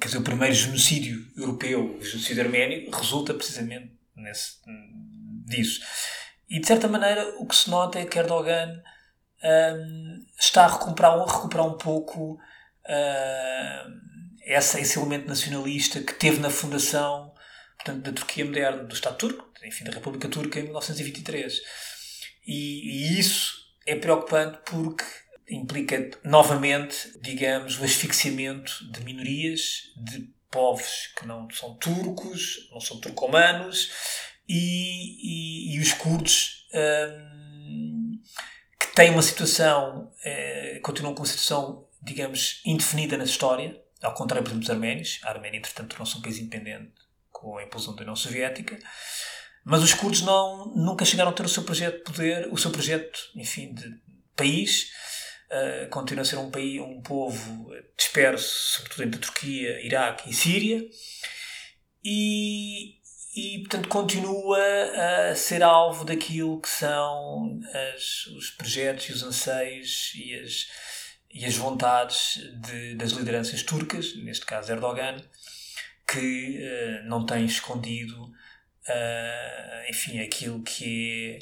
quer 0.00 0.08
dizer, 0.08 0.18
o 0.18 0.22
primeiro 0.22 0.54
genocídio 0.54 1.24
europeu, 1.36 1.96
o 1.96 2.02
genocídio 2.02 2.42
arménio, 2.42 2.90
resulta 2.90 3.32
precisamente 3.32 3.96
nesse, 4.16 4.58
disso. 5.46 5.80
E 6.48 6.60
de 6.60 6.66
certa 6.66 6.88
maneira 6.88 7.36
o 7.38 7.46
que 7.46 7.56
se 7.56 7.70
nota 7.70 7.98
é 7.98 8.04
que 8.04 8.18
Erdogan 8.18 8.82
está 10.38 10.64
a 10.64 10.72
recuperar, 10.72 11.18
a 11.18 11.24
recuperar 11.24 11.66
um 11.66 11.78
pouco 11.78 12.38
essa, 14.44 14.78
esse 14.78 14.98
elemento 14.98 15.28
nacionalista 15.28 16.00
que 16.00 16.12
teve 16.14 16.40
na 16.40 16.50
fundação 16.50 17.32
portanto, 17.76 18.02
da 18.04 18.12
Turquia 18.12 18.44
moderna, 18.44 18.84
do 18.84 18.94
Estado 18.94 19.16
turco, 19.16 19.51
enfim, 19.64 19.84
da 19.84 19.92
República 19.92 20.28
Turca 20.28 20.58
em 20.58 20.64
1923. 20.64 21.60
E, 22.46 23.14
e 23.14 23.18
isso 23.18 23.54
é 23.86 23.94
preocupante 23.96 24.58
porque 24.64 25.04
implica 25.48 26.10
novamente, 26.24 27.18
digamos, 27.20 27.78
o 27.78 27.84
asfixiamento 27.84 28.72
de 28.90 29.04
minorias, 29.04 29.92
de 29.96 30.28
povos 30.50 31.08
que 31.18 31.26
não 31.26 31.48
são 31.50 31.76
turcos, 31.76 32.68
não 32.70 32.80
são 32.80 33.00
turcomanos, 33.00 33.90
e, 34.48 35.72
e, 35.72 35.76
e 35.76 35.80
os 35.80 35.92
curdos. 35.92 36.66
Um, 36.74 38.20
tem 38.94 39.10
uma 39.10 39.22
situação, 39.22 40.12
eh, 40.22 40.78
continuam 40.82 41.14
com 41.14 41.22
uma 41.22 41.26
situação, 41.26 41.88
digamos, 42.02 42.60
indefinida 42.64 43.16
na 43.16 43.24
história, 43.24 43.82
ao 44.02 44.14
contrário, 44.14 44.42
por 44.42 44.50
exemplo, 44.50 44.66
dos 44.66 44.70
arménios. 44.70 45.20
A 45.22 45.30
Arménia, 45.30 45.58
entretanto, 45.58 45.90
tornou-se 45.90 46.18
um 46.18 46.20
país 46.20 46.38
independente 46.38 46.92
com 47.30 47.56
a 47.56 47.62
implosão 47.62 47.94
da 47.94 48.02
União 48.02 48.16
Soviética. 48.16 48.78
Mas 49.64 49.82
os 49.82 49.94
curdos 49.94 50.22
não, 50.22 50.66
nunca 50.74 51.04
chegaram 51.04 51.30
a 51.30 51.34
ter 51.34 51.44
o 51.44 51.48
seu 51.48 51.62
projeto 51.62 51.98
de 51.98 52.04
poder, 52.04 52.48
o 52.50 52.58
seu 52.58 52.70
projeto, 52.70 53.30
enfim, 53.36 53.72
de 53.72 53.98
país. 54.36 54.90
Uh, 55.50 55.88
continua 55.90 56.22
a 56.22 56.24
ser 56.24 56.36
um 56.36 56.50
país, 56.50 56.80
um 56.80 57.00
povo 57.00 57.70
disperso, 57.96 58.72
sobretudo 58.76 59.04
entre 59.04 59.20
Turquia, 59.20 59.84
Iraque 59.84 60.30
e 60.30 60.34
Síria. 60.34 60.84
E, 62.04 62.96
e 63.36 63.58
portanto 63.60 63.88
continua 63.88 64.58
a 65.30 65.34
ser 65.36 65.62
alvo 65.62 66.04
daquilo 66.04 66.60
que 66.60 66.68
são 66.68 67.60
as, 67.94 68.26
os 68.36 68.50
projetos 68.50 69.08
e 69.08 69.12
os 69.12 69.22
anseios 69.22 70.12
e 70.16 70.34
as, 70.34 70.66
e 71.30 71.44
as 71.44 71.54
vontades 71.54 72.40
de, 72.54 72.96
das 72.96 73.12
lideranças 73.12 73.62
turcas, 73.62 74.16
neste 74.16 74.44
caso 74.44 74.72
Erdogan, 74.72 75.22
que 76.08 76.58
uh, 76.58 77.08
não 77.08 77.24
tem 77.24 77.44
escondido 77.44 78.32
uh, 78.88 79.90
enfim, 79.90 80.20
aquilo 80.20 80.62
que 80.62 81.38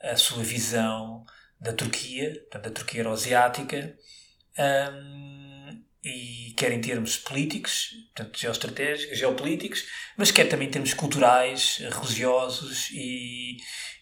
é 0.00 0.12
a 0.12 0.16
sua 0.16 0.42
visão 0.42 1.24
da 1.60 1.72
Turquia, 1.72 2.32
portanto, 2.40 2.64
da 2.64 2.70
Turquia 2.70 3.00
euroasiática, 3.00 3.96
um, 4.58 5.82
e 6.04 6.52
quer 6.56 6.72
em 6.72 6.80
termos 6.80 7.16
políticos, 7.16 7.90
portanto, 8.14 8.38
geoestratégicos, 8.38 9.16
geopolíticos, 9.16 9.84
mas 10.16 10.30
quer 10.32 10.48
também 10.48 10.66
em 10.66 10.70
termos 10.70 10.92
culturais, 10.94 11.78
religiosos 11.78 12.90
e, 12.90 13.56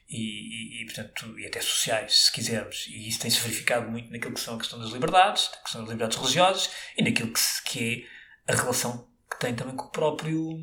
e, 0.09 0.83
e, 0.83 0.85
portanto, 0.87 1.39
e 1.39 1.47
até 1.47 1.61
sociais, 1.61 2.25
se 2.25 2.33
quisermos. 2.33 2.87
E 2.89 3.07
isso 3.07 3.21
tem-se 3.21 3.41
verificado 3.41 3.91
muito 3.91 4.11
naquilo 4.11 4.33
que 4.33 4.41
são 4.41 4.55
a 4.55 4.59
questão 4.59 4.79
das 4.79 4.91
liberdades, 4.91 5.51
a 5.53 5.63
questão 5.63 5.83
das 5.83 5.91
liberdades 5.91 6.17
religiosas 6.17 6.71
e 6.97 7.03
naquilo 7.03 7.33
que, 7.33 7.41
se, 7.41 7.63
que 7.65 8.09
é 8.49 8.53
a 8.53 8.57
relação 8.57 9.07
que 9.31 9.39
tem 9.39 9.55
também 9.55 9.77
com 9.77 9.85
o 9.85 9.91
próprio. 9.91 10.59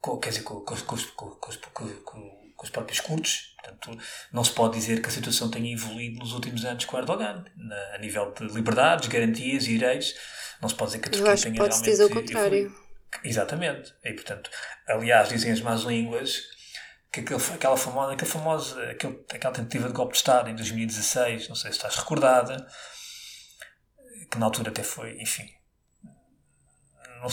Com, 0.00 0.18
quer 0.18 0.30
dizer, 0.30 0.42
com, 0.42 0.60
com, 0.60 0.76
com, 0.76 1.30
com, 1.34 2.62
os 2.62 2.70
próprios 2.70 3.00
curdos. 3.00 3.54
Portanto, 3.56 3.98
não 4.32 4.44
se 4.44 4.52
pode 4.52 4.74
dizer 4.74 5.00
que 5.00 5.08
a 5.08 5.10
situação 5.10 5.50
tenha 5.50 5.72
evoluído 5.72 6.18
nos 6.18 6.32
últimos 6.32 6.64
anos 6.64 6.84
com 6.84 6.98
Erdogan, 6.98 7.44
na, 7.56 7.94
a 7.94 7.98
nível 7.98 8.32
de 8.32 8.44
liberdades, 8.46 9.08
garantias 9.08 9.64
e 9.64 9.78
direitos. 9.78 10.14
Não 10.60 10.68
se 10.68 10.74
pode 10.74 10.92
dizer 10.92 11.02
que 11.02 11.08
a 11.08 11.12
Turquia 11.12 11.36
tenha 11.36 11.56
pode 11.56 11.68
realmente 11.70 11.90
dizer 11.90 12.04
o 12.04 12.10
contrário. 12.10 12.58
Evoluído. 12.58 12.88
Exatamente. 13.24 13.94
E, 14.04 14.12
portanto, 14.12 14.50
aliás, 14.86 15.28
dizem 15.28 15.52
as 15.52 15.60
más 15.60 15.82
línguas 15.82 16.42
que 17.10 17.20
aquele, 17.20 17.42
aquela 17.54 17.76
famosa, 17.76 18.12
aquela 18.12 18.30
famosa 18.30 18.90
aquele, 18.90 19.24
aquela 19.32 19.54
tentativa 19.54 19.88
de 19.88 19.94
golpe 19.94 20.12
de 20.12 20.18
Estado 20.18 20.50
em 20.50 20.54
2016, 20.54 21.48
não 21.48 21.56
sei 21.56 21.70
se 21.70 21.78
estás 21.78 21.96
recordada, 21.96 22.66
que 24.30 24.38
na 24.38 24.46
altura 24.46 24.70
até 24.70 24.82
foi, 24.82 25.20
enfim, 25.20 25.48
não, 27.20 27.28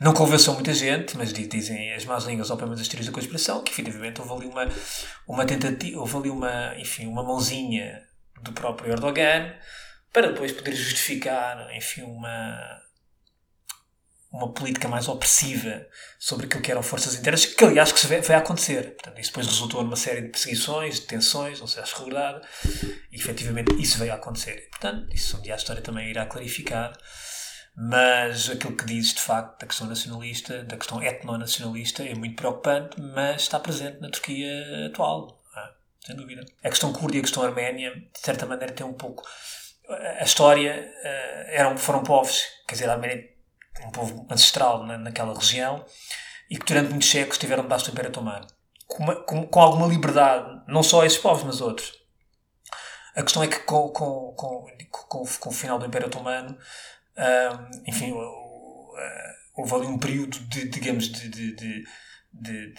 não 0.00 0.12
convenceu 0.12 0.52
muita 0.54 0.74
gente, 0.74 1.16
mas 1.16 1.32
dizem 1.32 1.92
as 1.92 2.04
más 2.04 2.24
línguas, 2.24 2.50
ou 2.50 2.56
pelo 2.56 2.70
menos 2.70 2.80
as 2.80 2.88
teorias 2.88 3.06
da 3.06 3.12
conspiração, 3.12 3.62
que 3.62 3.72
efetivamente 3.72 4.20
houve 4.20 4.32
ali 4.32 4.46
uma, 4.46 4.68
uma 5.26 5.44
tentativa, 5.44 6.00
houve 6.00 6.16
ali 6.16 6.30
uma, 6.30 6.74
enfim, 6.78 7.06
uma 7.06 7.22
mãozinha 7.22 8.02
do 8.42 8.52
próprio 8.52 8.92
Erdogan 8.92 9.54
para 10.12 10.28
depois 10.28 10.52
poder 10.52 10.74
justificar, 10.74 11.74
enfim, 11.74 12.02
uma, 12.02 12.82
uma 14.32 14.52
política 14.52 14.88
mais 14.88 15.08
opressiva 15.08 15.86
sobre 16.18 16.46
aquilo 16.46 16.62
que 16.62 16.70
eram 16.70 16.82
forças 16.82 17.14
internas, 17.14 17.46
que 17.46 17.64
aliás 17.64 17.92
que 17.92 18.06
vai 18.06 18.36
acontecer. 18.36 18.94
Portanto, 18.94 19.20
isso 19.20 19.30
depois 19.30 19.46
resultou 19.46 19.82
numa 19.82 19.96
série 19.96 20.22
de 20.22 20.28
perseguições, 20.28 21.00
detenções, 21.00 21.60
não 21.60 21.66
sei 21.66 21.84
se 21.84 21.92
recordado, 21.92 22.46
e 23.10 23.16
efetivamente 23.16 23.74
isso 23.80 23.98
veio 23.98 24.12
a 24.12 24.16
acontecer. 24.16 24.68
Portanto, 24.70 25.14
isso 25.14 25.36
um 25.38 25.42
dia 25.42 25.54
a 25.54 25.56
história 25.56 25.82
também 25.82 26.10
irá 26.10 26.26
clarificar 26.26 26.92
mas 27.74 28.50
aquilo 28.50 28.76
que 28.76 28.84
dizes 28.84 29.14
de 29.14 29.22
facto 29.22 29.60
da 29.60 29.66
questão 29.66 29.86
nacionalista, 29.86 30.62
da 30.64 30.76
questão 30.76 31.02
etnonacionalista, 31.02 32.04
é 32.04 32.14
muito 32.14 32.36
preocupante, 32.36 33.00
mas 33.00 33.42
está 33.42 33.58
presente 33.58 34.00
na 34.00 34.10
Turquia 34.10 34.86
atual, 34.86 35.42
é? 35.56 36.06
sem 36.06 36.16
dúvida. 36.16 36.44
A 36.62 36.68
questão 36.68 36.92
curda 36.92 37.16
e 37.16 37.20
a 37.20 37.22
questão 37.22 37.42
arménia, 37.42 37.94
de 37.94 38.20
certa 38.20 38.46
maneira, 38.46 38.72
tem 38.72 38.84
um 38.84 38.92
pouco. 38.92 39.24
A 39.88 40.24
história 40.24 40.92
eh, 41.02 41.46
eram, 41.56 41.76
foram 41.76 42.02
povos, 42.02 42.44
quer 42.66 42.74
dizer, 42.74 42.88
a 42.88 42.92
Arménia 42.92 43.32
um 43.86 43.90
povo 43.90 44.26
ancestral 44.30 44.84
na, 44.84 44.98
naquela 44.98 45.34
região 45.34 45.84
e 46.50 46.58
que 46.58 46.66
durante 46.66 46.90
muitos 46.90 47.10
séculos 47.10 47.36
estiveram 47.36 47.62
debaixo 47.62 47.86
do 47.86 47.92
Império 47.92 48.10
Otomano. 48.10 48.46
Com, 48.86 49.06
com, 49.06 49.46
com, 49.46 49.60
alguma 49.60 49.86
liberdade, 49.86 50.62
não 50.68 50.82
só 50.82 51.04
esses 51.04 51.18
povos, 51.18 51.44
mas 51.44 51.60
outros. 51.60 51.92
A 53.16 53.22
questão 53.22 53.42
é 53.42 53.46
que 53.46 53.60
com, 53.60 53.88
com, 53.88 54.34
com, 54.34 54.66
com, 54.90 55.24
com 55.24 55.48
o 55.48 55.52
final 55.52 55.78
do 55.78 55.86
Império 55.86 56.08
Otomano 56.08 56.58
um, 57.16 57.82
enfim, 57.86 58.12
houve 59.54 59.74
ali 59.74 59.86
um 59.86 59.98
período 59.98 60.38
de, 60.40 60.68
digamos, 60.68 61.10
de, 61.10 61.28
de, 61.28 61.54
de, 61.54 61.84
de, 62.32 62.74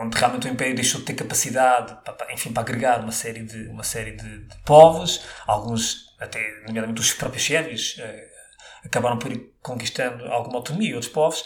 onde 0.00 0.16
realmente 0.16 0.46
o 0.46 0.50
Império 0.50 0.74
deixou 0.74 1.00
de 1.00 1.06
ter 1.06 1.14
capacidade, 1.14 1.96
para, 2.04 2.32
enfim, 2.32 2.52
para 2.52 2.62
agregar 2.62 3.00
uma 3.00 3.12
série 3.12 3.42
de, 3.42 3.68
uma 3.68 3.82
série 3.82 4.12
de, 4.12 4.46
de 4.46 4.56
povos, 4.64 5.24
alguns, 5.46 6.14
até, 6.20 6.40
nomeadamente 6.66 7.00
os 7.00 7.12
próprios 7.12 7.44
sérvios, 7.44 7.96
uh, 7.98 8.86
acabaram 8.86 9.18
por 9.18 9.32
ir 9.32 9.52
conquistando 9.62 10.24
alguma 10.26 10.58
autonomia, 10.58 10.94
outros 10.94 11.12
povos, 11.12 11.44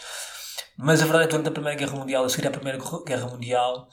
mas 0.77 1.01
a 1.01 1.05
verdade 1.05 1.25
é 1.25 1.27
que 1.27 1.31
durante 1.31 1.49
a 1.49 1.51
Primeira 1.51 1.77
Guerra 1.77 1.95
Mundial, 1.97 2.25
a 2.25 2.29
seguir 2.29 2.47
à 2.47 2.51
Primeira 2.51 2.79
Guerra 3.05 3.27
Mundial, 3.27 3.89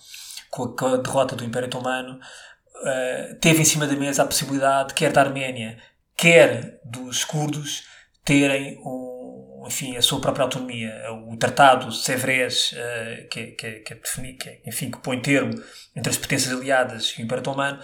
com 0.51 0.75
a, 0.87 0.97
derrota 0.97 1.37
do 1.37 1.45
Império 1.45 1.69
Otomano, 1.69 2.19
uh, 2.19 3.35
teve 3.41 3.63
em 3.63 3.65
cima 3.65 3.87
da 3.87 3.95
mesa 3.95 4.23
a 4.23 4.27
possibilidade, 4.27 4.95
quer 4.95 5.13
da 5.13 5.21
Arménia, 5.23 5.79
quer 6.21 6.79
dos 6.85 7.25
curdos 7.25 7.85
terem 8.23 8.79
um, 8.85 9.65
enfim, 9.67 9.97
a 9.97 10.03
sua 10.03 10.21
própria 10.21 10.45
autonomia. 10.45 10.93
O 11.27 11.37
Tratado 11.37 11.91
Sèvres, 11.91 12.73
uh, 12.73 13.29
que, 13.29 13.53
que, 13.53 13.73
que, 13.81 13.95
defini, 13.95 14.35
que, 14.35 14.61
enfim, 14.67 14.91
que 14.91 14.99
põe 14.99 15.21
termo 15.21 15.53
entre 15.97 16.11
as 16.11 16.19
potências 16.19 16.55
aliadas 16.55 17.15
e 17.17 17.23
o 17.23 17.25
Império 17.25 17.41
Otomano, 17.41 17.81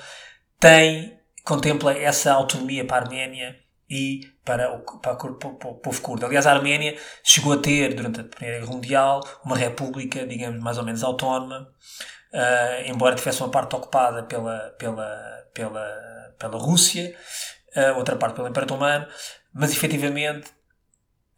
tem, 0.60 1.18
contempla 1.44 1.96
essa 1.96 2.32
autonomia 2.32 2.84
para 2.84 2.96
a 2.96 3.00
Arménia 3.00 3.56
e 3.88 4.20
para 4.44 4.74
o, 4.74 5.00
para, 5.00 5.12
o, 5.12 5.34
para 5.34 5.68
o 5.70 5.74
povo 5.76 6.00
curdo. 6.02 6.26
Aliás, 6.26 6.46
a 6.46 6.52
Arménia 6.52 6.96
chegou 7.24 7.52
a 7.52 7.58
ter, 7.58 7.94
durante 7.94 8.20
a 8.20 8.24
Primeira 8.24 8.60
Guerra 8.60 8.72
Mundial, 8.72 9.20
uma 9.44 9.56
república, 9.56 10.26
digamos, 10.26 10.60
mais 10.60 10.76
ou 10.76 10.84
menos 10.84 11.02
autónoma, 11.02 11.68
uh, 12.32 12.90
embora 12.90 13.14
tivesse 13.14 13.40
uma 13.40 13.50
parte 13.50 13.74
ocupada 13.76 14.24
pela, 14.24 14.74
pela, 14.78 15.46
pela, 15.54 16.34
pela 16.38 16.58
Rússia, 16.58 17.16
outra 17.92 18.16
parte 18.16 18.36
pelo 18.36 18.48
Império 18.48 18.66
Otomano, 18.66 19.06
mas 19.52 19.72
efetivamente 19.72 20.50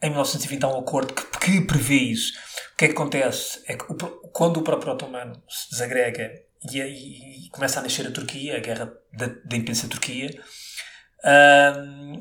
em 0.03 0.11
1920 0.11 0.65
há 0.65 0.69
um 0.69 0.79
acordo 0.79 1.15
que, 1.15 1.39
que 1.39 1.61
prevê 1.63 1.97
isso. 1.97 2.33
O 2.73 2.77
que 2.77 2.85
é 2.85 2.89
que 2.89 2.95
acontece? 2.95 3.63
É 3.67 3.77
que 3.77 3.85
o, 3.91 3.97
quando 4.33 4.59
o 4.59 4.63
próprio 4.63 4.93
otomano 4.93 5.43
se 5.49 5.71
desagrega 5.71 6.31
e, 6.71 6.79
e, 6.81 7.47
e, 7.47 7.51
começa 7.51 7.81
a 7.81 7.83
nascer 7.83 8.07
a 8.07 8.11
Turquia, 8.11 8.57
a 8.57 8.61
guerra 8.61 8.93
da, 9.13 9.27
da 9.27 9.57
independência 9.57 9.89
da 9.89 9.93
Turquia, 9.93 10.31
um, 11.25 12.21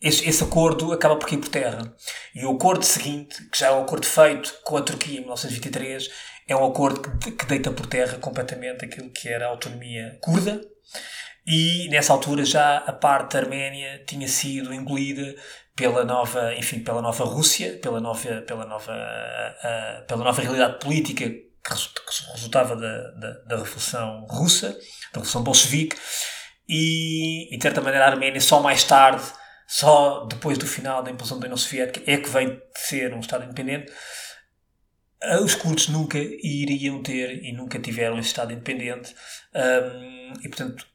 esse, 0.00 0.28
esse, 0.28 0.44
acordo 0.44 0.92
acaba 0.92 1.16
por 1.16 1.28
cair 1.28 1.38
por 1.38 1.48
terra. 1.48 1.94
E 2.34 2.44
o 2.44 2.52
acordo 2.52 2.84
seguinte, 2.84 3.48
que 3.50 3.58
já 3.58 3.68
é 3.68 3.72
um 3.72 3.82
acordo 3.82 4.06
feito 4.06 4.54
com 4.64 4.76
a 4.76 4.82
Turquia 4.82 5.18
em 5.18 5.22
1923, 5.22 6.08
é 6.46 6.56
um 6.56 6.64
acordo 6.64 7.18
que, 7.18 7.32
que 7.32 7.46
deita 7.46 7.70
por 7.70 7.86
terra 7.86 8.18
completamente 8.18 8.84
aquilo 8.84 9.10
que 9.10 9.28
era 9.28 9.46
a 9.46 9.50
autonomia 9.50 10.18
curda. 10.20 10.60
E 11.50 11.88
nessa 11.88 12.12
altura 12.12 12.44
já 12.44 12.76
a 12.76 12.92
parte 12.92 13.32
da 13.32 13.38
Arménia 13.38 14.04
tinha 14.06 14.28
sido 14.28 14.72
engolida 14.74 15.34
pela 15.74 16.04
nova, 16.04 16.54
enfim, 16.56 16.80
pela 16.80 17.00
nova 17.00 17.24
Rússia, 17.24 17.78
pela 17.80 18.00
nova, 18.00 18.42
pela 18.42 18.66
nova, 18.66 18.92
uh, 18.92 20.06
pela 20.06 20.24
nova 20.24 20.42
realidade 20.42 20.78
política 20.78 21.24
que 21.26 22.32
resultava 22.34 22.76
da, 22.76 23.10
da, 23.12 23.32
da 23.46 23.56
Revolução 23.56 24.26
Russa, 24.28 24.72
da 24.72 25.20
Revolução 25.20 25.42
Bolchevique, 25.42 25.96
e, 26.68 27.54
e 27.54 27.56
de 27.56 27.62
certa 27.62 27.80
maneira 27.80 28.04
a 28.04 28.10
Arménia 28.10 28.40
só 28.40 28.60
mais 28.60 28.84
tarde 28.84 29.22
só 29.68 30.24
depois 30.24 30.56
do 30.56 30.66
final 30.66 31.02
da 31.02 31.10
implosão 31.10 31.38
da 31.38 31.44
União 31.44 31.56
Soviética 31.56 32.10
é 32.10 32.16
que 32.16 32.30
de 32.30 32.60
ser 32.74 33.12
um 33.12 33.20
Estado 33.20 33.44
independente. 33.44 33.92
Ah, 35.22 35.40
os 35.40 35.54
curdos 35.54 35.88
nunca 35.88 36.18
iriam 36.18 37.02
ter 37.02 37.44
e 37.44 37.52
nunca 37.52 37.78
tiveram 37.78 38.18
esse 38.18 38.28
Estado 38.28 38.52
independente. 38.52 39.14
Um, 39.54 40.32
e, 40.42 40.48
portanto, 40.48 40.86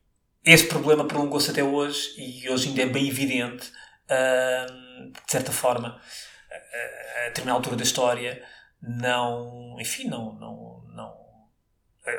esse 0.44 0.68
problema 0.68 1.06
prolongou-se 1.06 1.50
até 1.50 1.64
hoje 1.64 2.14
e 2.18 2.50
hoje 2.50 2.70
ainda 2.70 2.82
é 2.82 2.86
bem 2.86 3.08
evidente, 3.08 3.72
um, 4.10 5.12
de 5.12 5.32
certa 5.32 5.52
forma, 5.52 6.00
a, 6.52 7.28
determinada 7.28 7.58
altura 7.58 7.78
da 7.78 7.84
história, 7.84 8.44
não, 8.82 9.78
enfim, 9.80 10.10
não, 10.10 10.34
não, 10.34 10.84
não, 10.94 11.18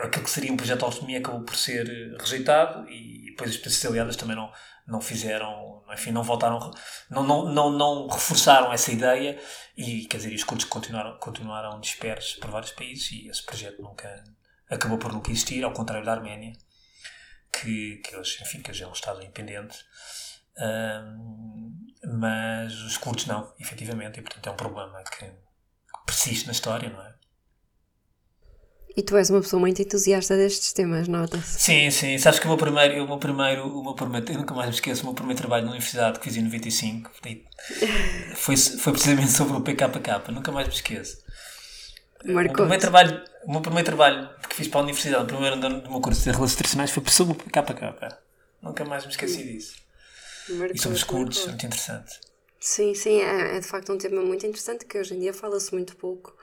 aquilo 0.02 0.24
que 0.24 0.30
seria 0.30 0.52
um 0.52 0.56
projeto 0.56 0.78
de 0.78 0.84
autonomia 0.84 1.18
acabou 1.18 1.42
por 1.42 1.56
ser 1.56 1.86
rejeitado 2.18 2.88
e 2.88 3.30
depois 3.30 3.50
as 3.50 3.56
potências 3.58 3.84
aliadas 3.84 4.16
também 4.16 4.36
não, 4.36 4.50
não 4.86 5.00
fizeram, 5.00 5.82
enfim, 5.92 6.10
não 6.10 6.22
voltaram, 6.22 6.58
não, 7.10 7.22
não, 7.22 7.52
não, 7.52 7.70
não 7.70 8.06
reforçaram 8.08 8.72
essa 8.72 8.90
ideia 8.90 9.38
e, 9.76 10.06
quer 10.06 10.16
dizer, 10.16 10.34
os 10.34 10.44
curtos 10.44 10.66
continuaram, 10.66 11.18
continuaram 11.18 11.80
dispersos 11.80 12.36
por 12.36 12.50
vários 12.50 12.72
países 12.72 13.10
e 13.12 13.28
esse 13.28 13.44
projeto 13.44 13.82
nunca 13.82 14.24
acabou 14.70 14.96
por 14.96 15.12
nunca 15.12 15.30
existir, 15.30 15.62
ao 15.62 15.72
contrário 15.72 16.06
da 16.06 16.12
Arménia, 16.12 16.54
que, 17.60 17.96
que 17.96 18.16
hoje, 18.16 18.38
enfim, 18.42 18.60
que 18.60 18.70
hoje 18.70 18.82
é 18.82 18.86
um 18.86 18.92
Estado 18.92 19.22
independente. 19.22 19.78
Um, 20.56 21.74
mas 22.18 22.74
os 22.82 22.96
curtos 22.96 23.26
não, 23.26 23.52
efetivamente, 23.58 24.20
e 24.20 24.22
portanto 24.22 24.46
é 24.46 24.50
um 24.50 24.56
problema 24.56 25.02
que 25.04 25.30
persiste 26.06 26.46
na 26.46 26.52
história, 26.52 26.90
não 26.90 27.02
é? 27.02 27.14
E 28.96 29.02
tu 29.02 29.16
és 29.16 29.28
uma 29.28 29.40
pessoa 29.40 29.58
muito 29.58 29.82
entusiasta 29.82 30.36
destes 30.36 30.72
temas, 30.72 31.08
nota-se. 31.08 31.58
Sim, 31.58 31.90
sim. 31.90 32.16
Sabes 32.16 32.38
que 32.38 32.46
o 32.46 32.48
meu 32.48 32.56
primeiro, 32.56 33.02
o 33.04 33.08
meu 33.08 33.18
primeiro, 33.18 33.66
o 33.66 33.82
meu 33.82 33.94
primeiro, 33.94 34.30
eu 34.30 34.38
nunca 34.38 34.54
mais 34.54 34.68
me 34.68 34.74
esqueço, 34.74 35.02
o 35.02 35.06
meu 35.06 35.14
primeiro 35.14 35.36
trabalho 35.36 35.64
na 35.64 35.72
universidade 35.72 36.20
que 36.20 36.26
fiz 36.26 36.36
em 36.36 36.42
95 36.42 37.10
foi, 38.36 38.56
foi 38.56 38.92
precisamente 38.92 39.32
sobre 39.32 39.56
o 39.56 39.62
PKK. 39.62 40.30
Nunca 40.30 40.52
mais 40.52 40.68
me 40.68 40.74
esqueço. 40.74 41.23
Marcou. 42.24 42.52
O 42.52 42.68
primeiro 42.68 42.80
trabalho, 42.80 43.24
o 43.44 43.52
meu 43.52 43.60
primeiro 43.60 43.84
trabalho 43.84 44.30
que 44.48 44.56
fiz 44.56 44.68
para 44.68 44.80
a 44.80 44.82
universidade, 44.82 45.24
o 45.24 45.26
primeiro 45.26 45.56
ano 45.56 45.80
do 45.80 45.90
meu 45.90 46.00
curso 46.00 46.22
de 46.22 46.30
Relações 46.30 46.54
Internacionais 46.54 46.90
foi 46.90 47.02
sobre 47.08 47.32
o 47.34 47.36
PKK. 47.36 48.18
Nunca 48.62 48.84
mais 48.84 49.04
me 49.04 49.10
esqueci 49.10 49.42
disso. 49.42 49.74
Marcou, 50.48 50.74
e 50.74 50.78
sobre 50.78 50.96
os 50.96 51.04
curdos, 51.04 51.46
muito 51.46 51.66
interessante. 51.66 52.20
Sim, 52.58 52.94
sim, 52.94 53.20
é, 53.20 53.56
é 53.56 53.60
de 53.60 53.66
facto 53.66 53.92
um 53.92 53.98
tema 53.98 54.22
muito 54.22 54.46
interessante 54.46 54.86
que 54.86 54.98
hoje 54.98 55.14
em 55.14 55.20
dia 55.20 55.34
fala-se 55.34 55.72
muito 55.72 55.96
pouco. 55.96 56.34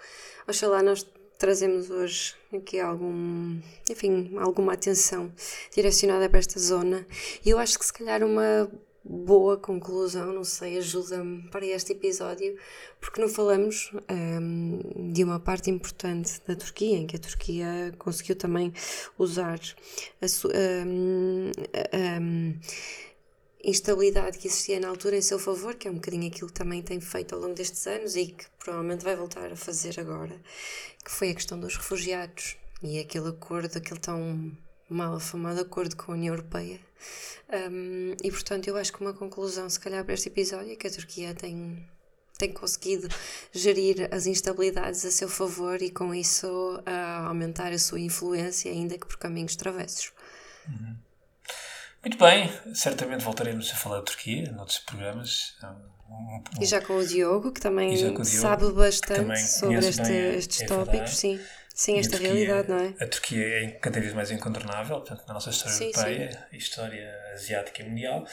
Oxalá 0.47 0.84
nós 0.84 1.05
trazemos 1.39 1.89
hoje 1.89 2.36
aqui 2.53 2.79
algum, 2.79 3.59
enfim, 3.89 4.32
alguma 4.38 4.73
atenção 4.73 5.34
direcionada 5.73 6.29
para 6.29 6.38
esta 6.38 6.59
zona. 6.59 7.07
E 7.43 7.49
eu 7.49 7.57
acho 7.57 7.79
que 7.79 7.86
se 7.86 7.91
calhar 7.91 8.23
uma 8.23 8.69
boa 9.04 9.58
conclusão, 9.58 10.32
não 10.32 10.43
sei, 10.43 10.78
ajuda-me 10.78 11.49
para 11.49 11.66
este 11.66 11.93
episódio, 11.93 12.58
porque 12.99 13.20
não 13.20 13.28
falamos 13.28 13.91
um, 14.10 15.12
de 15.12 15.24
uma 15.24 15.39
parte 15.39 15.70
importante 15.70 16.39
da 16.47 16.56
Turquia, 16.56 16.97
em 16.97 17.08
que 17.08 17.16
a 17.16 17.20
Turquia 17.20 17.93
conseguiu 17.97 18.36
também 18.36 18.74
usar 19.18 19.60
a. 20.22 20.26
Um, 20.86 21.52
um, 21.93 22.60
instabilidade 23.64 24.39
que 24.39 24.47
existia 24.47 24.80
na 24.80 24.88
altura 24.88 25.18
em 25.18 25.22
seu 25.22 25.38
favor, 25.38 25.76
que 25.76 25.88
é 25.88 25.91
um 25.91 25.95
bocadinho 25.95 26.28
aquilo 26.28 26.47
que 26.47 26.54
também 26.54 26.82
tem 26.82 26.99
feito 26.99 27.36
ao 27.36 27.41
longo 27.41 27.54
destes 27.54 27.86
anos 27.86 28.16
e 28.16 28.28
que 28.28 28.45
provavelmente 28.58 29.04
vai 29.04 29.16
voltar 29.16 29.52
a 29.52 29.56
fazer 29.56 29.99
agora, 29.99 30.36
que 31.04 31.12
foi 31.12 31.30
a 31.30 31.36
questão 31.36 31.60
dos 31.60 31.78
refugiados 31.78 32.58
e 32.82 32.99
aquele 32.99 33.30
acordo, 33.30 33.78
aquele 33.78 33.99
tão 33.99 34.52
mal 34.93 35.15
afamado 35.15 35.61
acordo 35.61 35.95
com 35.95 36.11
a 36.11 36.15
União 36.15 36.33
Europeia. 36.33 36.79
Um, 37.71 38.15
e 38.23 38.31
portanto, 38.31 38.67
eu 38.67 38.77
acho 38.77 38.93
que 38.93 39.01
uma 39.01 39.13
conclusão, 39.13 39.69
se 39.69 39.79
calhar, 39.79 40.03
para 40.03 40.13
este 40.13 40.29
episódio 40.29 40.71
é 40.71 40.75
que 40.75 40.87
a 40.87 40.91
Turquia 40.91 41.33
tem, 41.33 41.85
tem 42.37 42.53
conseguido 42.53 43.07
gerir 43.51 44.07
as 44.11 44.25
instabilidades 44.25 45.05
a 45.05 45.11
seu 45.11 45.27
favor 45.27 45.81
e 45.81 45.89
com 45.89 46.13
isso 46.13 46.81
aumentar 47.25 47.71
a 47.73 47.79
sua 47.79 47.99
influência, 47.99 48.71
ainda 48.71 48.97
que 48.97 49.05
por 49.05 49.17
caminhos 49.17 49.55
travessos. 49.55 50.13
Uhum. 50.67 50.95
Muito 52.04 52.18
bem, 52.18 52.52
certamente 52.74 53.24
voltaremos 53.24 53.72
a 53.72 53.76
falar 53.76 53.99
de 53.99 54.06
Turquia 54.06 54.52
noutros 54.52 54.80
programas. 54.80 55.54
Um, 55.64 55.68
um, 56.14 56.43
e 56.60 56.66
já 56.66 56.82
com 56.82 56.97
o 56.97 57.06
Diogo, 57.06 57.52
que 57.52 57.62
também 57.62 57.95
Diogo, 57.95 58.26
sabe 58.26 58.72
bastante 58.72 59.39
sobre 59.39 59.78
este, 59.78 60.12
estes 60.12 60.62
é 60.62 60.66
tópicos, 60.66 61.16
sim. 61.16 61.39
Sim, 61.74 61.99
esta 61.99 62.18
Turquia, 62.18 62.34
realidade, 62.34 62.70
não 62.70 62.78
é? 62.80 63.04
A 63.04 63.08
Turquia 63.08 63.45
é 63.45 63.72
cada 63.72 63.99
vez 63.99 64.14
mais 64.14 64.32
incontornável, 64.32 64.97
portanto, 64.97 65.24
na 65.28 65.34
nossa 65.36 65.52
história 65.52 65.78
sim, 65.78 65.86
europeia, 65.86 66.32
sim. 66.49 66.58
história 66.58 67.16
asiática 67.34 67.84
e 67.84 67.89
mundial. 67.89 68.26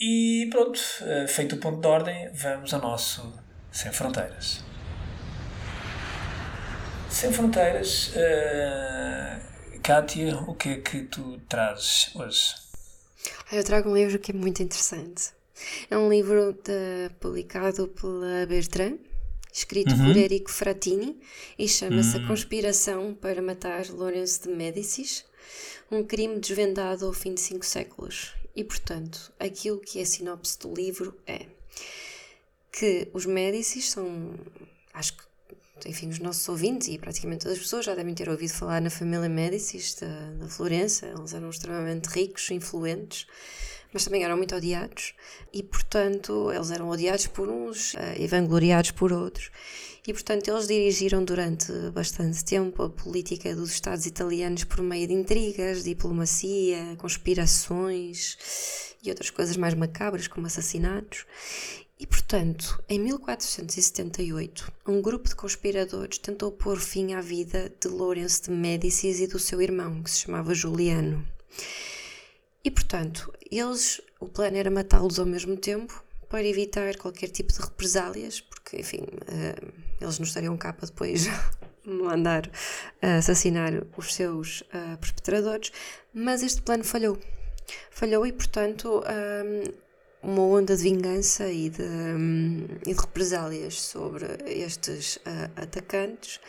E 0.00 0.48
pronto, 0.50 0.80
eh, 1.02 1.26
feito 1.28 1.56
o 1.56 1.58
ponto 1.58 1.80
de 1.80 1.86
ordem, 1.86 2.32
vamos 2.32 2.72
ao 2.72 2.80
nosso 2.80 3.38
Sem 3.70 3.92
Fronteiras. 3.92 4.64
Sem 7.08 7.32
Fronteiras, 7.32 8.12
uh, 8.16 9.80
Kátia, 9.82 10.36
o 10.38 10.54
que 10.54 10.70
é 10.70 10.76
que 10.78 11.02
tu 11.02 11.38
trazes 11.48 12.10
hoje? 12.16 12.63
Eu 13.52 13.64
trago 13.64 13.90
um 13.90 13.94
livro 13.96 14.18
que 14.18 14.32
é 14.32 14.34
muito 14.34 14.62
interessante. 14.62 15.32
É 15.90 15.96
um 15.96 16.10
livro 16.10 16.52
de, 16.52 17.10
publicado 17.20 17.88
pela 17.88 18.46
Bertrand, 18.46 18.98
escrito 19.52 19.94
uhum. 19.94 20.06
por 20.06 20.16
Erico 20.16 20.50
Frattini, 20.50 21.20
e 21.58 21.68
chama-se 21.68 22.16
uhum. 22.16 22.24
A 22.24 22.26
Conspiração 22.26 23.14
para 23.14 23.40
Matar 23.40 23.88
Lourenço 23.90 24.42
de 24.42 24.48
Médicis, 24.48 25.24
um 25.90 26.02
crime 26.02 26.40
desvendado 26.40 27.06
ao 27.06 27.12
fim 27.12 27.34
de 27.34 27.40
cinco 27.40 27.64
séculos. 27.64 28.34
E, 28.56 28.64
portanto, 28.64 29.32
aquilo 29.38 29.78
que 29.78 29.98
é 29.98 30.02
a 30.02 30.06
sinopse 30.06 30.58
do 30.58 30.74
livro 30.74 31.16
é 31.26 31.46
que 32.72 33.08
os 33.12 33.26
Médicis 33.26 33.90
são, 33.90 34.34
acho 34.92 35.16
que 35.16 35.24
enfim, 35.86 36.08
os 36.08 36.18
nossos 36.18 36.48
ouvintes 36.48 36.88
e 36.88 36.98
praticamente 36.98 37.42
todas 37.42 37.58
as 37.58 37.62
pessoas 37.62 37.84
já 37.84 37.94
devem 37.94 38.14
ter 38.14 38.28
ouvido 38.28 38.52
falar 38.52 38.80
na 38.80 38.90
família 38.90 39.28
Médicis 39.28 39.94
da, 39.94 40.30
da 40.32 40.48
Florença. 40.48 41.06
Eles 41.06 41.34
eram 41.34 41.50
extremamente 41.50 42.06
ricos, 42.06 42.50
influentes, 42.50 43.26
mas 43.92 44.04
também 44.04 44.24
eram 44.24 44.36
muito 44.36 44.54
odiados 44.54 45.14
e, 45.52 45.62
portanto, 45.62 46.50
eles 46.52 46.70
eram 46.70 46.88
odiados 46.88 47.26
por 47.28 47.48
uns 47.48 47.94
uh, 47.94 47.98
e 48.18 48.26
vangloriados 48.26 48.90
por 48.90 49.12
outros. 49.12 49.50
E, 50.06 50.12
portanto, 50.12 50.48
eles 50.48 50.66
dirigiram 50.66 51.24
durante 51.24 51.72
bastante 51.90 52.44
tempo 52.44 52.82
a 52.82 52.90
política 52.90 53.54
dos 53.54 53.70
Estados 53.70 54.04
italianos 54.04 54.64
por 54.64 54.82
meio 54.82 55.06
de 55.06 55.14
intrigas, 55.14 55.84
diplomacia, 55.84 56.94
conspirações 56.98 58.36
e 59.02 59.08
outras 59.08 59.30
coisas 59.30 59.56
mais 59.56 59.72
macabras, 59.74 60.26
como 60.26 60.46
assassinatos. 60.46 61.24
E, 61.98 62.06
portanto, 62.06 62.82
em 62.88 62.98
1478, 62.98 64.72
um 64.86 65.00
grupo 65.00 65.28
de 65.28 65.36
conspiradores 65.36 66.18
tentou 66.18 66.50
pôr 66.50 66.78
fim 66.80 67.14
à 67.14 67.20
vida 67.20 67.72
de 67.80 67.86
Lourenço 67.86 68.44
de 68.44 68.50
Médicis 68.50 69.20
e 69.20 69.28
do 69.28 69.38
seu 69.38 69.62
irmão, 69.62 70.02
que 70.02 70.10
se 70.10 70.20
chamava 70.20 70.54
Juliano. 70.54 71.24
E, 72.64 72.70
portanto, 72.70 73.32
eles, 73.50 74.00
o 74.18 74.26
plano 74.26 74.56
era 74.56 74.70
matá-los 74.70 75.18
ao 75.18 75.26
mesmo 75.26 75.56
tempo 75.56 76.02
para 76.28 76.42
evitar 76.44 76.96
qualquer 76.96 77.28
tipo 77.28 77.52
de 77.52 77.60
represálias, 77.60 78.40
porque, 78.40 78.80
enfim, 78.80 79.02
uh, 79.02 79.72
eles 80.00 80.18
não 80.18 80.26
estariam 80.26 80.56
cá 80.56 80.72
para 80.72 80.86
depois 80.86 81.26
mandar 81.86 82.46
uh, 82.46 83.18
assassinar 83.18 83.72
os 83.96 84.12
seus 84.12 84.62
uh, 84.62 84.98
perpetradores, 84.98 85.70
mas 86.12 86.42
este 86.42 86.60
plano 86.60 86.82
falhou. 86.82 87.18
Falhou 87.90 88.26
e, 88.26 88.32
portanto, 88.32 89.02
uma 90.24 90.42
onda 90.42 90.76
de 90.76 90.82
vingança 90.82 91.48
e 91.48 91.68
de, 91.68 91.82
um, 91.82 92.66
e 92.86 92.94
de 92.94 93.00
represálias 93.00 93.80
sobre 93.80 94.26
estes 94.46 95.16
uh, 95.16 95.50
atacantes 95.56 96.40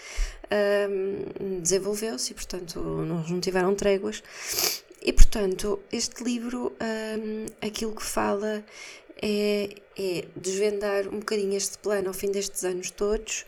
um, 0.89 1.59
desenvolveu-se 1.59 2.31
e, 2.31 2.35
portanto, 2.35 2.79
não, 2.79 3.23
não 3.23 3.39
tiveram 3.39 3.75
tréguas. 3.75 4.23
E, 5.01 5.11
portanto, 5.11 5.79
este 5.91 6.23
livro, 6.23 6.71
um, 6.81 7.45
aquilo 7.67 7.93
que 7.93 8.03
fala 8.03 8.63
é, 9.21 9.69
é 9.97 10.25
desvendar 10.35 11.07
um 11.07 11.19
bocadinho 11.19 11.55
este 11.55 11.77
plano 11.77 12.07
ao 12.07 12.13
fim 12.13 12.31
destes 12.31 12.63
anos 12.63 12.91
todos 12.91 13.45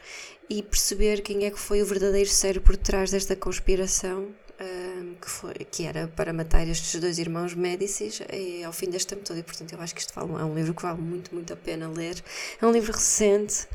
e 0.49 0.61
perceber 0.61 1.21
quem 1.21 1.45
é 1.45 1.51
que 1.51 1.59
foi 1.59 1.81
o 1.81 1.85
verdadeiro 1.85 2.29
cérebro 2.29 2.61
por 2.61 2.77
trás 2.77 3.11
desta 3.11 3.35
conspiração 3.35 4.27
um, 4.59 5.13
que, 5.15 5.29
foi, 5.29 5.53
que 5.53 5.85
era 5.85 6.07
para 6.07 6.33
matar 6.33 6.67
estes 6.67 6.99
dois 6.99 7.19
irmãos 7.19 7.53
Médicis 7.53 8.21
e 8.31 8.63
ao 8.63 8.73
fim 8.73 8.89
deste 8.89 9.07
tempo 9.07 9.23
todo. 9.23 9.37
E, 9.37 9.43
portanto, 9.43 9.73
eu 9.73 9.81
acho 9.81 9.93
que 9.93 10.01
isto 10.01 10.13
vale, 10.13 10.31
é 10.41 10.45
um 10.45 10.55
livro 10.55 10.73
que 10.73 10.81
vale 10.81 10.99
muito, 10.99 11.33
muito 11.33 11.53
a 11.53 11.55
pena 11.55 11.87
ler. 11.89 12.21
É 12.61 12.65
um 12.65 12.71
livro 12.71 12.91
recente, 12.91 13.67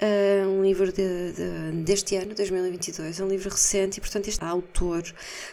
uh, 0.00 0.48
um 0.48 0.62
livro 0.62 0.92
de, 0.92 1.32
de, 1.32 1.82
deste 1.82 2.16
ano, 2.16 2.34
2022. 2.34 3.18
É 3.18 3.24
um 3.24 3.28
livro 3.28 3.50
recente 3.50 3.98
e, 3.98 4.00
portanto, 4.00 4.28
este 4.28 4.44
autor 4.44 5.02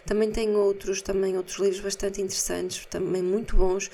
também 0.06 0.32
tem 0.32 0.56
outros, 0.56 1.02
também 1.02 1.36
outros 1.36 1.58
livros 1.58 1.82
bastante 1.82 2.22
interessantes, 2.22 2.86
também 2.86 3.24
muito 3.24 3.56
bons. 3.56 3.90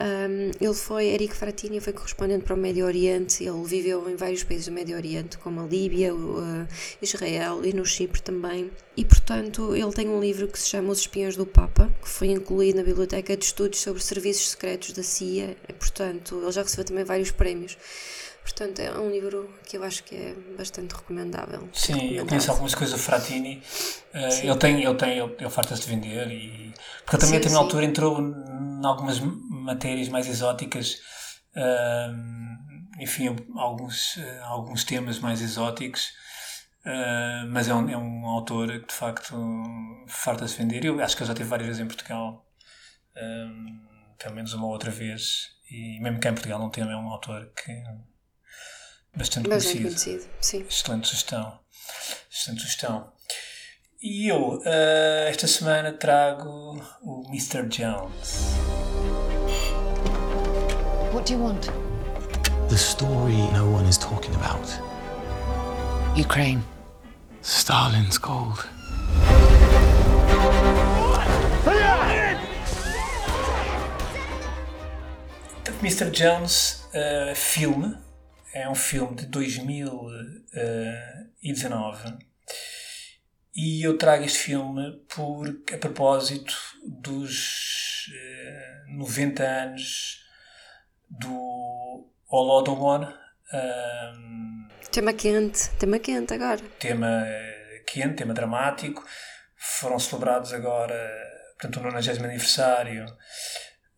Um, 0.00 0.50
ele 0.60 0.74
foi, 0.74 1.06
Eric 1.06 1.34
Fratini, 1.36 1.80
foi 1.80 1.92
correspondente 1.92 2.44
para 2.44 2.54
o 2.54 2.58
Médio 2.58 2.84
Oriente. 2.84 3.44
Ele 3.44 3.64
viveu 3.64 4.08
em 4.10 4.16
vários 4.16 4.42
países 4.42 4.66
do 4.66 4.72
Médio 4.72 4.96
Oriente, 4.96 5.38
como 5.38 5.60
a 5.60 5.66
Líbia, 5.66 6.14
uh, 6.14 6.66
Israel 7.00 7.64
e 7.64 7.72
no 7.72 7.84
Chipre 7.84 8.20
também. 8.20 8.70
E, 8.96 9.04
portanto, 9.04 9.74
ele 9.74 9.92
tem 9.92 10.08
um 10.08 10.20
livro 10.20 10.48
que 10.48 10.58
se 10.58 10.68
chama 10.68 10.90
Os 10.90 11.00
Espiões 11.00 11.36
do 11.36 11.46
Papa, 11.46 11.90
que 12.02 12.08
foi 12.08 12.28
incluído 12.28 12.78
na 12.78 12.84
Biblioteca 12.84 13.36
de 13.36 13.44
Estudos 13.44 13.80
sobre 13.80 14.02
Serviços 14.02 14.50
Secretos 14.50 14.92
da 14.92 15.02
CIA. 15.02 15.56
E, 15.68 15.72
portanto, 15.72 16.40
ele 16.42 16.52
já 16.52 16.62
recebeu 16.62 16.84
também 16.84 17.04
vários 17.04 17.30
prémios. 17.30 17.76
Portanto, 18.44 18.78
é 18.78 18.92
um 18.92 19.10
livro 19.10 19.52
que 19.66 19.78
eu 19.78 19.82
acho 19.82 20.04
que 20.04 20.14
é 20.14 20.34
bastante 20.56 20.94
recomendável. 20.94 21.66
Sim, 21.72 22.10
eu 22.10 22.26
conheço 22.26 22.50
algumas 22.50 22.74
coisas 22.74 22.94
do 22.94 23.02
Fratini. 23.02 23.62
Uh, 24.14 24.46
ele 24.46 24.56
tem, 24.56 24.84
ele 24.84 24.94
tem, 24.94 25.18
ele, 25.18 25.34
ele 25.40 25.50
farta-se 25.50 25.80
de 25.80 25.88
vender 25.88 26.30
e 26.30 26.74
porque 27.06 27.18
também 27.18 27.42
sim, 27.42 27.48
a 27.48 27.50
uma 27.52 27.60
altura 27.60 27.86
entrou 27.86 28.20
em 28.20 28.84
algumas 28.84 29.18
matérias 29.20 30.08
mais 30.08 30.28
exóticas, 30.28 31.00
uh, 31.56 33.02
enfim, 33.02 33.34
alguns, 33.56 34.16
uh, 34.16 34.42
alguns 34.42 34.84
temas 34.84 35.18
mais 35.18 35.40
exóticos. 35.40 36.12
Uh, 36.84 37.48
mas 37.48 37.66
é 37.66 37.74
um, 37.74 37.88
é 37.88 37.96
um 37.96 38.26
autor 38.26 38.68
que 38.80 38.88
de 38.88 38.94
facto 38.94 39.34
farta-se 40.06 40.58
vender. 40.58 40.84
Eu 40.84 41.02
acho 41.02 41.16
que 41.16 41.22
ele 41.22 41.28
já 41.28 41.34
teve 41.34 41.48
várias 41.48 41.66
vezes 41.66 41.82
em 41.82 41.86
Portugal, 41.86 42.46
pelo 44.18 44.34
menos 44.34 44.52
uma 44.52 44.66
outra 44.66 44.90
vez, 44.90 45.48
e 45.70 45.98
mesmo 46.00 46.20
cá 46.20 46.28
em 46.28 46.34
Portugal 46.34 46.58
não 46.58 46.68
tem, 46.68 46.84
é 46.84 46.96
um 46.96 47.08
autor 47.08 47.50
que 47.56 47.72
bastante 49.16 49.48
Mas 49.48 49.64
conhecido. 49.64 49.88
Conhecido 49.88 50.24
sim. 50.40 50.60
Excelente 50.60 51.08
sugestão. 51.08 51.58
Excelente 52.30 52.62
sugestão. 52.62 53.12
E 54.02 54.28
eu, 54.28 54.58
uh, 54.58 55.28
esta 55.28 55.46
semana, 55.46 55.92
trago 55.92 56.78
o 57.02 57.24
Mr. 57.28 57.66
Jones. 57.68 58.54
What 61.12 61.26
do 61.26 61.38
you 61.38 61.42
want? 61.42 61.68
The 62.68 62.76
story 62.76 63.36
no 63.52 63.72
one 63.72 63.88
is 63.88 63.96
talking 63.96 64.34
about. 64.34 64.68
Ukraine. 66.16 66.62
Stalin's 67.42 68.18
gold. 68.18 68.68
Mr. 75.84 76.10
Jones, 76.10 76.86
uh, 76.94 77.34
filme, 77.34 77.94
é 78.54 78.66
um 78.68 78.74
filme 78.74 79.14
de 79.16 79.26
2019 79.26 82.18
e 83.54 83.82
eu 83.82 83.98
trago 83.98 84.24
este 84.24 84.38
filme 84.38 85.04
por, 85.14 85.48
a 85.72 85.78
propósito 85.78 86.54
dos 86.86 88.06
uh, 88.88 88.96
90 88.96 89.42
anos 89.42 90.24
do 91.10 92.08
Holodomor. 92.28 93.12
Um, 93.52 94.68
tema 94.90 95.12
quente, 95.12 95.68
tema 95.78 95.98
quente 95.98 96.32
agora. 96.34 96.60
Tema 96.78 97.26
quente, 97.86 98.16
tema 98.16 98.32
dramático. 98.34 99.04
Foram 99.56 99.98
celebrados 99.98 100.52
agora, 100.52 100.94
portanto, 101.58 101.80
o 101.80 101.90
90 101.90 102.24
aniversário 102.24 103.06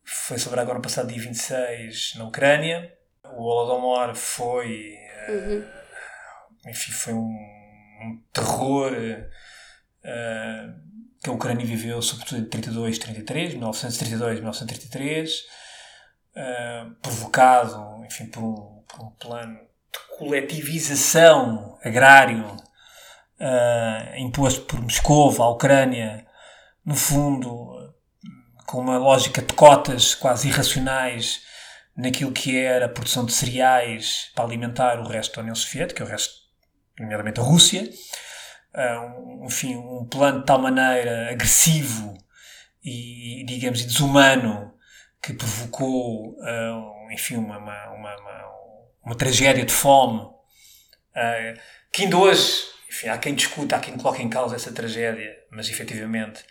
foi 0.03 0.39
celebrado 0.39 0.65
agora 0.65 0.79
no 0.79 0.83
passado 0.83 1.09
dia 1.09 1.21
26 1.21 2.15
na 2.17 2.25
Ucrânia. 2.25 2.96
O 3.35 3.43
Holodomor 3.43 4.14
foi, 4.14 4.95
Uhum. 5.29 5.61
uh, 5.61 6.68
enfim, 6.70 6.93
foi 6.93 7.14
um, 7.14 7.18
um 8.03 8.22
terror 8.33 8.93
uh, 8.93 10.87
que 11.22 11.31
a 11.31 11.33
Ucrânia 11.33 11.66
viveu, 11.66 12.01
sobretudo 12.01 12.41
em 12.41 12.45
32, 12.45 12.99
33, 12.99 13.55
1932, 13.55 14.35
1933, 14.37 15.41
uh, 16.37 16.95
provocado, 17.03 18.05
enfim, 18.05 18.27
por 18.27 18.43
um, 18.43 18.85
por 18.87 19.03
um 19.05 19.11
plano 19.11 19.59
de 19.59 20.16
coletivização 20.18 21.79
agrário 21.83 22.57
uh, 23.41 24.16
imposto 24.16 24.62
por 24.62 24.81
Moscou 24.81 25.43
à 25.43 25.51
Ucrânia, 25.51 26.27
no 26.85 26.95
fundo, 26.95 27.95
com 28.66 28.81
uma 28.81 28.99
lógica 28.99 29.43
de 29.43 29.53
cotas 29.55 30.14
quase 30.14 30.49
irracionais 30.49 31.41
naquilo 31.97 32.33
que 32.33 32.57
era 32.57 32.87
a 32.87 32.89
produção 32.89 33.25
de 33.25 33.33
cereais 33.33 34.31
para 34.35 34.45
alimentar 34.45 35.01
o 35.01 35.09
resto 35.09 35.37
da 35.37 35.43
União 35.43 35.55
Soviética, 35.55 36.05
o 36.05 36.07
resto, 36.07 36.35
nomeadamente 36.99 37.41
a 37.41 37.43
Rússia. 37.43 37.89
Uh, 38.75 39.43
um, 39.43 39.47
enfim, 39.47 39.75
um 39.77 40.07
plano 40.07 40.41
de 40.41 40.47
tal 40.47 40.59
maneira 40.59 41.31
agressivo 41.31 42.17
e, 42.85 43.43
digamos, 43.47 43.83
desumano 43.83 44.75
que 45.23 45.33
provocou, 45.33 46.33
uh, 46.35 47.11
enfim, 47.11 47.37
uma, 47.37 47.57
uma, 47.57 47.91
uma, 47.91 48.17
uma, 49.03 49.15
tragédia 49.17 49.65
de 49.65 49.73
fome 49.73 50.21
uh, 50.21 51.61
que 51.91 52.03
ainda 52.03 52.19
hoje, 52.19 52.65
enfim, 52.91 53.09
há 53.09 53.17
quem 53.17 53.35
discuta, 53.35 53.77
há 53.77 53.81
quem 53.81 53.97
coloque 53.97 54.23
em 54.23 54.29
causa 54.29 54.57
essa 54.57 54.71
tragédia, 54.71 55.35
mas 55.51 55.71
efetivamente 55.71 56.45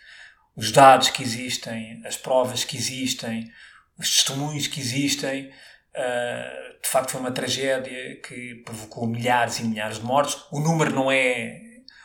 os 0.56 0.72
dados 0.72 1.10
que 1.10 1.22
existem, 1.22 2.02
as 2.04 2.16
provas 2.16 2.64
que 2.64 2.76
existem, 2.76 3.50
os 3.98 4.10
testemunhos 4.10 4.66
que 4.66 4.80
existem, 4.80 5.46
uh, 5.46 6.82
de 6.82 6.88
facto 6.88 7.10
foi 7.10 7.20
uma 7.20 7.32
tragédia 7.32 8.20
que 8.20 8.56
provocou 8.64 9.06
milhares 9.06 9.58
e 9.58 9.64
milhares 9.64 9.98
de 9.98 10.04
mortos. 10.04 10.46
O 10.52 10.60
número 10.60 10.94
não 10.94 11.10
é. 11.10 11.62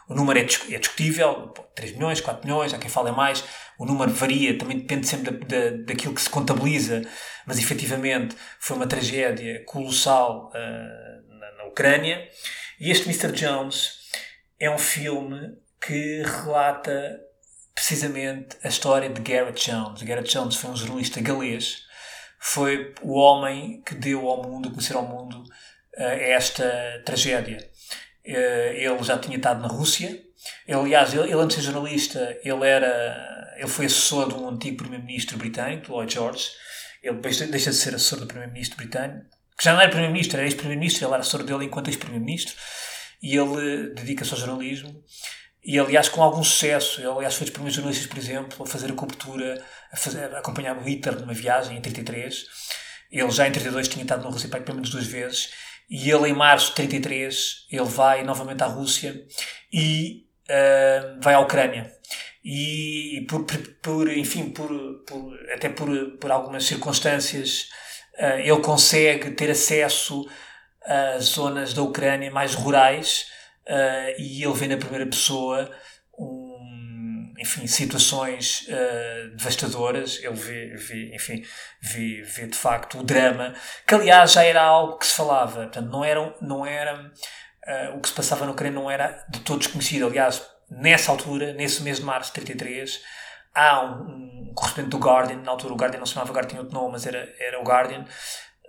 O 0.07 0.13
número 0.13 0.39
é, 0.39 0.41
é 0.41 0.79
discutível, 0.79 1.53
3 1.75 1.93
milhões, 1.93 2.19
4 2.19 2.45
milhões, 2.45 2.73
há 2.73 2.77
quem 2.77 2.89
fale 2.89 3.11
mais. 3.11 3.43
O 3.79 3.85
número 3.85 4.11
varia, 4.11 4.57
também 4.57 4.79
depende 4.79 5.07
sempre 5.07 5.31
da, 5.31 5.45
da, 5.45 5.77
daquilo 5.85 6.13
que 6.13 6.21
se 6.21 6.29
contabiliza, 6.29 7.01
mas 7.45 7.57
efetivamente 7.57 8.35
foi 8.59 8.75
uma 8.75 8.87
tragédia 8.87 9.63
colossal 9.65 10.49
uh, 10.49 11.39
na, 11.39 11.51
na 11.57 11.63
Ucrânia. 11.65 12.27
E 12.79 12.91
este 12.91 13.07
Mr. 13.09 13.31
Jones 13.31 14.01
é 14.59 14.69
um 14.69 14.77
filme 14.77 15.55
que 15.79 16.21
relata 16.23 17.19
precisamente 17.73 18.57
a 18.63 18.67
história 18.67 19.09
de 19.09 19.21
Garrett 19.21 19.69
Jones. 19.69 20.01
Garrett 20.03 20.31
Jones 20.31 20.55
foi 20.55 20.71
um 20.71 20.75
jornalista 20.75 21.21
galês, 21.21 21.83
foi 22.39 22.93
o 23.01 23.13
homem 23.13 23.81
que 23.85 23.95
deu 23.95 24.27
ao 24.27 24.43
mundo, 24.43 24.69
a 24.69 24.71
conhecer 24.71 24.95
ao 24.95 25.07
mundo, 25.07 25.43
uh, 25.97 26.01
esta 26.01 27.01
tragédia. 27.05 27.57
Uh, 28.25 28.73
ele 28.73 29.03
já 29.03 29.17
tinha 29.17 29.37
estado 29.37 29.61
na 29.61 29.67
Rússia. 29.67 30.21
Ele, 30.67 30.79
aliás, 30.79 31.13
ele, 31.13 31.23
ele, 31.23 31.33
antes 31.33 31.57
de 31.57 31.63
ser 31.63 31.71
jornalista, 31.71 32.37
ele 32.43 32.67
era, 32.67 33.53
ele 33.57 33.67
foi 33.67 33.85
assessor 33.85 34.27
de 34.27 34.35
um 34.35 34.49
antigo 34.49 34.77
primeiro-ministro 34.77 35.37
britânico, 35.37 35.91
Lloyd 35.91 36.13
George. 36.13 36.49
Ele 37.03 37.17
deixa 37.17 37.47
de 37.47 37.59
ser 37.59 37.95
assessor 37.95 38.19
do 38.19 38.27
primeiro-ministro 38.27 38.77
britânico, 38.77 39.25
que 39.57 39.63
já 39.63 39.73
não 39.73 39.81
era 39.81 39.89
primeiro-ministro, 39.89 40.37
era 40.37 40.45
ex-primeiro-ministro, 40.45 41.05
ele 41.05 41.13
era 41.13 41.21
assessor 41.21 41.43
dele 41.43 41.65
enquanto 41.65 41.87
ex-primeiro-ministro. 41.87 42.55
E 43.21 43.35
ele 43.35 43.93
dedica-se 43.93 44.33
ao 44.33 44.39
jornalismo 44.39 45.03
e 45.63 45.77
aliás 45.77 46.09
com 46.09 46.23
algum 46.23 46.43
sucesso. 46.43 46.99
Ele, 46.99 47.09
aliás, 47.09 47.35
foi 47.35 47.45
dos 47.45 47.53
primeiros 47.53 47.75
jornalistas, 47.75 48.07
por 48.07 48.17
exemplo, 48.17 48.63
a 48.63 48.67
fazer 48.67 48.91
a 48.91 48.95
cobertura, 48.95 49.63
a, 49.91 49.97
fazer, 49.97 50.33
a 50.33 50.39
acompanhar 50.39 50.77
o 50.77 50.81
Hitler 50.81 51.19
numa 51.19 51.33
viagem 51.33 51.77
em 51.77 51.81
33. 51.81 52.45
Ele 53.11 53.31
já 53.31 53.47
em 53.47 53.51
32 53.51 53.87
tinha 53.87 54.03
estado 54.03 54.23
na 54.23 54.29
Rússia 54.29 54.49
pelo 54.49 54.75
menos 54.75 54.89
duas 54.89 55.05
vezes. 55.05 55.51
E 55.89 56.09
ele, 56.09 56.29
em 56.29 56.33
março 56.33 56.69
de 56.69 56.75
33, 56.75 57.67
ele 57.69 57.85
vai 57.85 58.23
novamente 58.23 58.63
à 58.63 58.67
Rússia 58.67 59.25
e 59.71 60.25
uh, 60.49 61.21
vai 61.21 61.33
à 61.33 61.39
Ucrânia. 61.39 61.91
E 62.43 63.25
por, 63.29 63.45
por 63.81 64.09
enfim, 64.09 64.49
por, 64.49 64.69
por, 65.05 65.37
até 65.53 65.69
por, 65.69 65.89
por 66.17 66.31
algumas 66.31 66.63
circunstâncias, 66.65 67.67
uh, 68.17 68.39
ele 68.39 68.61
consegue 68.61 69.31
ter 69.31 69.51
acesso 69.51 70.25
a 70.83 71.19
zonas 71.19 71.73
da 71.73 71.83
Ucrânia 71.83 72.31
mais 72.31 72.55
rurais 72.55 73.27
uh, 73.67 74.19
e 74.19 74.43
ele 74.43 74.53
vê 74.53 74.67
na 74.67 74.77
primeira 74.77 75.05
pessoa 75.05 75.71
um, 76.17 77.33
enfim, 77.39 77.65
situações 77.65 78.67
uh, 78.67 79.35
devastadoras, 79.35 80.19
ele 80.23 80.35
vê, 80.35 80.75
vê, 80.75 81.15
enfim, 81.15 81.43
vê, 81.81 82.21
vê 82.21 82.47
de 82.47 82.57
facto 82.57 82.99
o 82.99 83.03
drama, 83.03 83.53
que 83.87 83.95
aliás 83.95 84.33
já 84.33 84.43
era 84.43 84.61
algo 84.61 84.97
que 84.97 85.07
se 85.07 85.15
falava, 85.15 85.63
portanto 85.63 85.89
não 85.89 86.03
era, 86.03 86.35
não 86.41 86.65
era 86.65 87.11
uh, 87.67 87.97
o 87.97 87.99
que 87.99 88.09
se 88.09 88.13
passava 88.13 88.45
na 88.45 88.51
Ucrânia 88.51 88.79
não 88.79 88.89
era 88.89 89.25
de 89.29 89.39
todo 89.39 89.59
desconhecido, 89.59 90.05
aliás 90.05 90.45
nessa 90.69 91.11
altura, 91.11 91.53
nesse 91.53 91.81
mês 91.81 91.97
de 91.97 92.05
março 92.05 92.29
de 92.29 92.35
33, 92.41 93.01
há 93.53 93.83
um, 93.83 94.49
um 94.49 94.53
correspondente 94.53 94.91
do 94.91 94.99
Guardian, 94.99 95.37
na 95.37 95.51
altura 95.51 95.73
o 95.73 95.77
Guardian 95.77 95.99
não 95.99 96.05
se 96.05 96.13
chamava 96.13 96.31
Guardian, 96.31 96.49
tinha 96.49 96.61
outro 96.61 96.75
nome, 96.75 96.93
mas 96.93 97.05
era, 97.05 97.33
era 97.39 97.59
o 97.59 97.63
Guardian, 97.63 98.05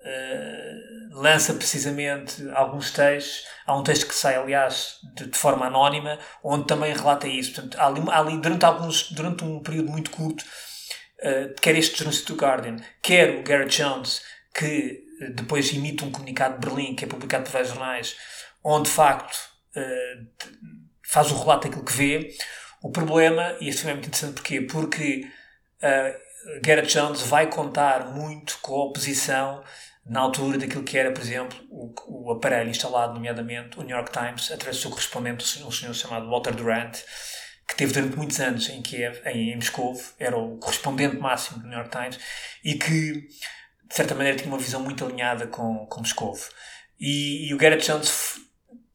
uh, 0.05 1.21
lança 1.21 1.55
precisamente 1.55 2.49
alguns 2.51 2.91
textos. 2.91 3.45
Há 3.67 3.77
um 3.77 3.83
texto 3.83 4.07
que 4.07 4.15
sai, 4.15 4.37
aliás, 4.37 4.97
de, 5.15 5.27
de 5.27 5.39
forma 5.39 5.67
anónima, 5.67 6.19
onde 6.43 6.67
também 6.67 6.95
relata 6.95 7.27
isso. 7.27 7.55
Portanto, 7.55 7.79
há 7.79 7.87
ali, 7.87 8.03
há 8.09 8.19
ali 8.19 8.39
durante, 8.39 8.65
alguns, 8.65 9.11
durante 9.13 9.45
um 9.45 9.61
período 9.61 9.91
muito 9.91 10.11
curto, 10.11 10.43
uh, 10.43 11.55
quer 11.61 11.77
este 11.77 11.97
jornalista 11.97 12.33
do 12.33 12.39
Guardian, 12.39 12.77
quer 13.01 13.39
o 13.39 13.43
Garrett 13.43 13.77
Jones, 13.77 14.23
que 14.55 15.03
depois 15.31 15.73
emite 15.73 16.05
um 16.05 16.11
comunicado 16.11 16.59
de 16.59 16.67
Berlim, 16.67 16.95
que 16.95 17.05
é 17.05 17.09
publicado 17.09 17.45
por 17.45 17.53
vários 17.53 17.71
jornais, 17.71 18.17
onde 18.65 18.89
de 18.89 18.95
facto 18.95 19.37
uh, 19.77 20.27
faz 21.05 21.31
o 21.31 21.39
relato 21.39 21.69
daquilo 21.69 21.85
que 21.85 21.93
vê. 21.93 22.35
O 22.83 22.91
problema, 22.91 23.57
e 23.61 23.69
isso 23.69 23.89
é 23.89 23.93
muito 23.93 24.09
interessante 24.09 24.35
porquê? 24.35 24.61
Porque 24.61 25.25
uh, 25.83 26.87
Jones 26.87 27.23
vai 27.23 27.49
contar 27.49 28.09
muito 28.09 28.59
com 28.61 28.75
a 28.75 28.85
oposição 28.87 29.63
na 30.05 30.21
altura 30.21 30.59
daquilo 30.59 30.83
que 30.83 30.99
era, 30.99 31.13
por 31.13 31.23
exemplo, 31.23 31.59
o, 31.71 31.93
o 32.09 32.33
aparelho 32.33 32.71
instalado, 32.71 33.15
nomeadamente 33.15 33.79
o 33.79 33.83
New 33.83 33.97
York 33.97 34.13
Times, 34.13 34.51
através 34.51 34.77
do 34.77 34.83
seu 34.83 34.91
correspondente, 34.91 35.63
um 35.65 35.71
senhor 35.71 35.95
chamado 35.95 36.29
Walter 36.29 36.55
Durant, 36.55 36.99
que 37.69 37.77
teve 37.77 37.93
durante 37.93 38.17
muitos 38.17 38.41
anos 38.41 38.69
em 38.69 38.83
Kiev, 38.83 39.21
em, 39.27 39.51
em 39.51 39.57
Moscou, 39.57 39.95
era 40.19 40.37
o 40.37 40.59
correspondente 40.59 41.17
máximo 41.17 41.61
do 41.61 41.69
New 41.69 41.79
York 41.79 41.91
Times, 41.91 42.19
e 42.65 42.75
que, 42.75 43.13
de 43.13 43.95
certa 43.95 44.15
maneira, 44.15 44.37
tinha 44.37 44.49
uma 44.49 44.59
visão 44.59 44.83
muito 44.83 45.05
alinhada 45.05 45.47
com, 45.47 45.87
com 45.87 46.01
Moscou. 46.01 46.37
E, 46.99 47.49
e 47.49 47.55
o 47.55 47.57
Garrett 47.57 47.87
Jones 47.87 48.41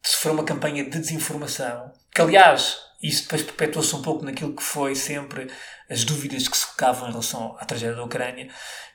sofreu 0.04 0.34
uma 0.34 0.44
campanha 0.44 0.84
de 0.84 0.98
desinformação, 0.98 1.92
que 2.14 2.20
aliás, 2.20 2.78
isso 3.02 3.22
depois 3.22 3.42
perpetuou-se 3.42 3.94
um 3.94 4.02
pouco 4.02 4.24
naquilo 4.24 4.54
que 4.54 4.62
foi 4.62 4.94
sempre 4.94 5.50
as 5.88 6.04
dúvidas 6.04 6.48
que 6.48 6.56
se 6.56 6.66
colocavam 6.66 7.08
em 7.08 7.12
relação 7.12 7.56
à 7.58 7.64
tragédia 7.64 7.96
da 7.96 8.04
Ucrânia. 8.04 8.48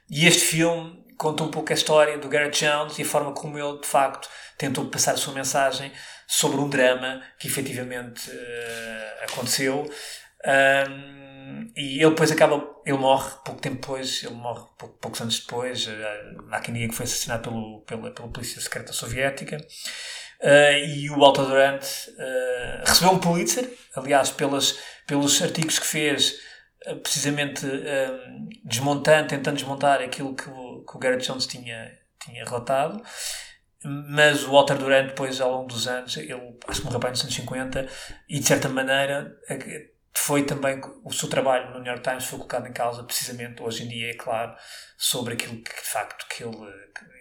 E 0.09 0.28
este 0.28 0.41
filme 0.41 1.03
conta 1.18 1.43
um 1.43 1.51
pouco 1.51 1.72
a 1.72 1.76
história 1.76 2.18
do 2.18 2.28
Garrett 2.28 2.66
Jones 2.66 2.97
e 2.99 3.01
a 3.01 3.05
forma 3.05 3.34
como 3.34 3.57
ele, 3.57 3.80
de 3.80 3.88
facto, 3.88 4.30
tentou 4.57 4.86
passar 4.86 5.14
a 5.14 5.18
sua 5.18 5.34
mensagem 5.34 5.91
sobre 6.28 6.59
um 6.59 6.70
drama 6.70 7.22
que 7.39 7.47
efetivamente 7.47 8.30
uh, 8.30 9.24
aconteceu. 9.30 9.89
Um, 10.45 11.72
e 11.76 12.01
ele 12.01 12.09
depois 12.09 12.32
acaba, 12.32 12.64
ele 12.86 12.97
morre 12.97 13.30
pouco 13.45 13.61
tempo 13.61 13.76
depois, 13.76 14.24
ele 14.24 14.34
morre 14.34 14.66
pouco, 14.78 14.97
poucos 14.99 15.22
anos 15.22 15.39
depois. 15.39 15.88
Há 16.51 16.59
quem 16.59 16.74
diga 16.74 16.89
que 16.89 16.95
foi 16.95 17.05
assassinado 17.05 17.43
pelo, 17.43 17.82
pela, 17.82 18.11
pela 18.11 18.28
polícia 18.30 18.61
secreta 18.61 18.93
soviética. 18.93 19.57
Uh, 20.41 20.86
e 20.86 21.09
o 21.09 21.20
Walter 21.20 21.43
Durant 21.43 21.84
uh, 21.84 22.84
recebeu 22.86 23.14
um 23.14 23.20
Pulitzer, 23.20 23.70
aliás, 23.95 24.30
pelas, 24.30 24.78
pelos 25.07 25.41
artigos 25.41 25.80
que 25.80 25.86
fez, 25.86 26.36
uh, 26.88 26.96
precisamente 26.98 27.66
desmontando, 28.64 29.28
tentando 29.28 29.56
desmontar 29.56 30.02
aquilo 30.02 30.36
que 30.36 30.50
o, 30.50 30.84
que 30.84 30.96
o 30.96 31.00
Garrett 31.00 31.26
Jones 31.26 31.48
tinha, 31.48 31.92
tinha 32.24 32.44
relatado. 32.44 33.02
Mas 33.86 34.46
o 34.46 34.52
Walter 34.52 34.78
Durant, 34.78 35.08
depois, 35.08 35.42
ao 35.42 35.52
longo 35.52 35.68
dos 35.68 35.88
anos, 35.88 36.16
ele 36.16 36.34
acho 36.68 36.80
que 36.80 36.86
morreu 36.86 37.02
para 37.02 37.10
nos 37.10 37.22
anos 37.22 37.36
50, 37.36 37.90
e 38.30 38.40
de 38.40 38.48
certa 38.48 38.70
maneira 38.70 39.36
foi 40.16 40.46
também 40.46 40.80
o 41.04 41.12
seu 41.12 41.28
trabalho 41.28 41.72
no 41.72 41.80
New 41.80 41.92
York 41.92 42.02
Times 42.02 42.26
foi 42.26 42.38
colocado 42.38 42.68
em 42.68 42.72
causa 42.72 43.04
precisamente 43.04 43.62
hoje 43.64 43.84
em 43.84 43.88
dia 43.88 44.12
é 44.12 44.14
claro 44.14 44.56
sobre 44.96 45.34
aquilo 45.34 45.62
que 45.62 45.74
de 45.74 45.90
facto 45.90 46.28
que 46.30 46.44
ele 46.44 46.56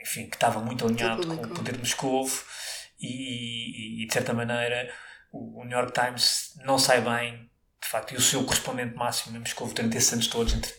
enfim 0.03 0.29
que 0.29 0.37
estava 0.37 0.61
muito 0.61 0.85
alinhado 0.85 1.27
com 1.27 1.43
o 1.43 1.49
poder 1.49 1.73
de 1.73 1.79
Moscou 1.79 2.27
e, 3.01 4.03
e, 4.03 4.07
de 4.07 4.13
certa 4.13 4.33
maneira 4.33 4.93
o, 5.33 5.65
New 5.65 5.77
York 5.77 5.93
Times 5.93 6.55
não 6.65 6.79
sai 6.79 7.01
bem, 7.01 7.51
de 7.83 7.89
facto, 7.89 8.15
e 8.15 8.17
o 8.17 8.21
seu 8.21 8.45
correspondente 8.45 8.95
máximo 8.95 9.37
em 9.37 9.41
Moscou 9.41 9.69
durante 9.69 9.97
esses 9.97 10.13
anos 10.13 10.27
todos, 10.29 10.55
entre, 10.55 10.73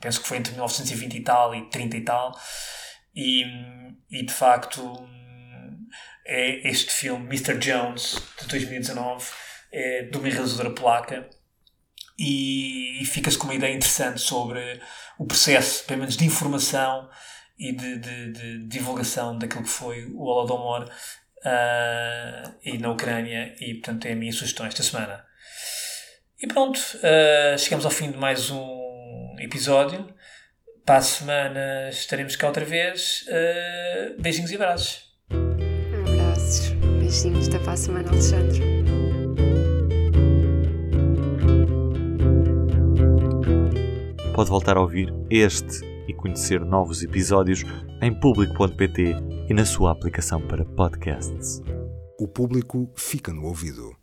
penso 0.00 0.20
que 0.20 0.28
foi 0.28 0.38
entre 0.38 0.52
1920 0.52 1.14
e 1.14 1.20
tal 1.22 1.54
e 1.54 1.70
30 1.70 1.96
e 1.96 2.00
tal, 2.02 2.40
e, 3.14 3.44
e 4.10 4.24
de 4.24 4.32
facto 4.32 5.08
é 6.26 6.68
este 6.68 6.92
filme, 6.92 7.24
Mr. 7.26 7.58
Jones, 7.58 8.20
de 8.40 8.48
2019, 8.48 9.24
é 9.72 10.02
de 10.02 10.18
uma 10.18 10.28
realizadora 10.28 10.70
polaca, 10.70 11.28
e, 12.18 13.02
e 13.02 13.04
fica-se 13.04 13.38
com 13.38 13.44
uma 13.44 13.54
ideia 13.54 13.74
interessante 13.74 14.20
sobre 14.20 14.80
o 15.18 15.26
processo, 15.26 15.84
pelo 15.84 16.00
menos 16.00 16.16
de 16.16 16.24
informação 16.24 17.08
e 17.58 17.72
de, 17.72 17.98
de, 17.98 18.32
de 18.32 18.68
divulgação 18.68 19.38
daquilo 19.38 19.64
que 19.64 19.68
foi 19.68 20.06
o 20.06 20.22
Holodomor 20.22 20.84
uh, 20.84 22.54
e 22.62 22.78
na 22.78 22.90
Ucrânia, 22.90 23.54
e 23.60 23.74
portanto 23.74 24.06
é 24.06 24.12
a 24.12 24.16
minha 24.16 24.32
sugestão 24.32 24.66
esta 24.66 24.82
semana. 24.82 25.25
E 26.38 26.46
pronto, 26.46 26.78
uh, 26.78 27.58
chegamos 27.58 27.86
ao 27.86 27.90
fim 27.90 28.10
de 28.10 28.18
mais 28.18 28.50
um 28.50 29.34
episódio. 29.40 30.06
Para 30.84 30.98
a 30.98 31.00
semana 31.00 31.88
estaremos 31.88 32.36
cá 32.36 32.48
outra 32.48 32.62
vez. 32.62 33.24
Uh, 33.26 34.20
beijinhos 34.20 34.50
e 34.50 34.54
abraços. 34.56 35.16
Abraços, 35.30 36.68
beijinhos, 37.00 37.48
até 37.48 37.58
para 37.58 37.72
a 37.72 37.76
semana, 37.76 38.10
Alexandre. 38.10 38.60
Pode 44.34 44.50
voltar 44.50 44.76
a 44.76 44.82
ouvir 44.82 45.10
este 45.30 45.82
e 46.06 46.12
conhecer 46.12 46.60
novos 46.60 47.02
episódios 47.02 47.62
em 48.02 48.12
público.pt 48.12 49.14
e 49.48 49.54
na 49.54 49.64
sua 49.64 49.92
aplicação 49.92 50.46
para 50.46 50.66
podcasts. 50.66 51.62
O 52.20 52.28
público 52.28 52.92
fica 52.94 53.32
no 53.32 53.46
ouvido. 53.46 53.90